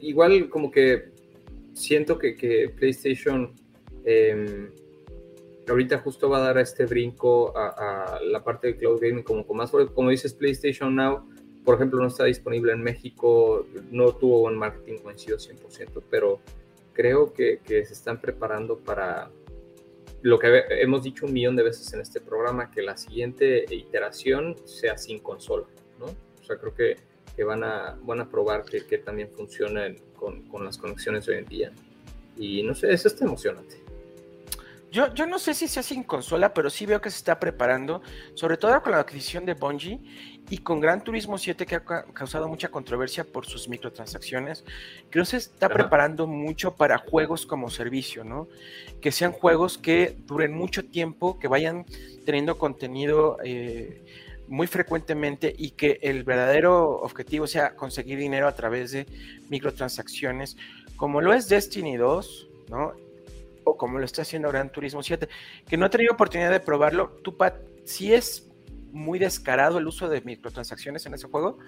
igual 0.00 0.48
como 0.48 0.70
que 0.70 1.19
siento 1.80 2.18
que, 2.18 2.72
PlayStation 2.76 3.54
em, 4.04 4.70
ahorita 5.68 5.98
justo 5.98 6.28
va 6.28 6.38
a 6.38 6.40
dar 6.40 6.58
este 6.58 6.86
brinco 6.86 7.56
a, 7.56 8.20
la 8.22 8.42
parte 8.42 8.68
de 8.68 8.76
cloud 8.76 9.00
gaming 9.00 9.22
como 9.22 9.46
con 9.46 9.56
más 9.56 9.70
como 9.94 10.10
dices 10.10 10.34
PlayStation 10.34 10.94
Now 10.94 11.28
por 11.64 11.76
ejemplo 11.76 12.00
no 12.00 12.08
está 12.08 12.24
disponible 12.24 12.72
en 12.72 12.82
México 12.82 13.66
no 13.90 14.12
tuvo 14.12 14.40
buen 14.40 14.56
marketing 14.56 14.98
coincido 14.98 15.38
100% 15.38 16.02
pero 16.10 16.40
creo 16.92 17.32
que, 17.32 17.60
se 17.64 17.92
están 17.92 18.20
preparando 18.20 18.78
para 18.78 19.30
lo 20.22 20.38
que 20.38 20.64
hemos 20.80 21.02
dicho 21.02 21.26
un 21.26 21.32
millón 21.32 21.56
de 21.56 21.62
veces 21.62 21.92
en 21.94 22.00
este 22.00 22.20
programa 22.20 22.70
que 22.70 22.82
la 22.82 22.96
siguiente 22.96 23.64
iteración 23.70 24.56
sea 24.64 24.98
sin 24.98 25.20
consola 25.20 25.66
no 25.98 26.06
o 26.06 26.44
sea 26.44 26.58
creo 26.58 26.74
que 26.74 27.09
que 27.40 27.44
van 27.44 27.64
a, 27.64 27.96
van 28.02 28.20
a 28.20 28.28
probar 28.28 28.66
que, 28.66 28.84
que 28.84 28.98
también 28.98 29.30
funcionan 29.34 29.96
con, 30.14 30.42
con, 30.42 30.62
las 30.62 30.76
conexiones 30.76 31.26
hoy 31.26 31.36
en 31.36 31.46
día. 31.46 31.72
Y 32.36 32.62
no 32.62 32.74
sé, 32.74 32.92
eso 32.92 33.08
está 33.08 33.24
emocionante. 33.24 33.82
Yo, 34.92 35.14
yo 35.14 35.24
no 35.24 35.38
sé 35.38 35.54
si 35.54 35.66
sea 35.66 35.82
sin 35.82 36.02
consola, 36.02 36.52
pero 36.52 36.68
sí 36.68 36.84
veo 36.84 37.00
que 37.00 37.08
se 37.08 37.16
está 37.16 37.40
preparando, 37.40 38.02
sobre 38.34 38.58
todo 38.58 38.82
con 38.82 38.92
la 38.92 38.98
adquisición 38.98 39.46
de 39.46 39.54
Bungie 39.54 40.00
y 40.50 40.58
con 40.58 40.80
Gran 40.80 41.02
Turismo 41.02 41.38
7 41.38 41.64
que 41.64 41.76
ha 41.76 41.82
causado 42.12 42.46
mucha 42.46 42.68
controversia 42.68 43.24
por 43.24 43.46
sus 43.46 43.70
microtransacciones. 43.70 44.62
Creo 45.08 45.24
que 45.24 45.30
se 45.30 45.36
está 45.38 45.70
preparando 45.70 46.26
mucho 46.26 46.74
para 46.74 46.98
juegos 46.98 47.46
como 47.46 47.70
servicio, 47.70 48.22
¿no? 48.22 48.48
Que 49.00 49.12
sean 49.12 49.32
juegos 49.32 49.78
que 49.78 50.14
duren 50.26 50.52
mucho 50.52 50.84
tiempo, 50.84 51.38
que 51.38 51.48
vayan 51.48 51.86
teniendo 52.26 52.58
contenido 52.58 53.38
eh, 53.42 54.04
muy 54.50 54.66
frecuentemente 54.66 55.54
y 55.56 55.70
que 55.70 56.00
el 56.02 56.24
verdadero 56.24 57.00
objetivo 57.02 57.46
sea 57.46 57.76
conseguir 57.76 58.18
dinero 58.18 58.48
a 58.48 58.54
través 58.54 58.90
de 58.90 59.06
microtransacciones, 59.48 60.56
como 60.96 61.20
lo 61.20 61.32
es 61.32 61.48
Destiny 61.48 61.96
2, 61.96 62.48
¿no? 62.68 62.92
O 63.62 63.76
como 63.76 64.00
lo 64.00 64.04
está 64.04 64.22
haciendo 64.22 64.48
Gran 64.48 64.72
Turismo 64.72 65.04
7, 65.04 65.28
que 65.68 65.76
no 65.76 65.86
he 65.86 65.88
tenido 65.88 66.12
oportunidad 66.12 66.50
de 66.50 66.58
probarlo. 66.58 67.10
¿Tú, 67.22 67.36
Pat, 67.36 67.54
si 67.84 68.12
es 68.12 68.50
muy 68.90 69.20
descarado 69.20 69.78
el 69.78 69.86
uso 69.86 70.08
de 70.08 70.20
microtransacciones 70.20 71.06
en 71.06 71.14
ese 71.14 71.28
juego? 71.28 71.58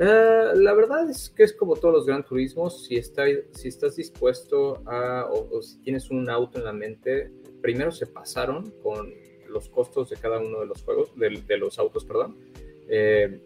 Eh, 0.00 0.50
la 0.56 0.74
verdad 0.74 1.08
es 1.08 1.30
que 1.30 1.44
es 1.44 1.52
como 1.52 1.76
todos 1.76 1.94
los 1.94 2.06
Gran 2.06 2.24
Turismos, 2.24 2.86
si, 2.86 2.96
está, 2.96 3.22
si 3.52 3.68
estás 3.68 3.94
dispuesto 3.94 4.82
a, 4.84 5.26
o 5.30 5.62
si 5.62 5.78
tienes 5.78 6.10
un 6.10 6.28
auto 6.28 6.58
en 6.58 6.64
la 6.64 6.72
mente, 6.72 7.30
primero 7.62 7.92
se 7.92 8.06
pasaron 8.06 8.72
con 8.82 9.27
los 9.48 9.68
costos 9.68 10.10
de 10.10 10.16
cada 10.16 10.38
uno 10.38 10.60
de 10.60 10.66
los 10.66 10.82
juegos, 10.82 11.12
de, 11.16 11.56
los 11.58 11.78
autos, 11.78 12.04
perdón, 12.04 12.36
eh, 12.88 13.40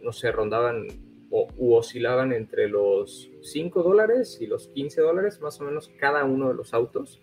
no 0.00 0.12
sé, 0.12 0.32
rondaban 0.32 0.86
o, 1.30 1.48
u 1.56 1.74
oscilaban 1.74 2.32
entre 2.32 2.68
los 2.68 3.30
5 3.40 3.82
dólares 3.82 4.38
y 4.40 4.46
los 4.46 4.68
15 4.68 5.00
dólares, 5.00 5.40
más 5.40 5.60
o 5.60 5.64
menos 5.64 5.90
cada 5.98 6.24
uno 6.24 6.48
de 6.48 6.54
los 6.54 6.74
autos. 6.74 7.20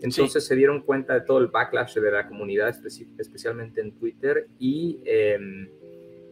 Entonces 0.00 0.44
se 0.44 0.56
dieron 0.56 0.82
cuenta 0.82 1.14
de 1.14 1.20
todo 1.20 1.38
el 1.38 1.46
backlash 1.46 1.94
de 1.94 2.10
la 2.10 2.26
comunidad, 2.26 2.74
especialmente 3.18 3.80
en 3.80 3.92
Twitter, 3.92 4.48
y 4.58 5.00
em, 5.04 5.68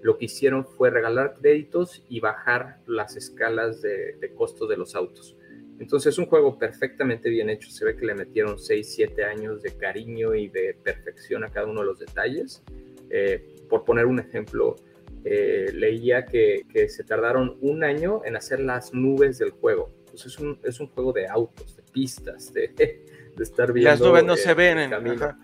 lo 0.02 0.18
que 0.18 0.24
hicieron 0.24 0.64
fue 0.64 0.90
regalar 0.90 1.34
créditos 1.40 2.04
y 2.08 2.20
bajar 2.20 2.80
las 2.86 3.16
escalas 3.16 3.80
de, 3.80 4.14
de 4.14 4.34
costo 4.34 4.66
de 4.66 4.76
los 4.76 4.94
autos. 4.94 5.36
Entonces 5.80 6.12
es 6.12 6.18
un 6.18 6.26
juego 6.26 6.58
perfectamente 6.58 7.30
bien 7.30 7.48
hecho, 7.48 7.70
se 7.70 7.86
ve 7.86 7.96
que 7.96 8.04
le 8.04 8.14
metieron 8.14 8.58
6, 8.58 8.94
7 8.94 9.24
años 9.24 9.62
de 9.62 9.72
cariño 9.78 10.34
y 10.34 10.48
de 10.48 10.74
perfección 10.74 11.42
a 11.42 11.48
cada 11.48 11.66
uno 11.66 11.80
de 11.80 11.86
los 11.86 11.98
detalles. 11.98 12.62
Eh, 13.08 13.56
por 13.66 13.84
poner 13.84 14.04
un 14.04 14.20
ejemplo, 14.20 14.76
eh, 15.24 15.70
leía 15.72 16.26
que, 16.26 16.66
se 16.88 17.02
tardaron 17.02 17.56
un 17.62 17.82
año 17.82 18.20
en 18.26 18.36
hacer 18.36 18.60
las 18.60 18.92
nubes 18.92 19.38
del 19.38 19.52
juego. 19.52 19.90
Pues 20.10 20.26
es, 20.26 20.38
un, 20.38 20.60
es 20.64 20.80
un 20.80 20.88
juego 20.88 21.14
de 21.14 21.26
autos, 21.26 21.74
de 21.74 21.82
pistas, 21.82 22.52
de, 22.52 22.68
de 23.36 23.42
estar 23.42 23.72
viendo. 23.72 23.90
Las 23.90 24.00
nubes 24.00 24.24
no 24.24 24.36
se 24.36 24.52
ven 24.52 24.78
en 24.78 24.90
camino. 24.90 25.34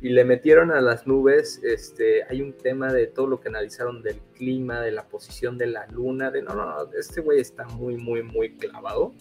Y 0.00 0.08
le 0.08 0.24
metieron 0.24 0.70
a 0.72 0.80
las 0.80 1.06
nubes, 1.06 1.60
este, 1.62 2.24
hay 2.24 2.40
un 2.40 2.54
tema 2.54 2.92
de 2.92 3.08
todo 3.08 3.26
lo 3.26 3.40
que 3.40 3.48
analizaron 3.48 4.02
del 4.02 4.16
clima, 4.34 4.80
de 4.80 4.90
la 4.90 5.06
posición 5.06 5.58
de 5.58 5.66
la 5.66 5.86
luna, 5.88 6.30
de 6.30 6.42
no, 6.42 6.54
no, 6.54 6.64
no, 6.64 6.92
este 6.98 7.20
güey 7.20 7.40
está 7.40 7.66
muy, 7.66 7.98
muy, 7.98 8.22
muy 8.22 8.56
clavado. 8.56 9.12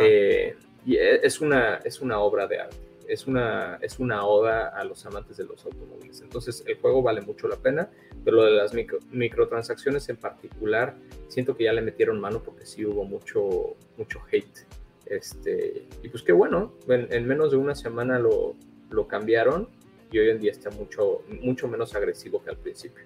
Eh, 0.00 0.56
y 0.84 0.96
e, 0.96 1.26
es 1.26 1.40
una, 1.40 1.76
es 1.84 2.00
una 2.00 2.18
obra 2.20 2.46
de 2.46 2.60
arte 2.60 2.84
es 3.08 3.26
una, 3.26 3.78
es 3.80 3.98
una 3.98 4.24
oda 4.24 4.68
a 4.68 4.84
los 4.84 5.04
amantes 5.06 5.36
de 5.36 5.44
los 5.44 5.64
automóviles. 5.64 6.20
Entonces 6.20 6.64
el 6.66 6.76
juego 6.76 7.02
vale 7.02 7.20
mucho 7.20 7.48
la 7.48 7.56
pena, 7.56 7.88
pero 8.24 8.38
lo 8.38 8.44
de 8.44 8.52
las 8.52 8.72
microtransacciones 9.10 10.08
en 10.08 10.16
particular, 10.16 10.96
siento 11.28 11.56
que 11.56 11.64
ya 11.64 11.72
le 11.72 11.82
metieron 11.82 12.20
mano 12.20 12.42
porque 12.42 12.66
sí 12.66 12.84
hubo 12.84 13.04
mucho, 13.04 13.76
mucho 13.96 14.20
hate. 14.30 14.66
Este, 15.06 15.86
y 16.02 16.08
pues 16.08 16.22
qué 16.22 16.32
bueno, 16.32 16.72
en, 16.88 17.26
menos 17.26 17.50
de 17.50 17.58
una 17.58 17.74
semana 17.74 18.18
lo, 18.18 18.54
lo, 18.90 19.06
cambiaron 19.06 19.68
y 20.10 20.18
hoy 20.18 20.30
en 20.30 20.40
día 20.40 20.50
está 20.50 20.70
mucho, 20.70 21.22
mucho 21.28 21.68
menos 21.68 21.94
agresivo 21.94 22.42
que 22.42 22.50
al 22.50 22.56
principio. 22.56 23.04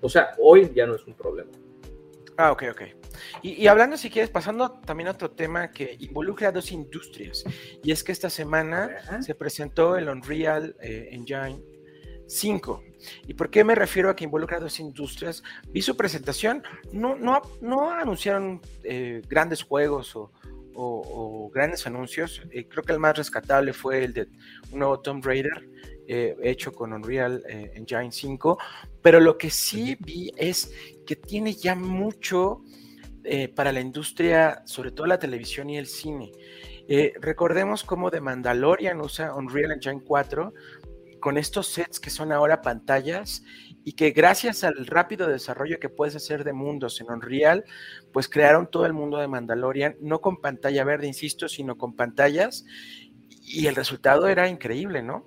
O 0.00 0.08
sea, 0.08 0.34
hoy 0.38 0.72
ya 0.74 0.86
no 0.86 0.94
es 0.94 1.06
un 1.06 1.14
problema. 1.14 1.50
Ah, 2.38 2.52
ok, 2.52 2.64
ok. 2.70 2.82
Y, 3.42 3.66
hablando, 3.66 3.96
si 3.96 4.10
quieres, 4.10 4.30
pasando 4.30 4.70
también 4.80 5.08
a 5.08 5.12
otro 5.12 5.30
tema 5.30 5.70
que 5.70 5.96
involucra 6.00 6.48
a 6.48 6.52
dos 6.52 6.70
industrias, 6.70 7.44
y 7.82 7.90
es 7.90 8.04
que 8.04 8.12
esta 8.12 8.28
semana 8.28 9.22
se 9.22 9.34
presentó 9.34 9.96
el 9.96 10.08
Unreal 10.08 10.76
eh, 10.80 11.08
Engine 11.12 11.62
5. 12.26 12.82
¿Y 13.26 13.34
por 13.34 13.50
qué 13.50 13.64
me 13.64 13.74
refiero 13.74 14.10
a 14.10 14.16
que 14.16 14.24
involucra 14.24 14.58
a 14.58 14.60
dos 14.60 14.80
industrias? 14.80 15.42
Vi 15.68 15.80
su 15.80 15.96
presentación, 15.96 16.62
no, 16.92 17.16
no, 17.16 17.40
no 17.60 17.90
anunciaron 17.90 18.60
eh, 18.82 19.22
grandes 19.28 19.62
juegos 19.62 20.14
o, 20.16 20.30
grandes 21.54 21.86
anuncios. 21.86 22.42
Eh, 22.50 22.68
creo 22.68 22.84
que 22.84 22.92
el 22.92 22.98
más 22.98 23.16
rescatable 23.16 23.72
fue 23.72 24.04
el 24.04 24.12
de 24.12 24.28
un 24.72 24.80
nuevo 24.80 25.00
Tomb 25.00 25.24
Raider. 25.24 25.66
Hecho 26.08 26.72
con 26.72 26.92
Unreal 26.92 27.42
Engine 27.48 28.12
5, 28.12 28.58
pero 29.02 29.20
lo 29.20 29.36
que 29.36 29.50
sí 29.50 29.96
vi 29.98 30.32
es 30.36 30.72
que 31.06 31.16
tiene 31.16 31.54
ya 31.54 31.74
mucho 31.74 32.62
eh, 33.28 33.48
para 33.48 33.72
la 33.72 33.80
industria, 33.80 34.62
sobre 34.66 34.92
todo 34.92 35.08
la 35.08 35.18
televisión 35.18 35.68
y 35.68 35.78
el 35.78 35.88
cine. 35.88 36.30
Eh, 36.86 37.12
recordemos 37.20 37.82
cómo 37.82 38.08
The 38.08 38.20
Mandalorian 38.20 39.00
usa 39.00 39.34
Unreal 39.34 39.72
Engine 39.72 40.00
4 40.04 40.54
con 41.18 41.36
estos 41.36 41.66
sets 41.66 41.98
que 41.98 42.10
son 42.10 42.30
ahora 42.30 42.62
pantallas 42.62 43.42
y 43.82 43.94
que 43.94 44.12
gracias 44.12 44.62
al 44.62 44.86
rápido 44.86 45.26
desarrollo 45.26 45.80
que 45.80 45.88
puedes 45.88 46.14
hacer 46.14 46.44
de 46.44 46.52
mundos 46.52 47.00
en 47.00 47.10
Unreal, 47.10 47.64
pues 48.12 48.28
crearon 48.28 48.70
todo 48.70 48.86
el 48.86 48.92
mundo 48.92 49.18
de 49.18 49.26
Mandalorian, 49.26 49.96
no 50.00 50.20
con 50.20 50.36
pantalla 50.40 50.84
verde, 50.84 51.08
insisto, 51.08 51.48
sino 51.48 51.76
con 51.76 51.96
pantallas 51.96 52.64
y 53.28 53.66
el 53.66 53.74
resultado 53.74 54.28
era 54.28 54.48
increíble, 54.48 55.02
¿no? 55.02 55.24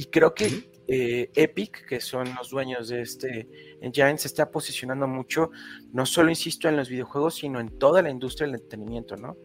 Y 0.00 0.06
creo 0.06 0.34
que 0.34 0.70
eh, 0.88 1.30
Epic, 1.34 1.84
que 1.86 2.00
son 2.00 2.26
los 2.34 2.48
dueños 2.48 2.88
de 2.88 3.02
este 3.02 3.76
engine, 3.82 4.16
se 4.16 4.28
está 4.28 4.50
posicionando 4.50 5.06
mucho, 5.06 5.50
no 5.92 6.06
solo, 6.06 6.30
insisto, 6.30 6.70
en 6.70 6.78
los 6.78 6.88
videojuegos, 6.88 7.34
sino 7.34 7.60
en 7.60 7.78
toda 7.78 8.00
la 8.00 8.08
industria 8.08 8.46
del 8.46 8.54
entretenimiento, 8.54 9.18
¿no? 9.18 9.36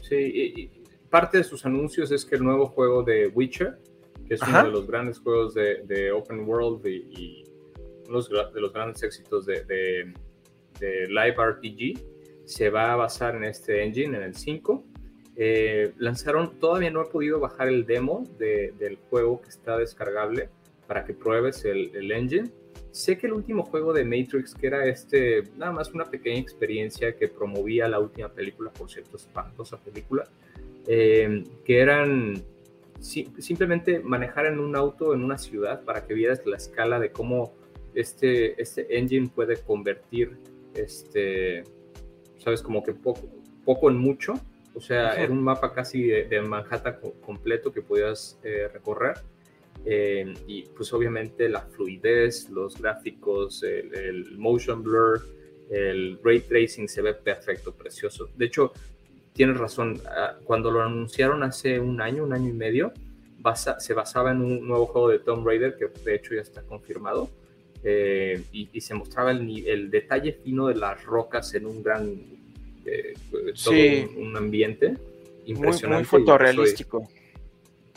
Sí, 0.00 0.16
y 0.16 0.82
parte 1.10 1.36
de 1.36 1.44
sus 1.44 1.66
anuncios 1.66 2.10
es 2.10 2.24
que 2.24 2.36
el 2.36 2.42
nuevo 2.42 2.68
juego 2.68 3.02
de 3.02 3.26
Witcher, 3.26 3.78
que 4.26 4.36
es 4.36 4.40
uno 4.40 4.64
de 4.64 4.70
los 4.70 4.86
grandes 4.86 5.18
juegos 5.18 5.52
de, 5.52 6.10
Open 6.10 6.48
World 6.48 6.86
y, 6.86 7.44
uno 8.08 8.22
de 8.22 8.60
los 8.62 8.72
grandes 8.72 9.02
éxitos 9.02 9.44
de, 9.44 9.62
de 10.80 11.06
Live 11.06 11.36
RPG, 11.36 12.46
se 12.46 12.70
va 12.70 12.94
a 12.94 12.96
basar 12.96 13.36
en 13.36 13.44
este 13.44 13.84
engine, 13.84 14.16
en 14.16 14.22
el 14.22 14.34
5 14.34 14.86
eh, 15.40 15.92
lanzaron, 15.98 16.58
todavía 16.58 16.90
no 16.90 17.00
he 17.00 17.04
podido 17.04 17.38
bajar 17.38 17.68
el 17.68 17.86
demo 17.86 18.26
del 18.40 18.98
juego 19.08 19.40
que 19.40 19.50
está 19.50 19.78
descargable 19.78 20.48
para 20.88 21.04
que 21.04 21.14
pruebes 21.14 21.64
el, 21.64 22.10
engine. 22.10 22.50
Sé 22.90 23.16
que 23.16 23.28
el 23.28 23.34
último 23.34 23.62
juego 23.62 23.92
de 23.92 24.04
Matrix, 24.04 24.52
que 24.52 24.66
era 24.66 24.84
este, 24.86 25.44
nada 25.56 25.70
más 25.70 25.94
una 25.94 26.06
pequeña 26.06 26.40
experiencia 26.40 27.14
que 27.16 27.28
promovía 27.28 27.86
la 27.86 28.00
última 28.00 28.28
película, 28.28 28.72
por 28.72 28.90
cierto, 28.90 29.16
espantosa 29.16 29.76
película, 29.76 30.26
eh, 30.88 31.44
que 31.64 31.78
eran 31.78 32.42
simplemente 32.98 34.00
manejar 34.00 34.46
en 34.46 34.58
un 34.58 34.74
auto 34.74 35.14
en 35.14 35.22
una 35.22 35.38
ciudad 35.38 35.84
para 35.84 36.04
que 36.04 36.14
vieras 36.14 36.44
la 36.46 36.56
escala 36.56 36.98
de 36.98 37.12
cómo 37.12 37.54
este, 37.94 38.60
este 38.60 38.98
engine 38.98 39.30
puede 39.32 39.56
convertir, 39.58 40.36
este, 40.74 41.62
sabes, 42.38 42.60
como 42.60 42.82
que 42.82 42.92
poco, 42.92 43.28
poco 43.64 43.88
en 43.88 43.98
mucho 43.98 44.34
o 44.78 44.80
sea, 44.80 45.14
era 45.14 45.32
un 45.32 45.42
mapa 45.42 45.72
casi 45.72 46.06
de, 46.06 46.40
Manhattan 46.40 46.98
completo 47.20 47.72
que 47.72 47.82
podías 47.82 48.38
eh, 48.44 48.68
recorrer. 48.72 49.16
Eh, 49.84 50.34
y 50.46 50.62
pues 50.66 50.92
obviamente 50.92 51.48
la 51.48 51.62
fluidez, 51.62 52.48
los 52.48 52.80
gráficos, 52.80 53.64
el, 53.64 54.38
motion 54.38 54.84
blur, 54.84 55.26
el 55.68 56.20
ray 56.22 56.42
tracing 56.42 56.88
se 56.88 57.02
ve 57.02 57.14
perfecto, 57.14 57.74
precioso. 57.74 58.30
De 58.36 58.46
hecho, 58.46 58.72
tienes 59.32 59.58
razón, 59.58 60.00
ah, 60.06 60.36
cuando 60.44 60.70
lo 60.70 60.80
anunciaron 60.80 61.42
hace 61.42 61.80
un 61.80 62.00
año, 62.00 62.22
un 62.22 62.32
año 62.32 62.48
y 62.48 62.52
medio, 62.52 62.92
se 63.78 63.94
basaba 63.94 64.30
en 64.30 64.42
un 64.42 64.64
nuevo 64.64 64.86
juego 64.86 65.08
de 65.08 65.18
Tomb 65.18 65.44
Raider 65.44 65.76
que 65.76 65.88
de 66.04 66.14
hecho 66.14 66.36
ya 66.36 66.42
está 66.42 66.62
confirmado. 66.62 67.30
Eh, 67.82 68.44
y, 68.52 68.80
se 68.80 68.94
mostraba 68.94 69.32
el, 69.32 69.66
el, 69.66 69.90
detalle 69.90 70.34
fino 70.34 70.68
de 70.68 70.76
las 70.76 71.04
rocas 71.04 71.52
en 71.54 71.66
un 71.66 71.82
gran 71.82 72.37
todo 73.62 73.74
un, 74.20 74.36
ambiente 74.36 74.94
impresionante. 75.46 76.08
Muy, 76.10 76.20
fotorrealístico. 76.20 77.08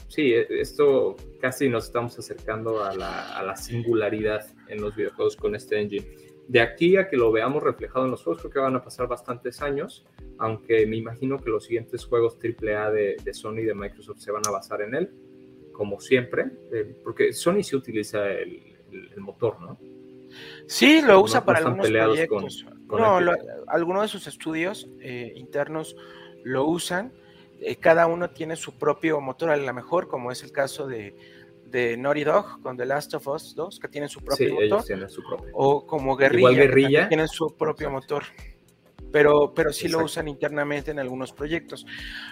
Sí, 0.07 0.33
e, 0.33 0.45
esto 0.59 1.15
casi 1.39 1.69
nos 1.69 1.85
estamos 1.85 2.17
acercando 2.19 2.83
a 2.83 2.93
la, 2.95 3.55
singularidad 3.55 4.45
en 4.67 4.81
los 4.81 4.95
videojuegos 4.95 5.35
con 5.35 5.55
este 5.55 5.79
engine. 5.79 6.05
De 6.47 6.59
aquí 6.59 6.97
a 6.97 7.07
que 7.07 7.15
lo 7.15 7.31
veamos 7.31 7.63
reflejado 7.63 8.05
en 8.05 8.11
los 8.11 8.23
juegos, 8.23 8.41
creo 8.41 8.51
que 8.51 8.59
van 8.59 8.75
a 8.75 8.83
pasar 8.83 9.07
bastantes 9.07 9.61
años, 9.61 10.05
aunque 10.37 10.85
me 10.85 10.97
imagino 10.97 11.39
que 11.39 11.49
los 11.49 11.65
siguientes 11.65 12.03
juegos 12.03 12.37
AAA 12.43 12.91
de, 12.91 13.17
de 13.23 13.33
Sony 13.33 13.59
y 13.59 13.65
de 13.65 13.73
Microsoft 13.73 14.19
se 14.19 14.31
van 14.31 14.41
a 14.45 14.51
basar 14.51 14.81
en 14.81 14.95
él, 14.95 15.11
como 15.71 15.99
siempre, 16.01 16.51
eh, 16.73 16.93
porque 17.03 17.31
Sony 17.31 17.63
sí 17.63 17.75
utiliza 17.75 18.29
el, 18.31 18.67
motor, 19.17 19.61
¿no? 19.61 19.79
Sí, 20.67 21.01
lo 21.01 21.21
usa 21.21 21.45
para 21.45 21.59
algunos 21.59 21.87
proyectos 21.87 22.65
no, 22.97 23.33
algunos 23.67 24.03
de 24.03 24.07
sus 24.07 24.27
estudios 24.27 24.87
eh, 24.99 25.33
internos 25.35 25.95
lo 26.43 26.65
usan. 26.65 27.13
Eh, 27.59 27.75
cada 27.75 28.07
uno 28.07 28.31
tiene 28.31 28.55
su 28.55 28.73
propio 28.73 29.21
motor, 29.21 29.51
a 29.51 29.57
lo 29.57 29.73
mejor, 29.73 30.07
como 30.07 30.31
es 30.31 30.43
el 30.43 30.51
caso 30.51 30.87
de, 30.87 31.15
de 31.65 31.97
Naughty 31.97 32.23
Dog 32.23 32.61
con 32.61 32.77
The 32.77 32.85
Last 32.85 33.13
of 33.13 33.27
Us 33.27 33.55
2, 33.55 33.79
que 33.79 33.87
tienen 33.87 34.09
su 34.09 34.21
propio 34.21 34.55
motor. 34.55 34.83
O 35.53 35.85
como 35.85 36.15
Guerrilla, 36.15 37.03
que 37.03 37.07
tienen 37.07 37.27
su 37.27 37.55
propio 37.55 37.89
motor. 37.89 38.23
Pero, 39.11 39.53
pero 39.53 39.73
sí 39.73 39.89
lo 39.89 40.05
usan 40.05 40.29
internamente 40.29 40.91
en 40.91 40.99
algunos 40.99 41.33
proyectos. 41.33 41.85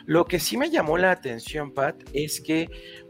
Lo 0.06 0.26
que 0.26 0.40
sí 0.40 0.56
me 0.56 0.70
llamó 0.70 0.98
la 0.98 1.12
atención, 1.12 1.74
Pat, 1.74 1.96
es 2.14 2.40
que 2.40 2.70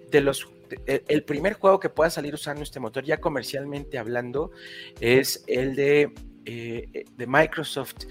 de 0.09 0.21
los 0.21 0.47
el 0.85 1.23
primer 1.23 1.53
juego 1.53 1.79
que 1.79 1.89
pueda 1.89 2.09
salir 2.09 2.33
usando 2.33 2.63
este 2.63 2.79
motor, 2.79 3.03
ya 3.03 3.19
comercialmente 3.19 3.97
hablando, 3.97 4.51
es 4.99 5.43
el 5.47 5.75
de 5.75 6.13
eh, 6.45 7.05
de 7.15 7.27
Microsoft, 7.27 8.05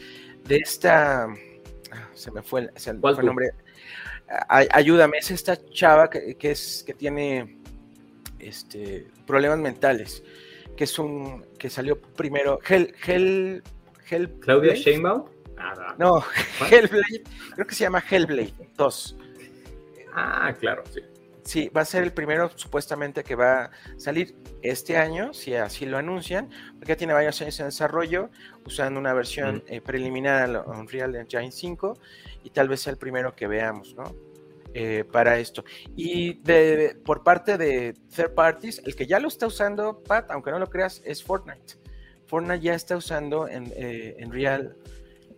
de 0.45 0.57
esta, 0.57 1.25
ah, 1.25 2.09
se 2.15 2.31
me 2.31 2.43
fue, 2.43 2.71
el, 2.87 3.01
nombre, 3.01 3.51
ayúdame, 4.49 5.19
es 5.19 5.31
esta 5.31 5.59
chava 5.71 6.09
que, 6.11 6.37
es, 6.41 6.85
que 6.87 6.95
tiene 6.95 7.59
este, 8.39 9.07
problemas 9.27 9.59
mentales, 9.59 10.23
que 10.77 10.85
es 10.85 10.99
un, 10.99 11.45
que 11.59 11.71
salió 11.71 12.01
primero, 12.01 12.61
Hell, 12.67 12.95
Hell, 13.07 13.63
Hell 14.09 14.31
Claudia 14.41 14.75
Sheinbaum. 14.75 15.25
no, 15.99 16.25
Hellblade, 16.71 17.25
creo 17.55 17.67
que 17.67 17.75
se 17.75 17.85
llama 17.85 18.03
Hellblade 18.09 18.55
2. 18.77 19.17
Ah, 20.15 20.55
claro, 20.59 20.83
sí. 20.93 21.01
Sí, 21.49 21.71
va 21.75 21.81
a 21.81 21.85
ser 21.87 22.03
el 22.03 22.13
primero 22.13 22.51
supuestamente 22.57 23.25
que 23.25 23.35
va 23.35 23.65
a 23.65 23.71
salir 23.97 24.37
este 24.61 24.99
año, 24.99 25.33
si 25.33 25.55
así 25.55 25.87
lo 25.87 25.97
anuncian, 25.97 26.51
porque 26.75 26.93
ya 26.93 26.97
tiene 26.99 27.15
varios 27.15 27.41
años 27.41 27.59
en 27.59 27.65
desarrollo, 27.65 28.29
usando 28.67 29.01
una 29.01 29.15
versión 29.15 29.65
eh, 29.67 29.81
preliminar 29.81 30.55
a 30.55 30.61
Unreal 30.79 31.17
Engine 31.17 31.51
5, 31.51 31.99
y 32.45 32.51
tal 32.51 32.69
vez 32.69 32.83
sea 32.83 32.91
el 32.91 32.99
primero 32.99 33.35
que 33.35 33.47
veamos, 33.47 33.95
¿no? 33.95 34.15
Eh, 34.75 35.07
para 35.11 35.39
esto. 35.39 35.65
Y 35.97 36.35
de, 36.43 36.99
por 37.03 37.25
parte 37.25 37.57
de 37.57 37.95
third 38.15 38.35
parties, 38.35 38.83
el 38.85 38.95
que 38.95 39.07
ya 39.07 39.19
lo 39.19 39.29
está 39.29 39.47
usando, 39.47 40.03
Pat, 40.03 40.31
aunque 40.31 40.51
no 40.51 40.59
lo 40.59 40.69
creas, 40.69 41.01
es 41.07 41.25
Fortnite. 41.25 41.77
Fortnite 42.27 42.61
ya 42.61 42.75
está 42.75 42.95
usando 42.95 43.49
en, 43.49 43.73
eh, 43.75 44.19
Unreal, 44.23 44.77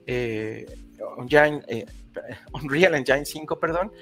Engine, 0.06 1.86
Unreal 2.52 2.96
Engine 2.96 3.24
5, 3.24 3.60
perdón, 3.60 3.92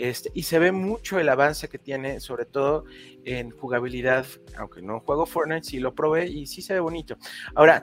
este, 0.00 0.30
y 0.32 0.44
se 0.44 0.58
ve 0.58 0.72
mucho 0.72 1.18
el 1.18 1.28
avance 1.28 1.68
que 1.68 1.78
tiene, 1.78 2.20
sobre 2.20 2.46
todo 2.46 2.86
en 3.24 3.50
jugabilidad, 3.50 4.24
aunque 4.56 4.80
no 4.80 5.00
juego 5.00 5.26
Fortnite, 5.26 5.68
sí 5.68 5.78
lo 5.78 5.94
probé 5.94 6.26
y 6.26 6.46
sí 6.46 6.62
se 6.62 6.72
ve 6.72 6.80
bonito. 6.80 7.18
Ahora, 7.54 7.82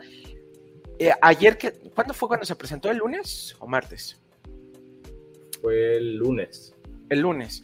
eh, 0.98 1.12
ayer, 1.22 1.60
que, 1.60 1.74
¿cuándo 1.94 2.16
fue 2.16 2.28
cuando 2.28 2.46
se 2.46 2.56
presentó? 2.56 2.90
¿El 2.90 2.98
lunes 2.98 3.56
o 3.60 3.68
martes? 3.68 4.20
Fue 5.62 5.98
el 5.98 6.16
lunes. 6.16 6.76
El 7.08 7.20
lunes. 7.20 7.62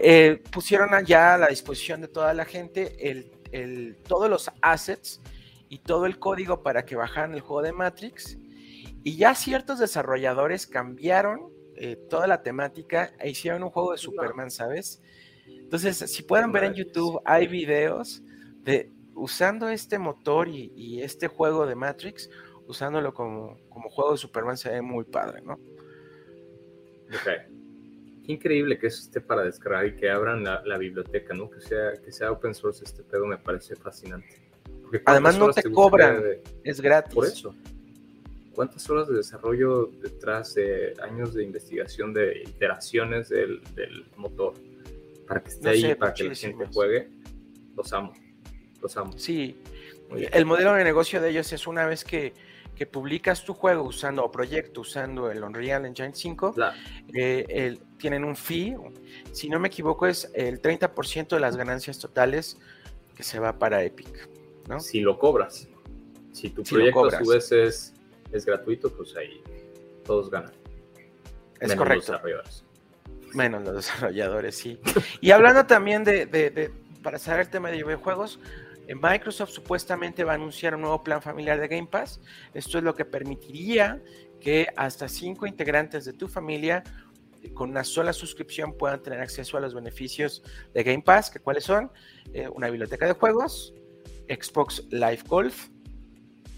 Eh, 0.00 0.44
pusieron 0.52 0.90
ya 1.04 1.34
a 1.34 1.38
la 1.38 1.48
disposición 1.48 2.00
de 2.00 2.06
toda 2.06 2.32
la 2.34 2.44
gente 2.44 3.10
el, 3.10 3.96
todos 4.06 4.30
los 4.30 4.48
assets 4.62 5.20
y 5.68 5.78
todo 5.78 6.06
el 6.06 6.20
código 6.20 6.62
para 6.62 6.84
que 6.84 6.94
bajaran 6.94 7.34
el 7.34 7.40
juego 7.40 7.62
de 7.62 7.72
Matrix. 7.72 8.38
Y 9.02 9.16
ya 9.16 9.34
ciertos 9.34 9.80
desarrolladores 9.80 10.68
cambiaron 10.68 11.57
eh, 11.80 11.96
toda 12.08 12.26
la 12.26 12.42
temática 12.42 13.12
e 13.20 13.30
hicieron 13.30 13.62
un 13.62 13.70
juego 13.70 13.92
de 13.92 13.98
Superman, 13.98 14.50
¿sabes? 14.50 15.00
Entonces, 15.46 15.96
si 15.96 16.24
pueden 16.24 16.50
ver 16.50 16.64
en 16.64 16.74
YouTube, 16.74 17.20
hay 17.24 17.46
videos 17.46 18.20
de 18.64 18.90
usando 19.14 19.68
este 19.68 19.96
motor 19.98 20.48
y, 20.48 21.00
este 21.02 21.28
juego 21.28 21.66
de 21.66 21.76
Matrix, 21.76 22.30
usándolo 22.66 23.14
como, 23.14 23.60
como, 23.68 23.88
juego 23.90 24.12
de 24.12 24.18
Superman, 24.18 24.56
se 24.56 24.70
ve 24.70 24.82
muy 24.82 25.04
padre, 25.04 25.40
¿no? 25.42 25.54
Ok. 25.54 27.28
Increíble 28.24 28.76
que 28.76 28.88
eso 28.88 29.00
esté 29.00 29.20
para 29.20 29.44
descargar 29.44 29.86
y 29.86 29.94
que 29.94 30.10
abran 30.10 30.42
la, 30.42 30.78
biblioteca, 30.78 31.32
¿no? 31.32 31.48
Que 31.48 31.60
sea, 31.60 31.92
que 32.04 32.10
sea 32.10 32.32
open 32.32 32.54
source 32.54 32.84
este 32.84 33.04
pedo 33.04 33.24
me 33.24 33.38
parece 33.38 33.76
fascinante. 33.76 34.42
Además 35.04 35.38
no 35.38 35.52
te, 35.52 35.62
cobran, 35.70 36.24
es 36.64 36.80
gratis. 36.80 37.14
Por 37.14 37.26
eso 37.26 37.54
cuántas 38.58 38.90
horas 38.90 39.06
de 39.06 39.14
desarrollo 39.14 39.86
detrás 40.02 40.52
de 40.56 40.92
años 41.00 41.32
de 41.32 41.44
investigación 41.44 42.12
de 42.12 42.42
iteraciones 42.44 43.28
del, 43.28 43.62
motor 44.16 44.54
para 45.28 45.44
que 45.44 45.50
esté 45.50 45.68
ahí, 45.68 45.94
para 45.94 46.12
que 46.12 46.24
la 46.24 46.34
gente 46.34 46.66
juegue, 46.66 47.08
los 47.76 47.92
amo, 47.92 48.12
los 48.82 48.96
amo. 48.96 49.16
Sí, 49.16 49.56
el 50.10 50.44
modelo 50.44 50.74
de 50.74 50.82
negocio 50.82 51.20
de 51.20 51.30
ellos 51.30 51.52
es 51.52 51.68
una 51.68 51.86
vez 51.86 52.02
que, 52.02 52.34
publicas 52.90 53.44
tu 53.44 53.54
juego 53.54 53.84
usando 53.84 54.24
o 54.24 54.30
proyecto 54.32 54.80
usando 54.80 55.30
el 55.30 55.44
Unreal 55.44 55.86
Engine 55.86 56.12
5, 56.12 56.56
eh, 57.14 57.78
tienen 57.96 58.24
un 58.24 58.34
fee, 58.34 58.76
si 59.30 59.48
no 59.48 59.60
me 59.60 59.68
equivoco 59.68 60.08
es 60.08 60.32
el 60.34 60.60
30% 60.60 61.28
de 61.28 61.38
las 61.40 61.56
ganancias 61.56 62.00
totales 62.00 62.58
que 63.14 63.22
se 63.22 63.38
va 63.38 63.56
para 63.56 63.84
Epic. 63.84 64.28
¿no? 64.68 64.80
Si 64.80 64.98
lo 64.98 65.16
cobras. 65.16 65.68
Si 66.32 66.50
tu 66.50 66.64
proyecto 66.64 67.06
a 67.06 67.18
su 67.22 67.30
vez 67.30 67.52
es 67.52 67.94
es 68.32 68.44
gratuito, 68.44 68.90
pues 68.90 69.16
ahí 69.16 69.42
todos 70.04 70.30
ganan. 70.30 70.52
Es 71.60 71.74
correcto. 71.74 72.12
Los 72.12 72.22
desarrolladores. 72.22 72.64
Menos 73.34 73.64
los 73.64 73.74
desarrolladores, 73.76 74.56
sí. 74.56 74.80
Y 75.20 75.30
hablando 75.30 75.66
también 75.66 76.04
de, 76.04 76.72
para 77.02 77.18
cerrar 77.18 77.40
el 77.40 77.50
tema 77.50 77.70
de 77.70 77.82
videojuegos, 77.82 78.38
eh, 78.86 78.94
Microsoft 78.94 79.50
supuestamente 79.50 80.24
va 80.24 80.32
a 80.32 80.34
anunciar 80.36 80.74
un 80.74 80.82
nuevo 80.82 81.02
plan 81.02 81.20
familiar 81.20 81.60
de 81.60 81.68
Game 81.68 81.88
Pass. 81.88 82.20
Esto 82.54 82.78
es 82.78 82.84
lo 82.84 82.94
que 82.94 83.04
permitiría 83.04 84.02
que 84.40 84.68
hasta 84.76 85.08
cinco 85.08 85.46
integrantes 85.46 86.04
de 86.04 86.12
tu 86.12 86.28
familia 86.28 86.82
eh, 87.42 87.52
con 87.52 87.70
una 87.70 87.84
sola 87.84 88.12
suscripción 88.12 88.72
puedan 88.72 89.02
tener 89.02 89.20
acceso 89.20 89.56
a 89.56 89.60
los 89.60 89.74
beneficios 89.74 90.42
de 90.72 90.82
Game 90.84 91.02
Pass, 91.02 91.30
que 91.30 91.40
cuáles 91.40 91.64
son 91.64 91.90
eh, 92.32 92.48
una 92.48 92.70
biblioteca 92.70 93.06
de 93.06 93.12
juegos, 93.12 93.74
Xbox 94.28 94.84
Live 94.90 95.22
Golf, 95.26 95.68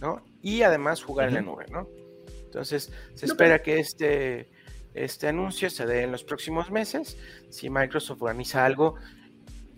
¿no? 0.00 0.29
Y 0.42 0.62
además 0.62 1.02
jugar 1.02 1.28
en 1.28 1.34
la 1.34 1.40
nube, 1.42 1.66
¿no? 1.70 1.88
Entonces, 2.44 2.92
se 3.14 3.26
espera 3.26 3.62
que 3.62 3.78
este, 3.78 4.48
este 4.94 5.28
anuncio 5.28 5.70
se 5.70 5.86
dé 5.86 6.02
en 6.02 6.12
los 6.12 6.24
próximos 6.24 6.70
meses. 6.70 7.16
Si 7.48 7.70
Microsoft 7.70 8.22
organiza 8.22 8.64
algo, 8.64 8.96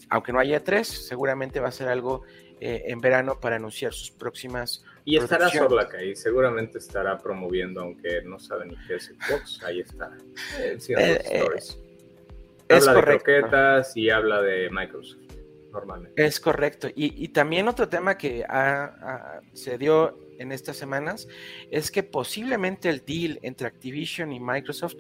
aunque 0.09 0.33
no 0.33 0.39
haya 0.39 0.63
tres, 0.65 0.89
seguramente 0.89 1.61
va 1.61 1.69
a 1.69 1.73
ser 1.73 1.89
algo 1.89 2.23
eh, 2.65 2.85
en 2.87 3.01
verano 3.01 3.41
para 3.41 3.57
anunciar 3.57 3.93
sus 3.93 4.13
próximas. 4.13 4.85
Y 5.05 5.17
estará 5.17 5.49
Sorlaca 5.49 6.01
y 6.01 6.15
seguramente 6.15 6.79
estará 6.79 7.19
promoviendo, 7.19 7.81
aunque 7.81 8.23
no 8.23 8.39
sabe 8.39 8.67
ni 8.67 8.77
qué 8.87 8.95
es 8.95 9.07
Xbox, 9.07 9.65
ahí 9.65 9.81
está. 9.81 10.17
Eh, 10.61 10.79
eh, 10.89 11.45
habla 12.71 12.95
de 12.95 13.03
croquetas 13.03 13.97
y 13.97 14.11
habla 14.11 14.41
de 14.43 14.71
Microsoft. 14.71 15.23
Normalmente. 15.73 16.25
Es 16.25 16.39
correcto. 16.39 16.89
Y, 16.95 17.29
también 17.29 17.67
otro 17.67 17.89
tema 17.89 18.17
que 18.17 18.45
se 19.55 19.77
dio 19.77 20.22
en 20.39 20.53
estas 20.53 20.77
semanas 20.77 21.29
es 21.71 21.91
que 21.91 22.03
posiblemente 22.03 22.89
el 22.89 23.05
deal 23.05 23.39
entre 23.43 23.67
Activision 23.67 24.33
y 24.33 24.41
Microsoft 24.41 24.97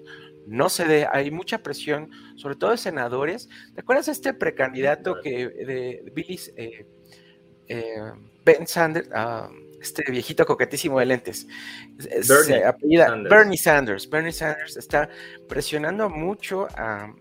no 0.47 0.68
se 0.68 0.85
dé. 0.85 1.07
Hay 1.11 1.30
mucha 1.30 1.62
presión, 1.62 2.11
sobre 2.37 2.57
todo 2.57 2.70
de 2.70 2.78
senadores. 2.78 3.49
¿Te 3.74 3.80
acuerdas 3.80 4.07
de 4.07 4.12
este 4.12 4.35
precandidato 4.35 5.20
que 5.22 5.49
de 5.49 6.11
Billy 6.14 6.41
eh, 6.57 6.87
eh, 7.68 8.12
Ben 8.45 8.66
Sanders? 8.66 9.09
Ah, 9.12 9.51
este 9.80 10.05
viejito 10.11 10.47
coquetísimo 10.47 11.01
de 11.01 11.07
lentes. 11.07 11.47
Bernie, 11.99 13.57
Sanders. 13.57 14.09
Bernie 14.09 14.33
Sanders. 14.33 14.76
está 14.76 15.09
presionando 15.49 16.09
mucho 16.09 16.68
a, 16.76 17.12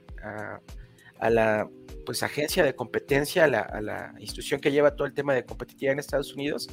a 1.20 1.30
la 1.30 1.70
pues 2.06 2.24
agencia 2.24 2.64
de 2.64 2.76
competencia, 2.76 3.46
a 3.46 3.82
la, 3.82 4.14
institución 4.20 4.60
que 4.60 4.72
lleva 4.72 4.96
todo 4.96 5.08
el 5.08 5.14
tema 5.14 5.34
de 5.34 5.46
competitividad 5.46 5.94
en 5.94 6.00
Estados 6.00 6.34
Unidos, 6.34 6.70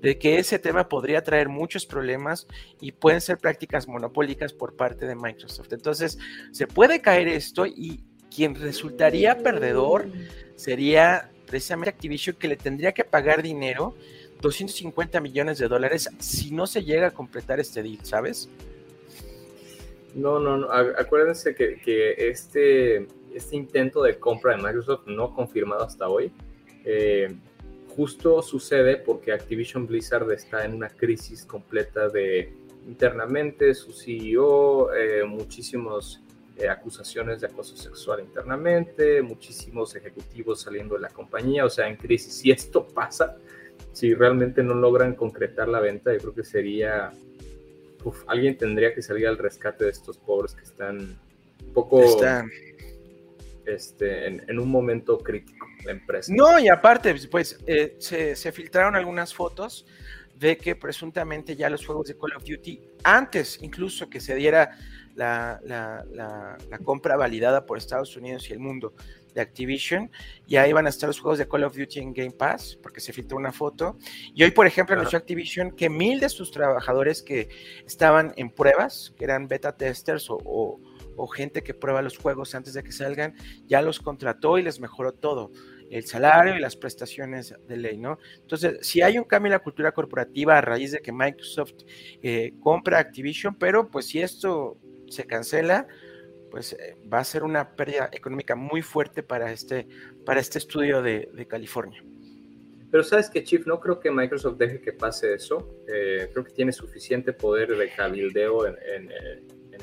de 0.00 0.18
que 0.18 0.38
ese 0.38 0.58
tema 0.58 0.88
podría 0.88 1.22
traer 1.22 1.48
muchos 1.48 1.86
problemas 1.86 2.46
y 2.80 2.92
pueden 2.92 3.20
ser 3.20 3.38
prácticas 3.38 3.88
monopólicas 3.88 4.52
por 4.52 4.76
parte 4.76 5.06
de 5.06 5.14
Microsoft. 5.14 5.72
Entonces, 5.72 6.18
se 6.52 6.66
puede 6.66 7.00
caer 7.00 7.28
esto 7.28 7.66
y 7.66 8.04
quien 8.34 8.54
resultaría 8.54 9.38
perdedor 9.38 10.06
sería 10.56 11.30
precisamente 11.46 11.90
Activision 11.90 12.36
que 12.36 12.48
le 12.48 12.56
tendría 12.56 12.92
que 12.92 13.04
pagar 13.04 13.42
dinero, 13.42 13.94
250 14.40 15.20
millones 15.20 15.58
de 15.58 15.68
dólares, 15.68 16.08
si 16.18 16.50
no 16.50 16.66
se 16.66 16.82
llega 16.82 17.08
a 17.08 17.10
completar 17.10 17.60
este 17.60 17.82
deal, 17.82 17.98
¿sabes? 18.04 18.48
No, 20.14 20.38
no, 20.40 20.56
no. 20.56 20.70
Acuérdense 20.72 21.54
que, 21.54 21.80
que 21.80 22.14
este 22.30 23.06
este 23.34 23.56
intento 23.56 24.02
de 24.02 24.18
compra 24.18 24.56
de 24.56 24.62
Microsoft 24.62 25.06
no 25.06 25.34
confirmado 25.34 25.84
hasta 25.84 26.08
hoy, 26.08 26.32
eh, 26.84 27.34
justo 27.88 28.42
sucede 28.42 28.96
porque 28.96 29.32
Activision 29.32 29.86
Blizzard 29.86 30.30
está 30.32 30.64
en 30.64 30.74
una 30.74 30.88
crisis 30.88 31.44
completa 31.44 32.08
de 32.08 32.52
internamente, 32.86 33.74
su 33.74 33.92
CEO, 33.92 34.92
eh, 34.94 35.24
muchísimas 35.24 36.20
eh, 36.56 36.68
acusaciones 36.68 37.40
de 37.40 37.46
acoso 37.46 37.76
sexual 37.76 38.20
internamente, 38.20 39.22
muchísimos 39.22 39.94
ejecutivos 39.94 40.62
saliendo 40.62 40.96
de 40.96 41.02
la 41.02 41.08
compañía, 41.08 41.64
o 41.64 41.70
sea, 41.70 41.88
en 41.88 41.96
crisis. 41.96 42.34
Si 42.34 42.50
esto 42.50 42.86
pasa, 42.86 43.36
si 43.92 44.14
realmente 44.14 44.62
no 44.62 44.74
logran 44.74 45.14
concretar 45.14 45.68
la 45.68 45.80
venta, 45.80 46.12
yo 46.12 46.18
creo 46.18 46.34
que 46.34 46.44
sería, 46.44 47.12
alguien 48.26 48.56
tendría 48.56 48.94
que 48.94 49.02
salir 49.02 49.26
al 49.28 49.38
rescate 49.38 49.84
de 49.84 49.90
estos 49.90 50.18
pobres 50.18 50.54
que 50.54 50.64
están 50.64 50.98
un 50.98 51.72
poco... 51.72 52.02
Están 52.02 52.50
este, 53.66 54.26
en, 54.26 54.58
un 54.58 54.70
momento 54.70 55.18
crítico 55.18 55.66
la 55.84 55.92
empresa. 55.92 56.32
No, 56.34 56.58
y 56.58 56.68
aparte, 56.68 57.14
pues 57.30 57.58
eh, 57.66 57.96
se, 57.98 58.52
filtraron 58.52 58.96
algunas 58.96 59.34
fotos 59.34 59.86
de 60.36 60.56
que 60.56 60.74
presuntamente 60.74 61.56
ya 61.56 61.70
los 61.70 61.86
juegos 61.86 62.08
de 62.08 62.16
Call 62.16 62.36
of 62.36 62.44
Duty, 62.44 62.80
antes 63.04 63.58
incluso 63.62 64.08
que 64.08 64.20
se 64.20 64.34
diera 64.34 64.76
la, 65.14 66.58
compra 66.84 67.16
validada 67.16 67.66
por 67.66 67.78
Estados 67.78 68.16
Unidos 68.16 68.48
y 68.48 68.52
el 68.52 68.58
mundo 68.58 68.94
de 69.34 69.40
Activision, 69.40 70.10
ya 70.46 70.66
iban 70.68 70.86
a 70.86 70.90
estar 70.90 71.08
los 71.08 71.20
juegos 71.20 71.38
de 71.38 71.48
Call 71.48 71.64
of 71.64 71.76
Duty 71.76 72.00
en 72.00 72.12
Game 72.12 72.32
Pass, 72.32 72.78
porque 72.82 73.00
se 73.00 73.12
filtró 73.12 73.38
una 73.38 73.52
foto. 73.52 73.96
Y 74.34 74.42
hoy, 74.42 74.50
por 74.50 74.66
ejemplo, 74.66 74.94
anunció 74.94 75.18
Activision 75.18 75.70
que 75.72 75.88
mil 75.88 76.20
de 76.20 76.28
sus 76.28 76.50
trabajadores 76.50 77.22
que 77.22 77.48
estaban 77.86 78.32
en 78.36 78.50
pruebas, 78.50 79.14
que 79.16 79.24
eran 79.24 79.48
beta 79.48 79.76
testers 79.76 80.28
o 80.28 80.38
o 80.44 80.80
gente 81.26 81.62
que 81.62 81.74
prueba 81.74 82.02
los 82.02 82.18
juegos 82.18 82.54
antes 82.54 82.74
de 82.74 82.82
que 82.82 82.92
salgan, 82.92 83.34
ya 83.66 83.82
los 83.82 84.00
contrató 84.00 84.58
y 84.58 84.62
les 84.62 84.80
mejoró 84.80 85.12
todo, 85.12 85.50
el 85.90 86.06
salario 86.06 86.56
y 86.56 86.60
las 86.60 86.76
prestaciones 86.76 87.54
de 87.68 87.76
ley, 87.76 87.98
¿no? 87.98 88.18
Entonces, 88.40 88.78
si 88.80 89.02
hay 89.02 89.18
un 89.18 89.24
cambio 89.24 89.48
en 89.48 89.52
la 89.52 89.58
cultura 89.58 89.92
corporativa 89.92 90.56
a 90.56 90.60
raíz 90.62 90.92
de 90.92 91.00
que 91.00 91.12
Microsoft 91.12 91.74
eh, 92.22 92.54
compra 92.60 92.98
Activision, 92.98 93.54
pero 93.54 93.90
pues 93.90 94.06
si 94.06 94.20
esto 94.20 94.78
se 95.08 95.26
cancela, 95.26 95.86
pues 96.50 96.74
eh, 96.74 96.96
va 97.12 97.18
a 97.18 97.24
ser 97.24 97.44
una 97.44 97.74
pérdida 97.74 98.08
económica 98.12 98.54
muy 98.54 98.82
fuerte 98.82 99.22
para 99.22 99.52
este, 99.52 99.86
para 100.24 100.40
este 100.40 100.58
estudio 100.58 101.02
de, 101.02 101.46
California. 101.48 102.04
Pero 102.90 103.02
sabes 103.02 103.30
que, 103.30 103.42
Chief, 103.42 103.66
no 103.66 103.80
creo 103.80 104.00
que 104.00 104.10
Microsoft 104.10 104.58
deje 104.58 104.80
que 104.80 104.92
pase 104.92 105.32
eso. 105.32 105.76
Eh, 105.88 106.28
creo 106.30 106.44
que 106.44 106.52
tiene 106.52 106.72
suficiente 106.72 107.32
poder 107.32 107.74
de 107.74 107.88
cabildeo 107.90 108.66
en, 108.66 108.76
en, 108.82 109.08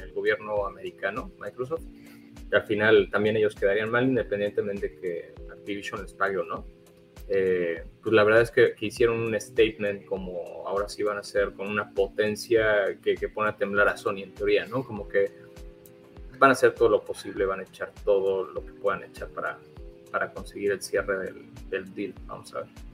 el 0.02 0.14
gobierno 0.14 0.66
americano, 0.66 1.32
Microsoft. 1.40 1.84
Y 2.52 2.56
al 2.56 2.64
final 2.64 3.10
también 3.12 3.38
ellos 3.38 3.56
quedarían 3.56 3.90
mal 3.90 4.06
independientemente 4.06 4.90
de 4.90 5.00
que 5.00 5.34
Activision 5.52 6.02
les 6.02 6.14
pague 6.14 6.38
o 6.38 6.44
no. 6.44 6.66
Eh, 7.28 7.84
pues 8.02 8.14
la 8.14 8.24
verdad 8.24 8.42
es 8.42 8.50
que, 8.50 8.74
que, 8.74 8.88
hicieron 8.88 9.20
un 9.20 9.40
statement 9.40 10.06
como 10.06 10.68
ahora 10.68 10.90
sí 10.90 11.04
van 11.04 11.20
a 11.20 11.24
ser 11.24 11.52
con 11.54 11.68
una 11.68 11.92
potencia 11.92 12.98
que, 13.04 13.14
que 13.14 13.30
pone 13.30 13.50
a 13.52 13.56
temblar 13.56 13.88
a 13.88 13.98
Sony 13.98 14.24
en 14.24 14.34
teoría, 14.34 14.66
¿no? 14.66 14.84
Como 14.84 15.08
que 15.08 15.32
van 16.40 16.50
a 16.50 16.54
hacer 16.54 16.74
todo 16.74 16.90
lo 16.90 17.04
posible, 17.04 17.46
van 17.46 17.60
a 17.60 17.64
echar 17.64 17.92
todo 18.04 18.46
lo 18.46 18.66
que 18.66 18.72
puedan 18.72 19.04
echar 19.04 19.28
para, 19.28 19.60
para 20.10 20.32
conseguir 20.34 20.72
el 20.72 20.82
cierre 20.82 21.20
del, 21.20 21.46
del 21.70 21.94
deal. 21.94 22.16
Vamos 22.26 22.52
a 22.56 22.62
ver. 22.62 22.89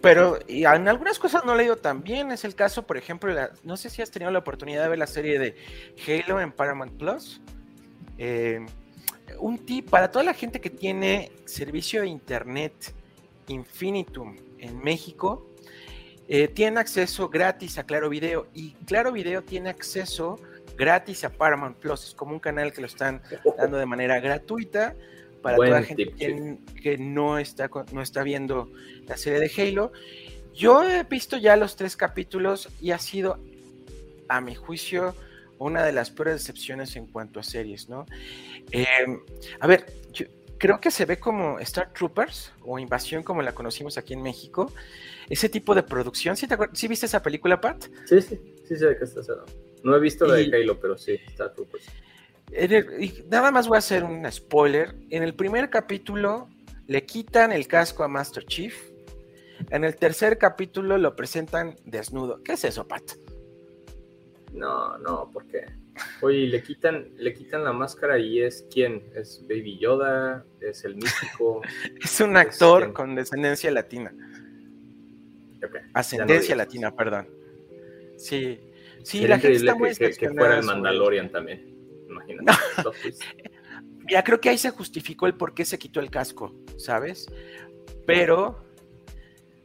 Pero 0.00 0.38
y 0.48 0.64
en 0.64 0.88
algunas 0.88 1.18
cosas 1.18 1.44
no 1.44 1.54
le 1.54 1.64
ido 1.64 1.76
tan 1.76 2.02
bien. 2.02 2.32
Es 2.32 2.44
el 2.44 2.54
caso, 2.54 2.86
por 2.86 2.96
ejemplo, 2.96 3.34
no 3.64 3.76
sé 3.76 3.90
si 3.90 4.02
has 4.02 4.10
tenido 4.10 4.30
la 4.30 4.38
oportunidad 4.38 4.82
de 4.84 4.88
ver 4.88 4.98
la 4.98 5.06
serie 5.06 5.38
de 5.38 5.56
Halo 6.06 6.40
en 6.40 6.52
Paramount 6.52 6.92
Plus. 6.96 7.40
Eh, 8.18 8.64
un 9.38 9.58
tip 9.58 9.90
para 9.90 10.10
toda 10.10 10.24
la 10.24 10.34
gente 10.34 10.60
que 10.60 10.70
tiene 10.70 11.32
servicio 11.44 12.02
de 12.02 12.08
internet 12.08 12.94
Infinitum 13.48 14.36
en 14.58 14.78
México, 14.78 15.46
eh, 16.28 16.48
tiene 16.48 16.80
acceso 16.80 17.28
gratis 17.28 17.78
a 17.78 17.84
Claro 17.84 18.08
Video 18.08 18.46
y 18.54 18.72
Claro 18.86 19.12
Video 19.12 19.42
tiene 19.42 19.70
acceso 19.70 20.38
gratis 20.76 21.24
a 21.24 21.30
Paramount 21.30 21.76
Plus. 21.76 22.08
Es 22.08 22.14
como 22.14 22.32
un 22.32 22.40
canal 22.40 22.72
que 22.72 22.80
lo 22.80 22.86
están 22.86 23.20
dando 23.58 23.76
de 23.76 23.86
manera 23.86 24.20
gratuita 24.20 24.94
para 25.42 25.56
Buen 25.56 25.70
toda 25.70 25.80
la 25.80 25.86
gente 25.86 26.12
que, 26.12 26.58
que, 26.82 26.98
no, 26.98 27.38
está, 27.38 27.70
no 27.92 28.02
está 28.02 28.22
viendo 28.22 28.70
la 29.06 29.16
serie 29.16 29.40
de 29.40 29.50
Halo. 29.56 29.92
Yo 30.54 30.82
he 30.82 31.04
visto 31.04 31.36
ya 31.36 31.56
los 31.56 31.76
tres 31.76 31.96
capítulos 31.96 32.68
y 32.80 32.90
ha 32.90 32.98
sido, 32.98 33.38
a 34.28 34.40
mi 34.40 34.54
juicio, 34.54 35.14
una 35.58 35.84
de 35.84 35.92
las 35.92 36.10
peores 36.10 36.34
decepciones 36.34 36.96
en 36.96 37.06
cuanto 37.06 37.38
a 37.38 37.42
series, 37.42 37.88
¿no? 37.88 38.06
Eh, 38.72 38.86
a 39.60 39.66
ver, 39.66 39.86
yo 40.12 40.26
creo 40.58 40.80
que 40.80 40.90
se 40.90 41.04
ve 41.04 41.18
como 41.18 41.58
Star 41.60 41.92
Troopers 41.92 42.52
o 42.62 42.78
Invasión 42.78 43.22
como 43.22 43.42
la 43.42 43.52
conocimos 43.52 43.98
aquí 43.98 44.14
en 44.14 44.22
México. 44.22 44.72
Ese 45.28 45.48
tipo 45.48 45.74
de 45.74 45.82
producción, 45.82 46.36
¿sí, 46.36 46.46
te 46.46 46.56
¿Sí 46.72 46.88
viste 46.88 47.06
esa 47.06 47.22
película, 47.22 47.60
Pat? 47.60 47.84
Sí, 48.06 48.20
sí, 48.20 48.40
sí 48.66 48.76
sé 48.76 48.86
de 48.86 48.98
qué 48.98 49.04
estás 49.04 49.28
hablando. 49.28 49.52
No 49.82 49.96
he 49.96 50.00
visto 50.00 50.26
la 50.26 50.40
y, 50.40 50.50
de 50.50 50.58
Halo, 50.58 50.78
pero 50.78 50.98
sí, 50.98 51.18
Star 51.28 51.52
Troopers. 51.54 51.86
El, 52.52 53.02
y 53.02 53.24
nada 53.28 53.50
más 53.50 53.68
voy 53.68 53.76
a 53.76 53.78
hacer 53.78 54.04
un 54.04 54.30
spoiler. 54.30 54.94
En 55.10 55.22
el 55.22 55.34
primer 55.34 55.70
capítulo 55.70 56.48
le 56.86 57.04
quitan 57.04 57.52
el 57.52 57.68
casco 57.68 58.02
a 58.02 58.08
Master 58.08 58.44
Chief. 58.44 58.74
En 59.70 59.84
el 59.84 59.96
tercer 59.96 60.38
capítulo 60.38 60.98
lo 60.98 61.14
presentan 61.14 61.76
desnudo. 61.84 62.42
¿Qué 62.42 62.52
es 62.52 62.64
eso, 62.64 62.88
Pat? 62.88 63.02
No, 64.52 64.98
no, 64.98 65.30
¿por 65.30 65.46
qué? 65.46 65.66
Oye, 66.22 66.46
le 66.46 66.62
quitan, 66.62 67.10
le 67.16 67.34
quitan 67.34 67.62
la 67.62 67.72
máscara 67.72 68.18
y 68.18 68.40
es 68.40 68.66
quién? 68.72 69.04
¿Es 69.14 69.46
Baby 69.46 69.78
Yoda? 69.78 70.44
¿Es 70.60 70.84
el 70.84 70.96
místico? 70.96 71.62
es 72.02 72.20
un 72.20 72.36
actor 72.36 72.84
¿Es 72.84 72.92
con 72.92 73.14
descendencia 73.14 73.70
latina. 73.70 74.12
Okay. 75.58 75.82
Ascendencia 75.92 76.54
no 76.54 76.62
latina, 76.62 76.96
perdón. 76.96 77.28
Sí. 78.16 78.58
Sí, 79.02 79.24
Era 79.24 79.36
la 79.36 79.38
gente 79.38 79.56
está 79.58 79.74
muy 79.74 79.94
que, 79.94 80.10
que 80.10 80.30
fuera 80.30 80.58
el 80.58 80.64
Mandalorian 80.64 81.30
también. 81.30 81.69
No. 82.84 82.92
ya 84.08 84.24
creo 84.24 84.40
que 84.40 84.48
ahí 84.48 84.58
se 84.58 84.70
justificó 84.70 85.26
el 85.26 85.34
por 85.34 85.54
qué 85.54 85.64
se 85.64 85.78
quitó 85.78 86.00
el 86.00 86.10
casco, 86.10 86.54
¿sabes? 86.76 87.26
Pero 88.06 88.64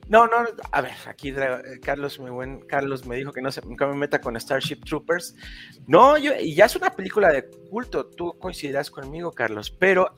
no, 0.07 0.27
no, 0.27 0.45
a 0.71 0.81
ver, 0.81 0.93
aquí 1.07 1.33
Carlos, 1.81 2.19
muy 2.19 2.29
buen 2.29 2.59
Carlos 2.61 3.07
me 3.07 3.15
dijo 3.15 3.31
que 3.31 3.41
no 3.41 3.51
se 3.51 3.61
nunca 3.61 3.87
me 3.87 3.95
meta 3.95 4.21
con 4.21 4.39
Starship 4.39 4.83
Troopers. 4.85 5.35
No, 5.87 6.17
yo, 6.17 6.33
y 6.39 6.53
ya 6.53 6.65
es 6.65 6.75
una 6.75 6.91
película 6.91 7.29
de 7.29 7.49
culto, 7.69 8.05
tú 8.05 8.37
coincidirás 8.37 8.91
conmigo, 8.91 9.31
Carlos, 9.31 9.71
pero 9.71 10.15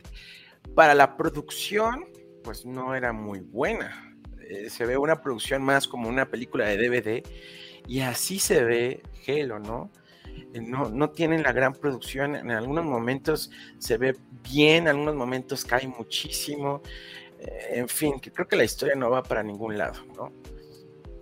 para 0.76 0.94
la 0.94 1.16
producción, 1.16 2.06
pues 2.44 2.66
no 2.66 2.96
era 2.96 3.14
muy 3.14 3.40
buena. 3.40 4.14
Eh, 4.50 4.70
se 4.70 4.86
ve 4.86 4.98
una 4.98 5.22
producción 5.22 5.64
más 5.64 5.88
como 5.88 6.10
una 6.10 6.30
película 6.30 6.66
de 6.66 6.78
DVD, 6.78 7.24
y 7.88 8.02
así 8.02 8.40
se 8.40 8.66
ve 8.66 9.04
Halo, 9.26 9.60
¿no? 9.60 9.90
Eh, 10.54 10.62
no, 10.62 10.90
no 10.90 11.10
tienen 11.10 11.44
la 11.44 11.52
gran 11.52 11.74
producción, 11.74 12.36
en 12.36 12.52
algunos 12.52 12.86
momentos 12.86 13.52
se 13.78 13.98
ve 13.98 14.16
bien, 14.44 14.84
en 14.84 14.90
algunos 14.90 15.16
momentos 15.16 15.66
cae 15.66 15.88
muchísimo 15.88 16.82
en 17.40 17.88
fin, 17.88 18.20
que 18.20 18.32
creo 18.32 18.48
que 18.48 18.56
la 18.56 18.64
historia 18.64 18.96
no 18.96 19.10
va 19.10 19.24
para 19.24 19.44
ningún 19.44 19.78
lado, 19.78 20.04
¿no? 20.16 20.32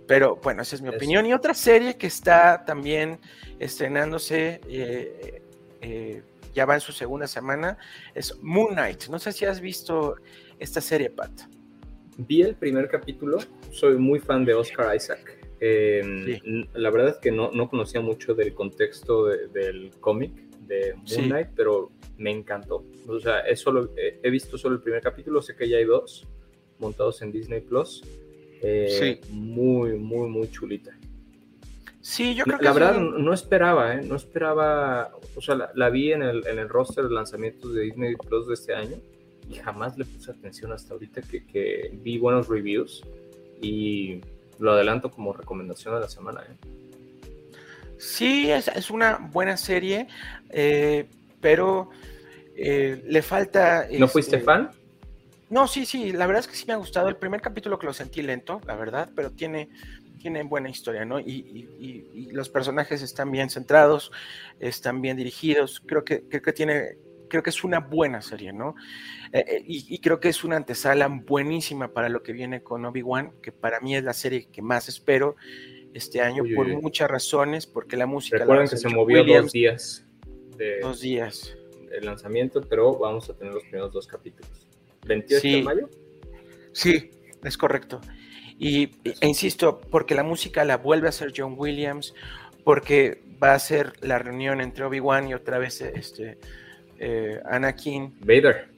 Pero 0.08 0.36
bueno, 0.38 0.62
esa 0.62 0.76
es 0.76 0.82
mi 0.82 0.90
opinión. 0.90 1.26
Y 1.26 1.34
otra 1.34 1.54
serie 1.54 1.98
que 1.98 2.08
está 2.08 2.64
también 2.64 3.20
estrenándose, 3.60 4.62
eh, 4.68 5.42
eh, 5.82 6.24
ya 6.54 6.66
va 6.66 6.76
en 6.76 6.82
su 6.82 6.92
segunda 6.92 7.28
semana, 7.28 7.78
es 8.14 8.38
Moon 8.42 8.74
Knight. 8.74 9.08
No 9.08 9.18
sé 9.18 9.32
si 9.32 9.46
has 9.46 9.60
visto 9.60 10.16
esta 10.60 10.80
serie, 10.80 11.10
Pat. 11.10 11.32
Vi 12.18 12.44
el 12.44 12.56
primer 12.56 12.88
capítulo, 12.88 13.40
soy 13.72 13.98
muy 13.98 14.20
fan 14.20 14.46
de 14.46 14.54
Oscar 14.54 14.96
Isaac. 14.96 15.35
Eh, 15.60 16.40
sí. 16.44 16.68
La 16.74 16.90
verdad 16.90 17.10
es 17.10 17.18
que 17.18 17.32
no, 17.32 17.52
no, 17.52 17.70
conocía 17.70 18.02
mucho 18.02 18.34
del 18.34 18.54
contexto 18.54 19.26
de, 19.26 19.48
del 19.48 19.92
cómic 20.00 20.34
de 20.68 20.94
Moon 20.96 21.08
sí. 21.08 21.22
Knight, 21.22 21.50
pero 21.56 21.92
me 22.18 22.32
encantó. 22.32 22.84
O 23.08 23.20
sea, 23.20 23.42
es 23.42 23.60
solo, 23.60 23.92
eh, 23.98 24.20
he 24.24 24.30
visto 24.30 24.58
solo 24.58 24.76
el 24.76 24.82
primer 24.82 25.02
capítulo, 25.02 25.42
sé 25.42 25.56
que 25.56 25.70
ya 25.70 25.78
hay 25.78 25.86
dos 25.86 26.28
montados 26.80 27.22
en 27.22 27.32
Disney 27.32 27.62
Plus. 27.62 28.04
Eh, 28.62 29.20
sí. 29.22 29.32
Muy, 29.32 29.98
muy, 29.98 30.28
muy 30.30 30.50
chulita. 30.50 30.98
Sí, 32.02 32.36
yo 32.36 32.44
creo 32.44 32.58
la, 32.58 32.60
que 32.60 32.66
la 32.66 32.74
verdad 32.74 33.00
no, 33.00 33.18
no 33.18 33.34
esperaba, 33.34 33.96
¿eh? 33.96 34.02
no 34.04 34.16
esperaba, 34.16 35.12
o 35.36 35.42
sea, 35.42 35.56
la, 35.56 35.72
la, 35.74 35.90
vi 35.90 36.12
en 36.12 36.22
el, 36.22 36.46
en 36.46 36.60
el 36.60 36.70
roster 36.70 37.06
de 37.06 37.10
lanzamientos 37.10 37.74
de 37.74 37.82
Disney 37.82 38.16
Plus 38.16 38.48
de 38.48 38.54
este 38.54 38.76
año 38.76 38.98
y 39.50 39.56
jamás 39.56 39.98
le 39.98 40.06
puse 40.06 40.30
atención 40.30 40.72
hasta 40.72 40.94
ahorita 40.94 41.24
que, 41.24 41.46
que 41.48 41.92
vi 42.04 42.20
buenos 42.20 42.48
reviews 42.48 43.04
y 43.60 44.22
lo 44.60 44.74
adelanto 44.74 45.12
como 45.12 45.34
recomendación 45.34 45.96
de 45.96 46.02
la 46.02 46.10
semana. 46.10 46.42
¿eh? 46.42 46.56
Sí, 47.98 48.52
es, 48.52 48.68
es, 48.68 48.90
una 48.90 49.18
buena 49.32 49.58
serie, 49.58 50.08
eh, 50.50 51.08
pero 51.42 51.90
eh, 52.56 53.04
le 53.08 53.22
falta... 53.22 53.88
¿No 53.92 54.08
fuiste 54.08 54.38
este, 54.38 54.46
fan? 54.46 54.72
No, 55.50 55.68
sí, 55.68 55.86
sí, 55.86 56.12
la 56.12 56.28
verdad 56.28 56.42
es 56.42 56.48
que 56.48 56.56
sí 56.56 56.66
me 56.68 56.74
ha 56.74 56.78
gustado. 56.78 57.08
El 57.08 57.18
primer 57.18 57.42
capítulo 57.42 57.80
que 57.80 57.86
lo 57.86 57.94
sentí 57.94 58.22
lento, 58.22 58.62
la 58.66 58.76
verdad, 58.76 59.10
pero 59.16 59.32
tiene, 59.32 59.70
tiene 60.20 60.44
buena 60.44 60.70
historia, 60.70 61.06
¿no? 61.06 61.20
Y, 61.20 61.24
y, 61.26 62.10
y 62.14 62.32
los 62.32 62.50
personajes 62.50 63.02
están 63.02 63.32
bien 63.32 63.50
centrados, 63.50 64.12
están 64.60 65.02
bien 65.02 65.18
dirigidos. 65.18 65.82
Creo 65.86 66.04
que, 66.04 66.24
creo 66.28 66.42
que 66.42 66.54
tiene, 66.54 66.98
creo 67.36 67.44
que 67.44 67.50
es 67.50 67.66
una 67.66 67.82
buena 67.82 68.22
serie, 68.22 68.54
¿no? 68.54 68.76
Eh, 69.34 69.62
y, 69.68 70.00
creo 70.00 70.22
que 70.22 70.30
es 70.30 70.46
una 70.46 70.56
antesala 70.56 71.10
buenísima 71.10 71.90
para 71.92 72.08
lo 72.08 72.24
que 72.24 72.32
viene 72.32 72.64
con 72.64 72.86
Obi-Wan, 72.86 73.34
que 73.42 73.52
para 73.52 73.82
mí 73.82 73.94
es 73.94 74.06
la 74.06 74.14
serie 74.14 74.48
que 74.50 74.62
más 74.62 74.88
espero 74.88 75.36
este 75.94 76.22
año 76.22 76.44
uy, 76.44 76.56
por 76.56 76.68
uy. 76.68 76.78
muchas 76.78 77.12
razones, 77.12 77.68
porque 77.68 77.98
la 77.98 78.06
música... 78.06 78.38
Recuerden 78.38 78.70
que 78.70 78.78
se 78.78 78.88
movió 78.88 79.20
Williams, 79.20 79.44
dos 79.48 79.52
días. 79.52 80.06
De, 80.56 80.80
dos 80.80 81.02
días. 81.02 81.58
El 81.92 82.06
lanzamiento, 82.06 82.62
pero 82.62 82.98
vamos 82.98 83.30
a 83.30 83.34
tener 83.34 83.54
los 83.54 83.64
primeros 83.64 83.92
dos 83.92 84.08
capítulos. 84.08 84.70
¿28 85.02 85.40
sí. 85.42 85.56
de 85.56 85.64
mayo? 85.64 85.90
Sí, 86.72 87.12
es 87.44 87.58
correcto. 87.58 88.00
Y 88.58 88.92
e 89.04 89.28
insisto, 89.28 89.82
porque 89.82 90.16
la 90.16 90.24
música 90.24 90.64
la 90.64 90.78
vuelve 90.78 91.08
a 91.08 91.10
hacer 91.10 91.34
John 91.36 91.56
Williams, 91.58 92.14
porque 92.64 93.22
va 93.44 93.54
a 93.54 93.60
ser 93.60 93.92
la 94.00 94.20
reunión 94.20 94.62
entre 94.62 94.86
Obi-Wan 94.86 95.28
y 95.28 95.34
otra 95.34 95.58
vez 95.58 95.82
este, 95.82 96.38
eh, 97.00 97.42
Anakin. 97.46 98.16
Vader. 98.22 98.70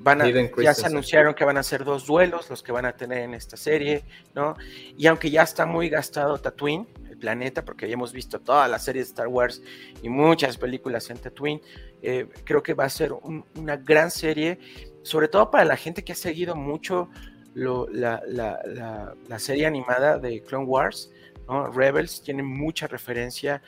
Van 0.00 0.22
a, 0.22 0.30
ya 0.62 0.74
se 0.74 0.86
anunciaron 0.86 1.34
que 1.34 1.44
van 1.44 1.56
a 1.56 1.62
ser 1.62 1.84
dos 1.84 2.06
duelos 2.06 2.48
los 2.48 2.62
que 2.62 2.70
van 2.70 2.84
a 2.84 2.92
tener 2.92 3.18
en 3.18 3.34
esta 3.34 3.56
serie, 3.56 4.04
¿no? 4.34 4.54
Y 4.96 5.06
aunque 5.06 5.30
ya 5.30 5.42
está 5.42 5.66
muy 5.66 5.88
gastado 5.88 6.38
Tatooine, 6.38 6.86
el 7.10 7.18
planeta, 7.18 7.64
porque 7.64 7.88
ya 7.88 7.94
hemos 7.94 8.12
visto 8.12 8.38
todas 8.40 8.70
las 8.70 8.84
series 8.84 9.06
de 9.06 9.10
Star 9.10 9.26
Wars 9.26 9.60
y 10.00 10.08
muchas 10.08 10.56
películas 10.56 11.10
en 11.10 11.18
Tatooine, 11.18 11.60
eh, 12.00 12.28
creo 12.44 12.62
que 12.62 12.74
va 12.74 12.84
a 12.84 12.90
ser 12.90 13.12
un, 13.12 13.44
una 13.56 13.76
gran 13.76 14.10
serie, 14.10 14.60
sobre 15.02 15.26
todo 15.26 15.50
para 15.50 15.64
la 15.64 15.76
gente 15.76 16.04
que 16.04 16.12
ha 16.12 16.16
seguido 16.16 16.54
mucho 16.54 17.10
lo, 17.54 17.88
la, 17.88 18.22
la, 18.28 18.60
la, 18.66 19.14
la, 19.28 19.38
serie 19.40 19.66
animada 19.66 20.18
de 20.18 20.42
Clone 20.42 20.66
Wars, 20.66 21.10
¿no? 21.48 21.72
Rebels, 21.72 22.22
tiene 22.22 22.42
mucha 22.44 22.86
referencia. 22.86 23.62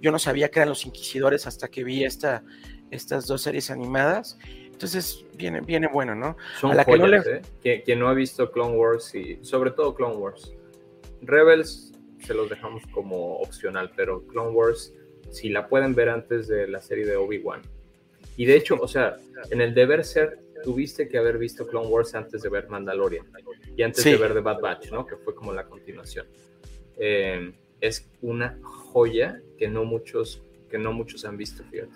Yo 0.00 0.10
no 0.10 0.18
sabía 0.18 0.50
que 0.50 0.58
eran 0.58 0.70
los 0.70 0.84
inquisidores 0.84 1.46
hasta 1.46 1.68
que 1.68 1.84
vi 1.84 2.04
esta, 2.04 2.42
estas 2.90 3.26
dos 3.26 3.42
series 3.42 3.70
animadas. 3.70 4.38
Entonces 4.64 5.24
viene, 5.34 5.60
viene 5.62 5.88
bueno, 5.88 6.14
¿no? 6.14 6.36
Son 6.60 6.72
a 6.72 6.74
la 6.74 6.84
joyas, 6.84 7.24
que, 7.24 7.30
no 7.32 7.40
le... 7.40 7.42
¿eh? 7.64 7.82
quien 7.82 7.98
no 7.98 8.08
ha 8.08 8.14
visto 8.14 8.50
Clone 8.50 8.76
Wars 8.76 9.14
y 9.14 9.38
sobre 9.42 9.70
todo 9.70 9.94
Clone 9.94 10.16
Wars. 10.16 10.52
Rebels 11.22 11.92
se 12.20 12.34
los 12.34 12.50
dejamos 12.50 12.82
como 12.92 13.36
opcional, 13.36 13.90
pero 13.96 14.26
Clone 14.26 14.50
Wars, 14.50 14.94
si 15.30 15.48
la 15.48 15.68
pueden 15.68 15.94
ver 15.94 16.08
antes 16.08 16.48
de 16.48 16.68
la 16.68 16.80
serie 16.80 17.06
de 17.06 17.16
Obi-Wan, 17.16 17.62
Y 18.36 18.44
de 18.44 18.56
hecho, 18.56 18.76
o 18.80 18.88
sea, 18.88 19.16
en 19.50 19.60
el 19.60 19.74
deber 19.74 20.04
ser, 20.04 20.40
tuviste 20.62 21.08
que 21.08 21.18
haber 21.18 21.38
visto 21.38 21.66
Clone 21.66 21.88
Wars 21.88 22.14
antes 22.14 22.42
de 22.42 22.48
ver 22.48 22.68
Mandalorian 22.68 23.26
y 23.76 23.82
antes 23.82 24.04
de 24.04 24.16
ver 24.16 24.34
The 24.34 24.40
Bad 24.40 24.60
Batch, 24.60 24.90
¿no? 24.90 25.06
Que 25.06 25.16
fue 25.16 25.34
como 25.34 25.52
la 25.52 25.64
continuación. 25.64 26.26
Eh, 26.98 27.52
es 27.80 28.10
una 28.22 28.58
joya 28.62 29.40
que 29.58 29.68
no 29.68 29.84
muchos, 29.84 30.42
que 30.70 30.78
no 30.78 30.92
muchos 30.92 31.24
han 31.24 31.36
visto, 31.36 31.62
fíjate. 31.64 31.92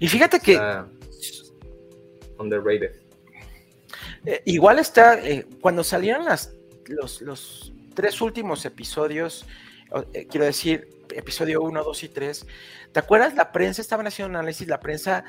Y 0.00 0.08
fíjate 0.08 0.40
que... 0.40 0.58
underrated. 2.38 3.00
Eh, 4.26 4.42
igual 4.46 4.78
está, 4.78 5.18
eh, 5.26 5.46
cuando 5.60 5.84
salieron 5.84 6.24
las, 6.24 6.54
los, 6.86 7.20
los 7.20 7.72
tres 7.94 8.20
últimos 8.20 8.64
episodios, 8.64 9.46
quiero 10.28 10.46
decir, 10.46 10.88
episodio 11.14 11.62
1, 11.62 11.84
2 11.84 12.02
y 12.04 12.08
3, 12.08 12.46
¿te 12.92 13.00
acuerdas? 13.00 13.34
La 13.34 13.52
prensa, 13.52 13.82
estaban 13.82 14.06
haciendo 14.06 14.38
análisis, 14.38 14.66
la 14.66 14.80
prensa 14.80 15.24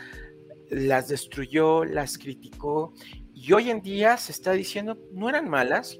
las 0.69 1.07
destruyó, 1.07 1.85
las 1.85 2.17
criticó, 2.17 2.93
y 3.33 3.53
hoy 3.53 3.69
en 3.69 3.81
día 3.81 4.17
se 4.17 4.31
está 4.31 4.53
diciendo, 4.53 4.97
no 5.11 5.29
eran 5.29 5.49
malas, 5.49 5.99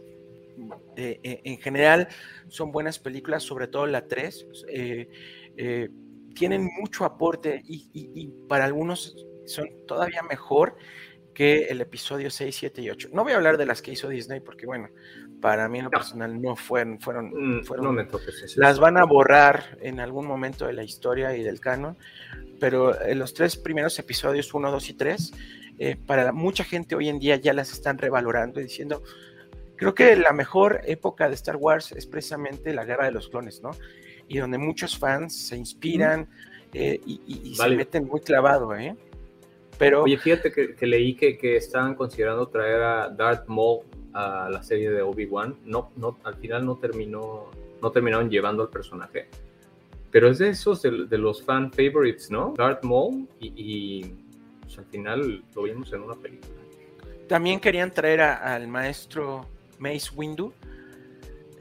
eh, 0.96 1.20
eh, 1.24 1.42
en 1.44 1.58
general 1.58 2.08
son 2.48 2.72
buenas 2.72 2.98
películas, 2.98 3.44
sobre 3.44 3.68
todo 3.68 3.86
la 3.88 4.08
3, 4.08 4.48
eh, 4.70 5.90
tienen 6.36 6.70
mucho 6.80 7.06
aporte 7.06 7.64
y, 7.66 8.28
para 8.48 8.66
algunos 8.66 9.16
son 9.46 9.68
todavía 9.88 10.22
mejor 10.24 10.76
que 11.34 11.66
el 11.66 11.82
episodio 11.82 12.30
6, 12.30 12.56
7 12.56 12.82
y 12.82 12.90
8. 12.90 13.10
No 13.12 13.24
voy 13.24 13.34
a 13.34 13.36
hablar 13.36 13.58
de 13.58 13.66
las 13.66 13.82
que 13.82 13.92
hizo 13.92 14.08
Disney 14.08 14.40
porque, 14.40 14.66
bueno, 14.66 14.90
para 15.42 15.68
mí 15.68 15.80
en 15.80 15.86
lo 15.86 15.92
personal 15.92 16.42
no 16.42 16.56
fueron, 16.56 17.00
fueron, 17.00 17.32
mm, 17.60 17.64
fueron 17.66 17.86
no 17.86 17.92
me 17.92 18.06
toques 18.06 18.56
las 18.58 18.80
van 18.80 18.98
a 18.98 19.04
borrar 19.04 19.78
en 19.82 20.00
algún 20.00 20.26
momento 20.26 20.66
de 20.66 20.74
la 20.74 20.84
historia 20.84 21.36
y 21.36 21.44
del 21.44 21.60
canon, 21.60 21.98
pero 22.60 23.00
en 23.02 23.20
los 23.20 23.34
tres 23.34 23.58
primeros 23.58 24.00
episodios, 24.00 24.54
1, 24.54 24.72
2 24.72 24.90
y 24.90 24.94
3, 24.94 25.34
eh, 25.78 25.98
para 25.98 26.32
mucha 26.32 26.64
gente 26.64 26.96
hoy 26.96 27.10
en 27.10 27.20
día 27.20 27.36
ya 27.36 27.54
las 27.54 27.72
están 27.74 27.98
revalorando 27.98 28.62
y 28.62 28.64
diciendo, 28.64 29.04
creo 29.76 29.94
que 29.94 30.16
la 30.16 30.32
mejor 30.32 30.82
época 30.86 31.28
de 31.28 31.36
Star 31.36 31.58
Wars 31.58 31.92
es 31.92 32.06
precisamente 32.06 32.74
la 32.74 32.86
guerra 32.86 33.06
de 33.06 33.12
los 33.12 33.28
clones, 33.28 33.62
¿no? 33.62 33.72
Y 34.28 34.40
donde 34.40 34.58
muchos 34.58 34.98
fans 34.98 35.36
se 35.36 35.56
inspiran 35.56 36.28
eh, 36.74 37.00
y, 37.06 37.56
se 37.56 37.70
meten 37.70 38.08
muy 38.08 38.20
clavado, 38.22 38.76
¿eh? 38.76 38.96
Pero... 39.78 40.04
Oye, 40.04 40.18
fíjate 40.18 40.52
que, 40.52 40.86
leí 40.86 41.16
que, 41.16 41.38
que, 41.38 41.58
estaban 41.58 41.96
considerando 41.96 42.48
traer 42.48 42.82
a 42.82 43.10
Darth 43.10 43.48
Maul 43.48 43.82
a 44.14 44.50
la 44.50 44.64
serie 44.64 44.90
de 44.90 45.02
Obi-Wan. 45.02 45.58
No, 45.66 45.92
no, 45.98 46.18
al 46.24 46.36
final 46.36 46.66
no 46.66 46.78
terminó, 46.78 47.52
no 47.82 47.92
terminaron 47.92 48.30
llevando 48.30 48.64
al 48.64 48.70
personaje. 48.70 49.28
Pero 50.12 50.30
es 50.30 50.38
de 50.38 50.50
esos 50.50 50.82
de, 50.82 51.18
los 51.18 51.44
fan 51.44 51.72
favorites, 51.72 52.32
¿no? 52.32 52.54
Darth 52.58 52.84
Maul 52.84 53.28
y, 53.40 54.06
pues, 54.62 54.78
al 54.78 54.86
final 54.86 55.44
lo 55.54 55.64
vimos 55.64 55.92
en 55.92 56.02
una 56.02 56.16
película. 56.16 56.54
También 57.28 57.60
querían 57.60 57.92
traer 57.92 58.22
al 58.22 58.68
maestro 58.68 59.46
Mace 59.78 60.10
Windu, 60.16 60.54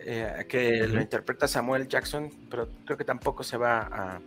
eh, 0.04 0.46
que 0.48 0.86
lo 0.86 1.00
interpreta 1.00 1.48
Samuel 1.48 1.88
Jackson, 1.88 2.30
pero 2.50 2.68
creo 2.84 2.96
que 2.96 3.04
tampoco 3.04 3.42
se 3.42 3.56
va 3.56 3.88
a... 3.90 4.20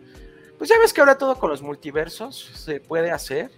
Pues 0.58 0.70
ya 0.70 0.80
ves 0.80 0.92
que 0.92 1.02
ahora 1.02 1.18
todo 1.18 1.38
con 1.38 1.50
los 1.50 1.62
multiversos 1.62 2.52
se 2.56 2.80
puede 2.80 3.12
hacer 3.12 3.52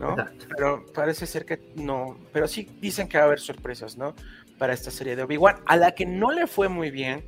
¿no? 0.00 0.16
Pero 0.56 0.86
parece 0.94 1.26
ser 1.26 1.44
que 1.44 1.60
no, 1.76 2.18
pero 2.32 2.48
sí 2.48 2.68
dicen 2.80 3.06
que 3.06 3.18
va 3.18 3.24
a 3.24 3.26
haber 3.26 3.40
sorpresas, 3.40 3.98
¿no? 3.98 4.14
Para 4.58 4.72
esta 4.72 4.90
serie 4.90 5.14
de 5.14 5.22
Obi-Wan. 5.22 5.56
A 5.66 5.76
la 5.76 5.92
que 5.92 6.06
no 6.06 6.32
le 6.32 6.46
fue 6.46 6.68
muy 6.68 6.90
bien 6.90 7.24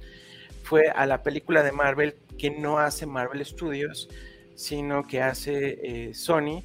fue 0.62 0.88
a 0.88 1.06
la 1.06 1.22
película 1.22 1.62
de 1.62 1.72
Marvel 1.72 2.16
que 2.38 2.50
no 2.50 2.78
hace 2.78 3.04
Marvel 3.04 3.44
Studios, 3.44 4.08
sino 4.54 5.06
que 5.06 5.22
hace 5.22 5.78
eh, 5.82 6.14
Sony 6.14 6.64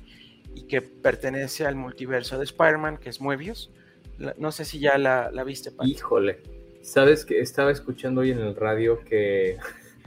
y 0.55 0.65
que 0.67 0.81
pertenece 0.81 1.65
al 1.65 1.75
multiverso 1.75 2.37
de 2.37 2.45
Spider-Man, 2.45 2.97
que 2.97 3.09
es 3.09 3.19
Moebius. 3.19 3.69
no 4.37 4.51
sé 4.51 4.63
si 4.63 4.79
ya 4.79 4.97
la, 4.97 5.29
viste. 5.43 5.71
Híjole, 5.83 6.41
sabes 6.87 7.25
que 7.25 7.41
estaba 7.41 7.71
escuchando 7.71 8.21
hoy 8.21 8.31
en 8.31 8.39
el 8.39 8.55
radio 8.55 9.03
que 9.03 9.57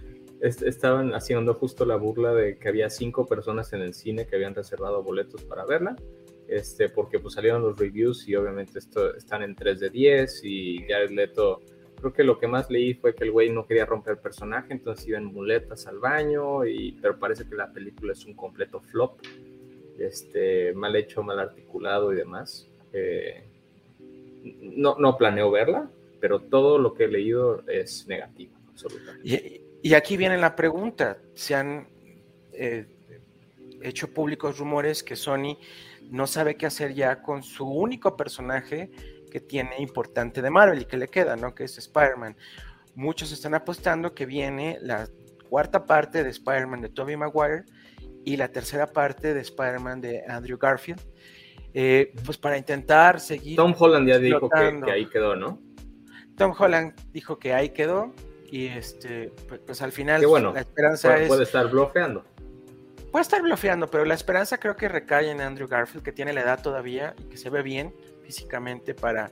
estaban 0.40 1.12
haciendo 1.12 1.52
justo 1.52 1.84
la 1.84 1.96
burla 1.96 2.32
de 2.32 2.56
que 2.56 2.68
había 2.68 2.88
cinco 2.88 3.26
personas 3.26 3.74
en 3.74 3.82
el 3.82 3.92
cine 3.92 4.26
que 4.26 4.36
habían 4.36 4.54
reservado 4.54 5.02
boletos 5.02 5.44
para 5.44 5.66
verla, 5.66 5.94
este, 6.48 6.88
porque 6.88 7.18
pues 7.18 7.34
salieron 7.34 7.60
los 7.60 7.78
reviews 7.78 8.26
y 8.26 8.34
obviamente 8.34 8.78
esto, 8.78 9.14
están 9.14 9.42
en 9.42 9.54
3 9.54 9.78
de 9.78 9.90
10 9.90 10.40
y 10.44 10.86
el 10.90 11.14
Leto, 11.14 11.60
creo 11.96 12.14
que 12.14 12.24
lo 12.24 12.38
que 12.38 12.48
más 12.48 12.70
leí 12.70 12.94
fue 12.94 13.14
que 13.14 13.24
el 13.24 13.30
güey 13.30 13.50
no 13.50 13.66
quería 13.66 13.84
romper 13.84 14.16
personaje, 14.16 14.72
entonces 14.72 15.06
iba 15.06 15.18
en 15.18 15.26
muletas 15.26 15.86
al 15.86 15.98
baño, 15.98 16.64
y, 16.64 16.92
pero 16.92 17.18
parece 17.18 17.46
que 17.46 17.56
la 17.56 17.70
película 17.70 18.14
es 18.14 18.24
un 18.24 18.32
completo 18.32 18.80
flop, 18.80 19.20
este, 19.98 20.72
mal 20.72 20.96
hecho, 20.96 21.22
mal 21.22 21.40
articulado 21.40 22.10
y 22.10 22.16
demás. 22.16 22.70
Eh, 22.94 23.44
no, 24.42 24.96
no 24.98 25.18
planeo 25.18 25.50
verla, 25.50 25.90
pero 26.20 26.40
todo 26.40 26.78
lo 26.78 26.94
que 26.94 27.04
he 27.04 27.08
leído 27.08 27.66
es 27.68 28.06
negativo, 28.06 28.56
absolutamente. 28.68 29.62
Y 29.82 29.94
aquí 29.94 30.16
viene 30.16 30.36
la 30.36 30.54
pregunta, 30.54 31.18
se 31.34 31.54
han 31.54 31.88
eh, 32.52 32.86
hecho 33.82 34.12
públicos 34.12 34.58
rumores 34.58 35.02
que 35.02 35.16
Sony 35.16 35.56
no 36.10 36.26
sabe 36.26 36.56
qué 36.56 36.66
hacer 36.66 36.92
ya 36.92 37.22
con 37.22 37.42
su 37.42 37.66
único 37.66 38.16
personaje 38.16 38.90
que 39.30 39.40
tiene 39.40 39.78
importante 39.78 40.42
de 40.42 40.50
Marvel 40.50 40.82
y 40.82 40.84
que 40.84 40.98
le 40.98 41.08
queda, 41.08 41.36
¿no? 41.36 41.54
Que 41.54 41.64
es 41.64 41.78
Spider-Man. 41.78 42.36
Muchos 42.94 43.32
están 43.32 43.54
apostando 43.54 44.12
que 44.12 44.26
viene 44.26 44.78
la 44.82 45.08
cuarta 45.48 45.86
parte 45.86 46.22
de 46.24 46.30
Spider-Man 46.30 46.82
de 46.82 46.88
Tobey 46.90 47.16
Maguire 47.16 47.64
y 48.24 48.36
la 48.36 48.48
tercera 48.48 48.86
parte 48.86 49.32
de 49.32 49.40
Spider-Man 49.40 50.00
de 50.00 50.24
Andrew 50.26 50.58
Garfield. 50.58 51.00
Eh, 51.72 52.12
pues 52.24 52.36
para 52.36 52.58
intentar 52.58 53.20
seguir. 53.20 53.56
Tom 53.56 53.72
Holland 53.78 54.08
ya 54.08 54.18
dijo 54.18 54.50
que, 54.50 54.80
que 54.84 54.90
ahí 54.90 55.06
quedó, 55.06 55.36
¿no? 55.36 55.60
Tom 56.40 56.54
Holland 56.58 56.94
dijo 57.12 57.38
que 57.38 57.52
ahí 57.52 57.68
quedó 57.68 58.14
y 58.50 58.68
este, 58.68 59.30
pues, 59.46 59.60
pues 59.60 59.82
al 59.82 59.92
final 59.92 60.24
bueno, 60.24 60.54
la 60.54 60.60
esperanza 60.60 61.08
puede, 61.08 61.22
es. 61.24 61.28
Puede 61.28 61.42
estar 61.42 61.68
bloqueando. 61.68 62.24
Puede 63.12 63.22
estar 63.22 63.42
bloqueando, 63.42 63.90
pero 63.90 64.06
la 64.06 64.14
esperanza 64.14 64.56
creo 64.56 64.74
que 64.74 64.88
recae 64.88 65.30
en 65.30 65.42
Andrew 65.42 65.68
Garfield, 65.68 66.02
que 66.02 66.12
tiene 66.12 66.32
la 66.32 66.40
edad 66.40 66.62
todavía 66.62 67.14
y 67.18 67.24
que 67.24 67.36
se 67.36 67.50
ve 67.50 67.60
bien 67.60 67.94
físicamente 68.24 68.94
para, 68.94 69.30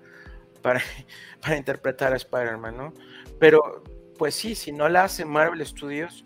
para, 0.60 0.82
para 1.40 1.56
interpretar 1.56 2.12
a 2.12 2.16
Spider-Man, 2.16 2.76
¿no? 2.76 2.92
Pero, 3.38 3.82
pues 4.18 4.34
sí, 4.34 4.54
si 4.54 4.72
no 4.72 4.86
la 4.90 5.04
hace 5.04 5.24
Marvel 5.24 5.64
Studios, 5.64 6.24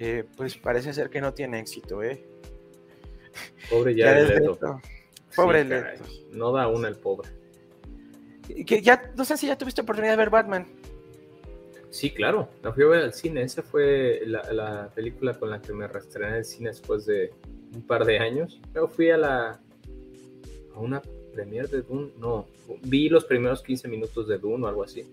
eh, 0.00 0.24
pues 0.36 0.56
parece 0.56 0.92
ser 0.92 1.08
que 1.08 1.20
no 1.20 1.34
tiene 1.34 1.60
éxito, 1.60 2.02
¿eh? 2.02 2.26
Pobre 3.70 3.94
ya 3.94 4.12
Pobre 5.36 5.62
Leto. 5.62 6.02
No 6.32 6.50
da 6.50 6.66
una 6.66 6.88
el 6.88 6.96
pobre. 6.96 7.35
Que 8.46 8.82
ya, 8.82 9.12
no 9.16 9.24
sé 9.24 9.36
si 9.36 9.46
ya 9.46 9.58
tuviste 9.58 9.80
oportunidad 9.80 10.12
de 10.12 10.18
ver 10.18 10.30
Batman. 10.30 10.66
Sí, 11.90 12.10
claro, 12.10 12.48
la 12.62 12.72
fui 12.72 12.84
a 12.84 12.88
ver 12.88 13.02
al 13.04 13.14
cine. 13.14 13.42
Esa 13.42 13.62
fue 13.62 14.22
la, 14.26 14.90
película 14.94 15.34
con 15.38 15.50
la 15.50 15.60
que 15.60 15.72
me 15.72 15.86
en 15.86 16.22
el 16.34 16.44
cine 16.44 16.68
después 16.68 17.06
de 17.06 17.32
un 17.74 17.82
par 17.82 18.04
de 18.04 18.18
años. 18.18 18.60
Luego 18.74 18.88
fui 18.88 19.10
a 19.10 19.16
la 19.16 19.60
a 20.74 20.78
una 20.78 21.00
premiere 21.32 21.68
de 21.68 21.82
Dune, 21.82 22.10
no, 22.18 22.46
vi 22.82 23.08
los 23.08 23.24
primeros 23.24 23.62
15 23.62 23.88
minutos 23.88 24.28
de 24.28 24.38
Dune 24.38 24.64
o 24.64 24.68
algo 24.68 24.84
así. 24.84 25.06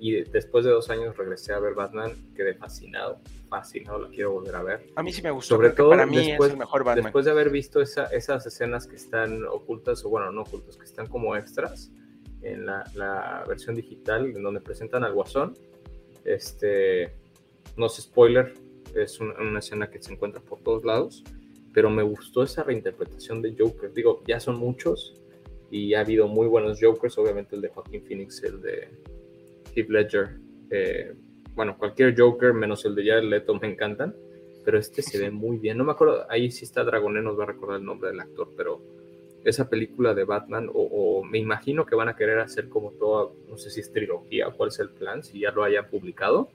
Y 0.00 0.22
después 0.22 0.64
de 0.64 0.70
dos 0.70 0.90
años 0.90 1.16
regresé 1.16 1.52
a 1.52 1.58
ver 1.58 1.74
Batman, 1.74 2.12
quedé 2.36 2.54
fascinado, 2.54 3.18
fascinado, 3.48 3.98
la 3.98 4.08
quiero 4.08 4.30
volver 4.30 4.54
a 4.54 4.62
ver. 4.62 4.86
A 4.94 5.02
mí 5.02 5.12
sí 5.12 5.22
me 5.22 5.32
gustó, 5.32 5.56
sobre 5.56 5.70
todo 5.70 5.90
para 5.90 6.06
mí 6.06 6.18
después, 6.18 6.50
es 6.50 6.52
el 6.52 6.58
mejor 6.58 6.84
Batman. 6.84 7.06
Después 7.06 7.24
de 7.24 7.32
haber 7.32 7.50
visto 7.50 7.80
esas 7.80 8.46
escenas 8.46 8.86
que 8.86 8.94
están 8.94 9.44
ocultas, 9.44 10.04
o 10.04 10.08
bueno, 10.08 10.30
no 10.30 10.42
ocultas, 10.42 10.76
que 10.76 10.84
están 10.84 11.08
como 11.08 11.34
extras 11.34 11.90
en 12.42 12.66
la, 12.66 12.84
la 12.94 13.44
versión 13.46 13.74
digital, 13.74 14.26
en 14.34 14.42
donde 14.42 14.60
presentan 14.60 15.04
al 15.04 15.12
Guasón, 15.12 15.54
este, 16.24 17.12
no 17.76 17.88
sé, 17.88 18.02
spoiler, 18.02 18.54
es 18.94 19.20
una, 19.20 19.58
escena 19.58 19.90
que 19.90 20.02
se 20.02 20.12
encuentra 20.12 20.40
por 20.40 20.60
todos 20.60 20.84
lados, 20.84 21.24
pero 21.72 21.90
me 21.90 22.02
gustó 22.02 22.42
esa 22.42 22.62
reinterpretación 22.62 23.42
de 23.42 23.54
Joker. 23.58 23.92
Digo, 23.92 24.22
ya 24.26 24.40
son 24.40 24.58
muchos 24.58 25.14
y 25.70 25.94
ha 25.94 26.00
habido 26.00 26.28
muy 26.28 26.46
buenos 26.46 26.78
Jokers, 26.80 27.18
obviamente 27.18 27.56
el 27.56 27.62
de 27.62 27.68
Joaquin 27.68 28.04
Phoenix, 28.04 28.42
el 28.42 28.60
de 28.60 28.88
Heath 29.74 29.88
Ledger. 29.88 30.40
Eh, 30.70 31.14
bueno, 31.54 31.76
cualquier 31.78 32.18
Joker 32.18 32.52
menos 32.52 32.84
el 32.84 32.94
de 32.94 33.06
Jared 33.06 33.28
Leto 33.28 33.54
me 33.54 33.70
encantan, 33.70 34.14
pero 34.64 34.78
este 34.78 35.02
se 35.02 35.18
ve 35.18 35.30
muy 35.30 35.58
bien. 35.58 35.78
No 35.78 35.84
me 35.84 35.92
acuerdo, 35.92 36.26
ahí 36.30 36.50
sí 36.50 36.64
está 36.64 36.84
Dragoné, 36.84 37.22
nos 37.22 37.38
va 37.38 37.44
a 37.44 37.48
recordar 37.48 37.78
el 37.78 37.84
nombre 37.84 38.10
del 38.10 38.20
actor, 38.20 38.52
pero 38.56 38.82
esa 39.44 39.68
película 39.68 40.14
de 40.14 40.24
Batman, 40.24 40.68
o, 40.72 41.22
me 41.24 41.38
imagino 41.38 41.86
que 41.86 41.94
van 41.94 42.08
a 42.08 42.16
querer 42.16 42.38
hacer 42.38 42.68
como 42.68 42.90
toda, 42.92 43.30
no 43.48 43.56
sé 43.58 43.70
si 43.70 43.80
es 43.80 43.92
trilogía, 43.92 44.50
cuál 44.50 44.68
es 44.68 44.78
el 44.78 44.90
plan, 44.90 45.22
si 45.22 45.40
ya 45.40 45.50
lo 45.50 45.62
hayan 45.64 45.86
publicado, 45.86 46.50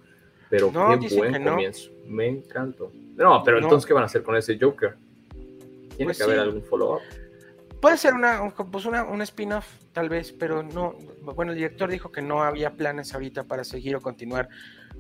pero 0.50 0.72
qué 0.72 1.16
buen 1.16 1.44
comienzo, 1.44 1.92
me 2.06 2.28
encantó. 2.28 2.92
No, 3.16 3.42
pero 3.44 3.60
entonces, 3.60 3.88
¿qué 3.88 3.94
van 3.94 4.04
a 4.04 4.06
hacer 4.08 4.24
con 4.24 4.36
ese 4.36 4.58
Joker? 4.60 4.96
Tiene 5.96 6.06
pues 6.06 6.18
que 6.18 6.24
haber 6.24 6.40
algún 6.40 6.64
follow-up. 6.64 7.02
Puede 7.80 7.98
ser 7.98 8.14
una, 8.14 8.54
pues 8.72 8.86
una, 8.86 9.04
un 9.04 9.22
spin-off, 9.22 9.68
tal 9.92 10.10
vez, 10.10 10.32
pero 10.32 10.64
no. 10.64 10.96
Bueno, 11.22 11.52
el 11.52 11.58
director 11.58 11.90
dijo 11.90 12.12
que 12.12 12.22
no 12.22 12.42
había 12.42 12.72
planes 12.72 13.14
ahorita 13.14 13.44
para 13.44 13.64
seguir 13.64 13.96
o 13.96 14.02
continuar 14.02 14.48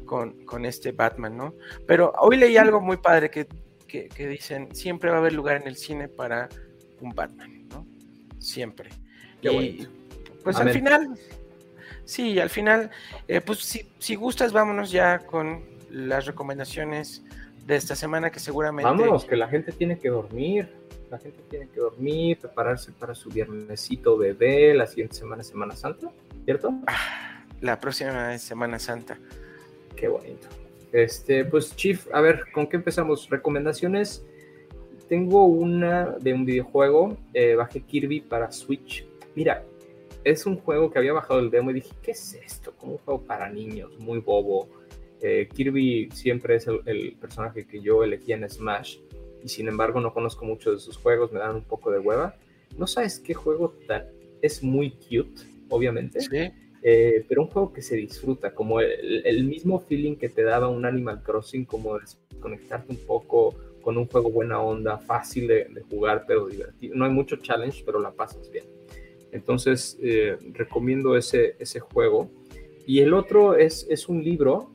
con, 0.05 0.45
con 0.45 0.65
este 0.65 0.91
Batman, 0.91 1.37
¿no? 1.37 1.53
Pero 1.87 2.11
hoy 2.19 2.37
leí 2.37 2.57
algo 2.57 2.81
muy 2.81 2.97
padre 2.97 3.29
que, 3.29 3.47
que, 3.87 4.09
que, 4.09 4.27
dicen: 4.27 4.75
siempre 4.75 5.09
va 5.09 5.15
a 5.15 5.19
haber 5.19 5.33
lugar 5.33 5.61
en 5.61 5.67
el 5.67 5.77
cine 5.77 6.09
para 6.09 6.49
un 6.99 7.15
Batman, 7.15 7.57
¿no? 7.57 7.62
Siempre. 8.43 8.89
Qué 9.41 9.51
y 9.51 9.55
bonito. 9.55 9.89
pues 10.43 10.57
Amén. 10.57 10.67
al 10.67 10.73
final, 10.73 11.19
sí, 12.03 12.39
al 12.39 12.49
final, 12.49 12.91
eh, 13.27 13.41
pues 13.41 13.59
si, 13.59 13.89
si 13.99 14.15
gustas, 14.15 14.51
vámonos 14.51 14.91
ya 14.91 15.19
con 15.19 15.63
las 15.89 16.25
recomendaciones 16.25 17.23
de 17.65 17.75
esta 17.75 17.95
semana 17.95 18.31
que 18.31 18.39
seguramente... 18.39 18.89
Vámonos, 18.89 19.25
que 19.25 19.35
la 19.35 19.47
gente 19.47 19.71
tiene 19.71 19.97
que 19.97 20.09
dormir. 20.09 20.69
La 21.09 21.19
gente 21.19 21.43
tiene 21.49 21.67
que 21.67 21.79
dormir, 21.79 22.39
prepararse 22.39 22.91
para 22.91 23.13
su 23.13 23.29
viernesito 23.29 24.17
bebé, 24.17 24.73
la 24.73 24.87
siguiente 24.87 25.15
semana 25.15 25.43
es 25.43 25.47
Semana 25.47 25.75
Santa, 25.75 26.11
¿cierto? 26.43 26.73
La 27.61 27.79
próxima 27.79 28.33
es 28.33 28.41
Semana 28.41 28.79
Santa. 28.79 29.19
Qué 29.95 30.07
bonito. 30.07 30.47
Este, 30.91 31.45
pues 31.45 31.75
Chief, 31.75 32.07
a 32.11 32.19
ver, 32.19 32.45
¿con 32.51 32.65
qué 32.65 32.77
empezamos? 32.77 33.29
Recomendaciones. 33.29 34.25
Tengo 35.13 35.45
una 35.45 36.17
de 36.19 36.33
un 36.33 36.43
videojuego, 36.43 37.15
eh, 37.35 37.53
bajé 37.53 37.81
Kirby 37.81 38.21
para 38.21 38.51
Switch. 38.51 39.05
Mira, 39.35 39.63
es 40.23 40.47
un 40.47 40.57
juego 40.57 40.89
que 40.89 40.97
había 40.97 41.13
bajado 41.13 41.39
el 41.39 41.51
demo 41.51 41.69
y 41.69 41.75
dije, 41.75 41.91
¿qué 42.01 42.09
es 42.09 42.33
esto? 42.33 42.73
Como 42.79 42.93
un 42.93 42.97
juego 42.97 43.21
para 43.21 43.47
niños, 43.47 43.91
muy 43.99 44.17
bobo. 44.17 44.67
Eh, 45.21 45.47
Kirby 45.53 46.09
siempre 46.11 46.55
es 46.55 46.65
el, 46.65 46.79
el 46.87 47.15
personaje 47.21 47.67
que 47.67 47.79
yo 47.79 48.03
elegí 48.03 48.33
en 48.33 48.49
Smash 48.49 48.97
y 49.43 49.49
sin 49.49 49.67
embargo 49.67 49.99
no 50.01 50.15
conozco 50.15 50.45
mucho 50.45 50.71
de 50.71 50.79
sus 50.79 50.97
juegos, 50.97 51.31
me 51.31 51.37
dan 51.37 51.57
un 51.57 51.63
poco 51.63 51.91
de 51.91 51.99
hueva. 51.99 52.35
No 52.75 52.87
sabes 52.87 53.19
qué 53.19 53.35
juego 53.35 53.75
tan... 53.87 54.07
Es 54.41 54.63
muy 54.63 54.93
cute, 54.93 55.43
obviamente. 55.69 56.21
Sí, 56.21 56.37
Eh, 56.81 57.23
pero 57.29 57.43
un 57.43 57.49
juego 57.49 57.71
que 57.71 57.83
se 57.83 57.95
disfruta, 57.97 58.55
como 58.55 58.79
el, 58.79 59.21
el 59.27 59.43
mismo 59.43 59.79
feeling 59.79 60.15
que 60.15 60.29
te 60.29 60.41
daba 60.41 60.69
un 60.69 60.85
Animal 60.85 61.21
Crossing, 61.21 61.65
como 61.65 61.99
desconectarte 61.99 62.91
un 62.91 63.05
poco 63.05 63.55
con 63.83 63.97
un 63.97 64.07
juego 64.07 64.31
buena 64.31 64.59
onda, 64.61 64.97
fácil 64.97 65.47
de, 65.47 65.83
jugar, 65.89 66.23
pero 66.25 66.47
divertido. 66.47 66.95
No 66.95 67.05
hay 67.05 67.11
mucho 67.11 67.35
challenge, 67.35 67.83
pero 67.85 67.99
la 67.99 68.11
pasas 68.11 68.49
bien. 68.49 68.65
Entonces, 69.31 69.99
eh, 70.01 70.37
recomiendo 70.53 71.15
ese, 71.17 71.55
ese 71.59 71.79
juego. 71.79 72.31
Y 72.87 73.01
el 73.01 73.13
otro 73.13 73.55
es, 73.55 73.85
es 73.89 74.09
un 74.09 74.23
libro 74.23 74.73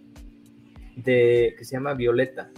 de, 0.96 1.54
que 1.58 1.64
se 1.64 1.72
llama 1.72 1.94
Violeta. 1.94 2.52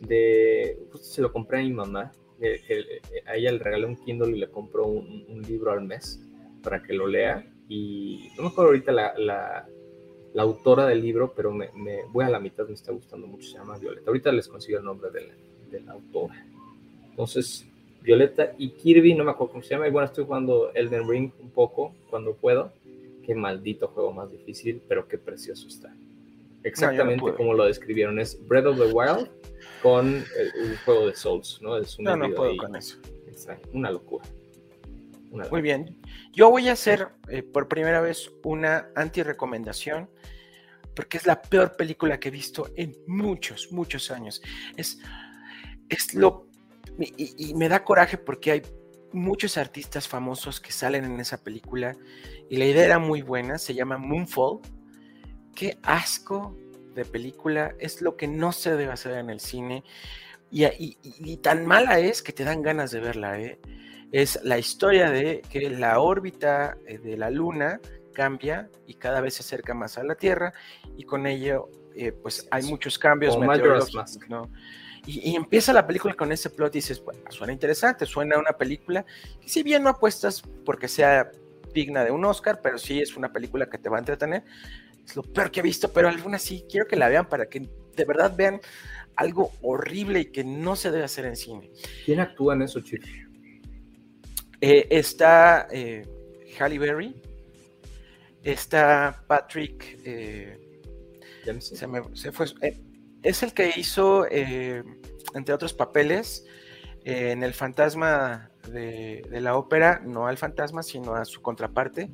De, 0.00 0.78
justo 0.92 1.06
se 1.06 1.22
lo 1.22 1.32
compré 1.32 1.60
a 1.60 1.62
mi 1.62 1.72
mamá. 1.72 2.12
eh, 2.40 3.00
a 3.26 3.36
ella 3.36 3.52
le 3.52 3.58
regalé 3.58 3.86
un 3.86 3.96
Kindle 3.96 4.36
y 4.36 4.38
le 4.38 4.50
compró 4.50 4.86
un, 4.86 5.42
libro 5.48 5.72
al 5.72 5.82
mes 5.82 6.20
para 6.62 6.82
que 6.82 6.92
lo 6.92 7.06
lea. 7.06 7.44
Y 7.68 8.28
no 8.36 8.44
me 8.44 8.48
acuerdo 8.48 8.70
ahorita 8.70 8.92
la, 8.92 9.14
la, 9.18 9.66
autora 10.42 10.86
del 10.86 11.00
libro, 11.00 11.32
pero 11.34 11.50
me, 11.50 11.70
me, 11.74 12.04
voy 12.12 12.24
a 12.24 12.28
la 12.28 12.38
mitad, 12.38 12.66
me 12.68 12.74
está 12.74 12.92
gustando 12.92 13.26
mucho. 13.26 13.48
Se 13.48 13.58
llama 13.58 13.78
Violeta. 13.78 14.08
Ahorita 14.08 14.30
les 14.32 14.46
consigo 14.48 14.78
el 14.78 14.84
nombre 14.84 15.10
de 15.10 15.26
la, 15.26 15.34
de 15.78 15.86
la 15.86 15.92
autora. 15.92 16.46
Entonces, 17.10 17.66
Violeta 18.02 18.52
y 18.58 18.70
Kirby, 18.70 19.14
no 19.14 19.24
me 19.24 19.32
acuerdo 19.32 19.52
cómo 19.52 19.64
se 19.64 19.70
llama. 19.70 19.88
Y 19.88 19.90
bueno, 19.90 20.06
estoy 20.06 20.24
jugando 20.24 20.72
Elden 20.74 21.08
Ring 21.08 21.32
un 21.40 21.50
poco 21.50 21.94
cuando 22.10 22.34
puedo. 22.34 22.72
Qué 23.24 23.34
maldito 23.34 23.88
juego 23.88 24.12
más 24.12 24.30
difícil, 24.30 24.80
pero 24.86 25.08
qué 25.08 25.18
precioso 25.18 25.66
está. 25.66 25.92
Exactamente 26.62 27.32
como 27.34 27.54
lo 27.54 27.64
describieron. 27.64 28.18
Es 28.18 28.38
Breath 28.46 28.66
of 28.66 28.78
the 28.78 28.92
Wild 28.92 29.28
con 29.82 30.18
eh, 30.18 30.22
un 30.62 30.76
juego 30.84 31.06
de 31.06 31.14
Souls, 31.14 31.60
¿no? 31.60 31.76
Es 31.76 31.98
un 31.98 32.04
no, 32.04 32.16
no 32.16 32.30
puedo 32.34 32.50
ahí. 32.50 32.56
con 32.56 32.76
eso. 32.76 32.98
Extraño, 33.28 33.60
Una 33.72 33.90
locura. 33.90 34.24
Una 35.30 35.48
Muy 35.48 35.62
bien. 35.62 35.96
Yo 36.32 36.50
voy 36.50 36.68
a 36.68 36.72
hacer 36.72 37.08
eh, 37.28 37.42
por 37.42 37.68
primera 37.68 38.00
vez 38.00 38.30
una 38.44 38.88
anti-recomendación 38.94 40.08
porque 40.96 41.18
es 41.18 41.26
la 41.26 41.42
peor 41.42 41.76
película 41.76 42.18
que 42.18 42.28
he 42.28 42.32
visto 42.32 42.70
en 42.74 42.96
muchos, 43.06 43.70
muchos 43.70 44.10
años. 44.10 44.42
Es, 44.76 44.98
es 45.88 46.14
lo... 46.14 46.46
Y, 46.98 47.54
me 47.54 47.68
da 47.68 47.84
coraje 47.84 48.16
porque 48.16 48.52
hay 48.52 48.62
muchos 49.12 49.58
artistas 49.58 50.08
famosos 50.08 50.60
que 50.60 50.72
salen 50.72 51.04
en 51.04 51.20
esa 51.20 51.42
película 51.42 51.96
y 52.48 52.56
la 52.56 52.64
idea 52.64 52.84
era 52.84 52.98
muy 52.98 53.22
buena, 53.22 53.58
se 53.58 53.74
llama 53.74 53.98
Moonfall. 53.98 54.60
Qué 55.54 55.78
asco 55.82 56.56
de 56.94 57.04
película, 57.04 57.74
es 57.78 58.00
lo 58.00 58.16
que 58.16 58.28
no 58.28 58.52
se 58.52 58.74
debe 58.76 58.92
hacer 58.92 59.12
en 59.18 59.28
el 59.28 59.40
cine 59.40 59.84
y, 60.50 60.96
y- 61.02 61.36
tan 61.38 61.66
mala 61.66 61.98
es 61.98 62.22
que 62.22 62.32
te 62.32 62.44
dan 62.44 62.62
ganas 62.62 62.90
de 62.90 63.00
verla, 63.00 63.38
¿eh? 63.40 63.58
es 64.12 64.38
la 64.44 64.58
historia 64.58 65.10
de 65.10 65.42
que 65.50 65.68
la 65.70 66.00
órbita 66.00 66.76
eh, 66.86 66.98
de 66.98 67.16
la 67.16 67.30
Luna 67.30 67.80
cambia 68.14 68.70
y 68.86 68.94
cada 68.94 69.20
vez 69.20 69.34
se 69.34 69.40
acerca 69.42 69.74
más 69.74 69.98
a 69.98 70.04
la 70.04 70.14
Tierra 70.14 70.52
y 70.96 71.04
con 71.04 71.26
ello 71.26 71.68
eh, 71.94 72.12
pues 72.12 72.46
hay 72.50 72.62
muchos 72.64 72.98
cambios 72.98 73.38
meteorológicos. 73.38 74.18
Y, 75.06 75.30
y 75.30 75.36
empieza 75.36 75.72
la 75.72 75.86
película 75.86 76.14
con 76.14 76.32
ese 76.32 76.50
plot 76.50 76.74
y 76.74 76.78
dices, 76.78 77.02
bueno, 77.04 77.20
suena 77.30 77.52
interesante, 77.52 78.06
suena 78.06 78.38
una 78.38 78.52
película 78.52 79.06
que 79.40 79.48
si 79.48 79.62
bien 79.62 79.82
no 79.84 79.90
apuestas 79.90 80.42
porque 80.64 80.88
sea 80.88 81.30
digna 81.72 82.04
de 82.04 82.10
un 82.10 82.24
Oscar, 82.24 82.60
pero 82.62 82.78
sí 82.78 83.00
es 83.00 83.16
una 83.16 83.32
película 83.32 83.68
que 83.70 83.78
te 83.78 83.88
va 83.88 83.96
a 83.96 84.00
entretener. 84.00 84.42
Es 85.04 85.14
lo 85.14 85.22
peor 85.22 85.50
que 85.50 85.60
he 85.60 85.62
visto, 85.62 85.92
pero 85.92 86.08
aún 86.08 86.34
así 86.34 86.64
quiero 86.68 86.86
que 86.88 86.96
la 86.96 87.08
vean 87.08 87.28
para 87.28 87.46
que 87.48 87.60
de 87.94 88.04
verdad 88.04 88.34
vean 88.36 88.60
algo 89.14 89.52
horrible 89.62 90.20
y 90.20 90.24
que 90.26 90.42
no 90.42 90.74
se 90.76 90.90
debe 90.90 91.04
hacer 91.04 91.24
en 91.26 91.36
cine. 91.36 91.70
¿Quién 92.04 92.20
actúa 92.20 92.54
en 92.54 92.62
eso, 92.62 92.80
Chief? 92.80 93.02
Eh, 94.60 94.88
está 94.90 95.68
eh, 95.70 96.04
Halle 96.58 96.78
Berry, 96.78 97.14
está 98.42 99.22
Patrick, 99.26 99.98
eh, 100.04 100.58
se 101.60 101.86
me- 101.86 102.16
se 102.16 102.32
fue, 102.32 102.46
eh, 102.62 102.80
es 103.28 103.42
el 103.42 103.52
que 103.52 103.72
hizo, 103.76 104.26
eh, 104.30 104.82
entre 105.34 105.54
otros 105.54 105.72
papeles, 105.74 106.44
eh, 107.04 107.32
en 107.32 107.42
El 107.42 107.54
Fantasma 107.54 108.50
de, 108.70 109.22
de 109.30 109.40
la 109.40 109.56
ópera, 109.56 110.00
no 110.04 110.26
al 110.26 110.38
fantasma, 110.38 110.82
sino 110.82 111.14
a 111.14 111.24
su 111.24 111.40
contraparte. 111.42 112.10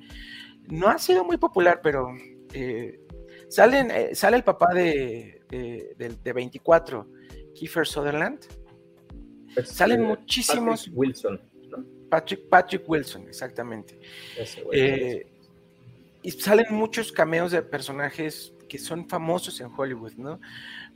No 0.68 0.88
ha 0.88 0.98
sido 0.98 1.24
muy 1.24 1.38
popular, 1.38 1.80
pero 1.82 2.08
eh, 2.52 3.00
salen, 3.48 4.14
sale 4.14 4.36
el 4.36 4.44
papá 4.44 4.72
de, 4.74 5.42
de, 5.48 5.94
de- 5.98 6.16
de 6.22 6.32
24, 6.32 7.08
Kiefer 7.54 7.86
Sutherland. 7.86 8.40
Es, 9.56 9.68
Salen 9.70 10.02
muchísimos. 10.04 10.80
Patrick 10.82 10.98
Wilson, 10.98 11.40
¿no? 11.70 11.84
Patrick, 12.08 12.48
Patrick 12.48 12.88
Wilson, 12.88 13.28
exactamente. 13.28 13.98
Y 16.22 16.30
salen 16.30 16.66
muchos 16.70 17.10
cameos 17.10 17.50
de 17.50 17.62
personajes 17.62 18.54
que 18.68 18.78
son 18.78 19.08
famosos 19.08 19.60
en 19.60 19.68
Hollywood, 19.76 20.12
¿no? 20.16 20.40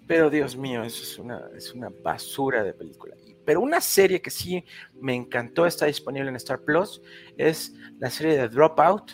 Pero 0.06 0.30
Dios 0.30 0.56
mío, 0.56 0.84
eso 0.84 1.02
es 1.02 1.18
una, 1.18 1.50
es 1.56 1.74
una 1.74 1.90
basura 2.02 2.62
de 2.62 2.72
película. 2.72 3.16
Pero 3.44 3.60
una 3.60 3.80
serie 3.80 4.20
que 4.20 4.30
sí 4.30 4.64
me 4.94 5.14
encantó, 5.14 5.66
está 5.66 5.86
disponible 5.86 6.28
en 6.28 6.36
Star 6.36 6.60
Plus, 6.60 7.00
es 7.36 7.74
la 7.98 8.10
serie 8.10 8.36
de 8.36 8.48
Dropout. 8.48 9.12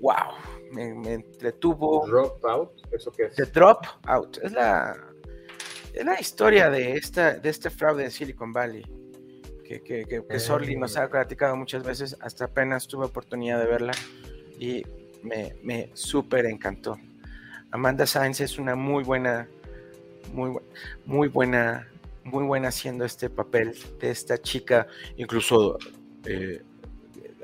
¡Wow! 0.00 0.34
Me, 0.72 0.94
me 0.94 1.14
entretuvo. 1.14 2.06
Dropout, 2.06 2.92
¿eso 2.92 3.10
qué 3.12 3.24
es? 3.24 3.34
The 3.36 3.46
Dropout. 3.46 4.38
Es 4.42 4.52
la, 4.52 4.96
es 5.92 6.04
la 6.04 6.20
historia 6.20 6.70
de, 6.70 6.92
esta, 6.92 7.34
de 7.34 7.48
este 7.48 7.70
fraude 7.70 8.04
en 8.04 8.10
Silicon 8.10 8.52
Valley. 8.52 8.84
Que, 9.64 9.82
que, 9.82 10.04
que, 10.04 10.22
que 10.24 10.38
Sorli 10.38 10.76
nos 10.76 10.96
ha 10.96 11.08
platicado 11.08 11.56
muchas 11.56 11.82
veces. 11.82 12.16
Hasta 12.20 12.44
apenas 12.44 12.86
tuve 12.86 13.06
oportunidad 13.06 13.58
de 13.58 13.66
verla. 13.66 13.92
Y 14.58 14.84
me, 15.22 15.56
me 15.62 15.90
súper 15.94 16.46
encantó. 16.46 16.96
Amanda 17.76 18.06
Sainz 18.06 18.40
es 18.40 18.58
una 18.58 18.74
muy 18.74 19.04
buena, 19.04 19.46
muy, 20.32 20.58
muy 21.04 21.28
buena, 21.28 21.86
muy 22.24 22.42
buena 22.44 22.68
haciendo 22.68 23.04
este 23.04 23.28
papel 23.28 23.76
de 24.00 24.10
esta 24.10 24.38
chica, 24.38 24.86
incluso 25.18 25.76
eh, 26.24 26.62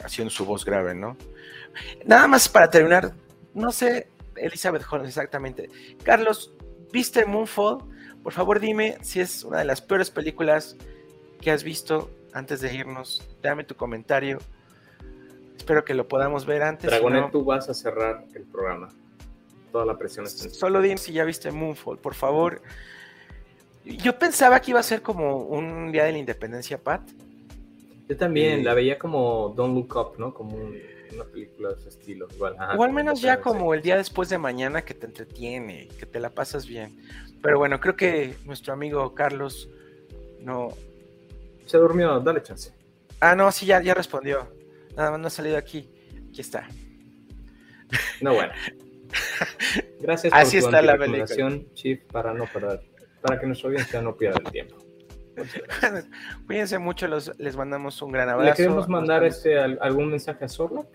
haciendo 0.02 0.30
su 0.30 0.46
voz 0.46 0.64
grave, 0.64 0.94
¿no? 0.94 1.18
Nada 2.06 2.26
más 2.28 2.48
para 2.48 2.70
terminar, 2.70 3.12
no 3.52 3.72
sé, 3.72 4.08
Elizabeth 4.36 4.82
Holmes 4.90 5.08
exactamente. 5.08 5.68
Carlos, 6.02 6.54
¿viste 6.90 7.26
Moonfall? 7.26 7.84
Por 8.22 8.32
favor 8.32 8.58
dime 8.58 8.96
si 9.02 9.20
es 9.20 9.44
una 9.44 9.58
de 9.58 9.66
las 9.66 9.82
peores 9.82 10.10
películas 10.10 10.76
que 11.42 11.50
has 11.50 11.62
visto 11.62 12.10
antes 12.32 12.62
de 12.62 12.74
irnos. 12.74 13.22
Dame 13.42 13.64
tu 13.64 13.74
comentario. 13.74 14.38
Espero 15.58 15.84
que 15.84 15.92
lo 15.92 16.08
podamos 16.08 16.46
ver 16.46 16.62
antes. 16.62 16.88
Dragonet, 16.88 17.20
no- 17.24 17.30
tú 17.30 17.44
vas 17.44 17.68
a 17.68 17.74
cerrar 17.74 18.24
el 18.34 18.44
programa. 18.44 18.88
Toda 19.72 19.86
la 19.86 19.96
presión 19.98 20.26
está 20.26 20.44
en. 20.44 20.50
Solo 20.54 20.80
dime 20.82 20.98
si 20.98 21.12
ya 21.12 21.24
viste 21.24 21.50
Moonfall, 21.50 21.98
por 21.98 22.14
favor. 22.14 22.62
Yo 23.84 24.16
pensaba 24.18 24.60
que 24.60 24.70
iba 24.70 24.80
a 24.80 24.82
ser 24.84 25.02
como 25.02 25.38
un 25.38 25.90
día 25.90 26.04
de 26.04 26.12
la 26.12 26.18
independencia, 26.18 26.78
Pat. 26.78 27.00
Yo 28.08 28.16
también 28.16 28.60
Eh, 28.60 28.62
la 28.62 28.74
veía 28.74 28.98
como 28.98 29.52
Don't 29.56 29.74
Look 29.74 29.96
Up, 29.96 30.18
¿no? 30.18 30.32
Como 30.34 30.56
un- 30.56 30.76
una 31.14 31.24
película 31.24 31.70
de 31.70 31.74
ese 31.80 31.88
estilo. 31.88 32.28
Igual, 32.34 32.54
ajá, 32.58 32.76
o 32.76 32.82
al 32.84 32.92
menos 32.92 33.20
ya 33.20 33.40
como 33.40 33.74
el 33.74 33.82
día 33.82 33.96
después 33.96 34.28
de 34.28 34.38
mañana 34.38 34.82
que 34.82 34.94
te 34.94 35.06
entretiene, 35.06 35.88
que 35.98 36.06
te 36.06 36.20
la 36.20 36.30
pasas 36.30 36.66
bien. 36.66 36.96
Pero 37.42 37.58
bueno, 37.58 37.80
creo 37.80 37.96
que 37.96 38.34
nuestro 38.44 38.72
amigo 38.72 39.14
Carlos 39.14 39.68
no. 40.40 40.68
Se 41.66 41.76
durmió, 41.78 42.20
dale 42.20 42.42
chance. 42.42 42.72
Ah, 43.20 43.34
no, 43.34 43.50
sí, 43.52 43.66
ya, 43.66 43.80
ya 43.82 43.94
respondió. 43.94 44.48
Nada 44.96 45.10
más 45.12 45.20
no 45.20 45.26
ha 45.26 45.30
salido 45.30 45.56
aquí. 45.56 45.88
Aquí 46.30 46.40
está. 46.40 46.68
No, 48.20 48.34
bueno. 48.34 48.52
Gracias 50.00 50.32
Así 50.32 50.60
por 50.60 50.70
tu 50.70 50.76
está 50.76 50.82
la 50.82 50.92
recomendación, 50.96 51.72
Chief, 51.74 52.00
para 52.10 52.34
no 52.34 52.46
perder, 52.46 52.80
para 53.20 53.38
que 53.38 53.46
nuestra 53.46 53.68
audiencia 53.68 54.02
no 54.02 54.16
pierda 54.16 54.40
el 54.44 54.50
tiempo. 54.50 54.76
Cuídense 56.46 56.78
mucho, 56.78 57.08
los, 57.08 57.38
les 57.38 57.56
mandamos 57.56 58.00
un 58.02 58.12
gran 58.12 58.28
abrazo. 58.28 58.50
¿Le 58.50 58.56
queremos 58.56 58.88
mandar 58.88 59.24
este, 59.24 59.58
algún 59.58 60.10
mensaje 60.10 60.44
a 60.44 60.48
Zorlak 60.48 60.86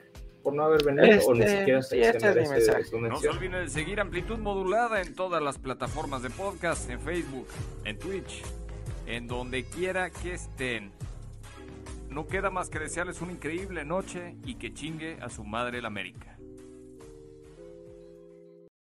por 0.43 0.53
no 0.53 0.63
haber 0.63 0.84
venido 0.84 1.05
este, 1.05 1.30
o 1.30 1.34
ni 1.34 1.45
siquiera 1.45 1.82
sí, 1.82 1.99
este 1.99 2.30
es 2.30 2.36
mi 2.36 2.55
mensaje. 2.55 2.84
No 3.01 3.20
se 3.20 3.28
olviden 3.28 3.65
de 3.65 3.70
seguir 3.70 3.99
Amplitud 3.99 4.38
Modulada 4.38 5.01
en 5.01 5.13
todas 5.13 5.41
las 5.41 5.57
plataformas 5.57 6.22
de 6.22 6.30
podcast, 6.30 6.89
en 6.89 7.01
Facebook, 7.01 7.47
en 7.84 7.99
Twitch, 7.99 8.43
en 9.07 9.28
donde 9.28 9.65
quiera 9.65 10.09
que 10.09 10.36
estén. 10.36 10.93
No 12.09 12.28
queda 12.28 12.49
más 12.49 12.70
que 12.70 12.80
desearles 12.80 13.22
una 13.22 13.34
increíble 13.34 13.84
noche 13.84 14.38
y 14.45 14.55
que 14.55 14.74
chingue 14.74 15.18
a 15.22 15.30
su 15.30 15.43
madre 15.43 15.82
la 15.82 15.89
América. 15.89 16.38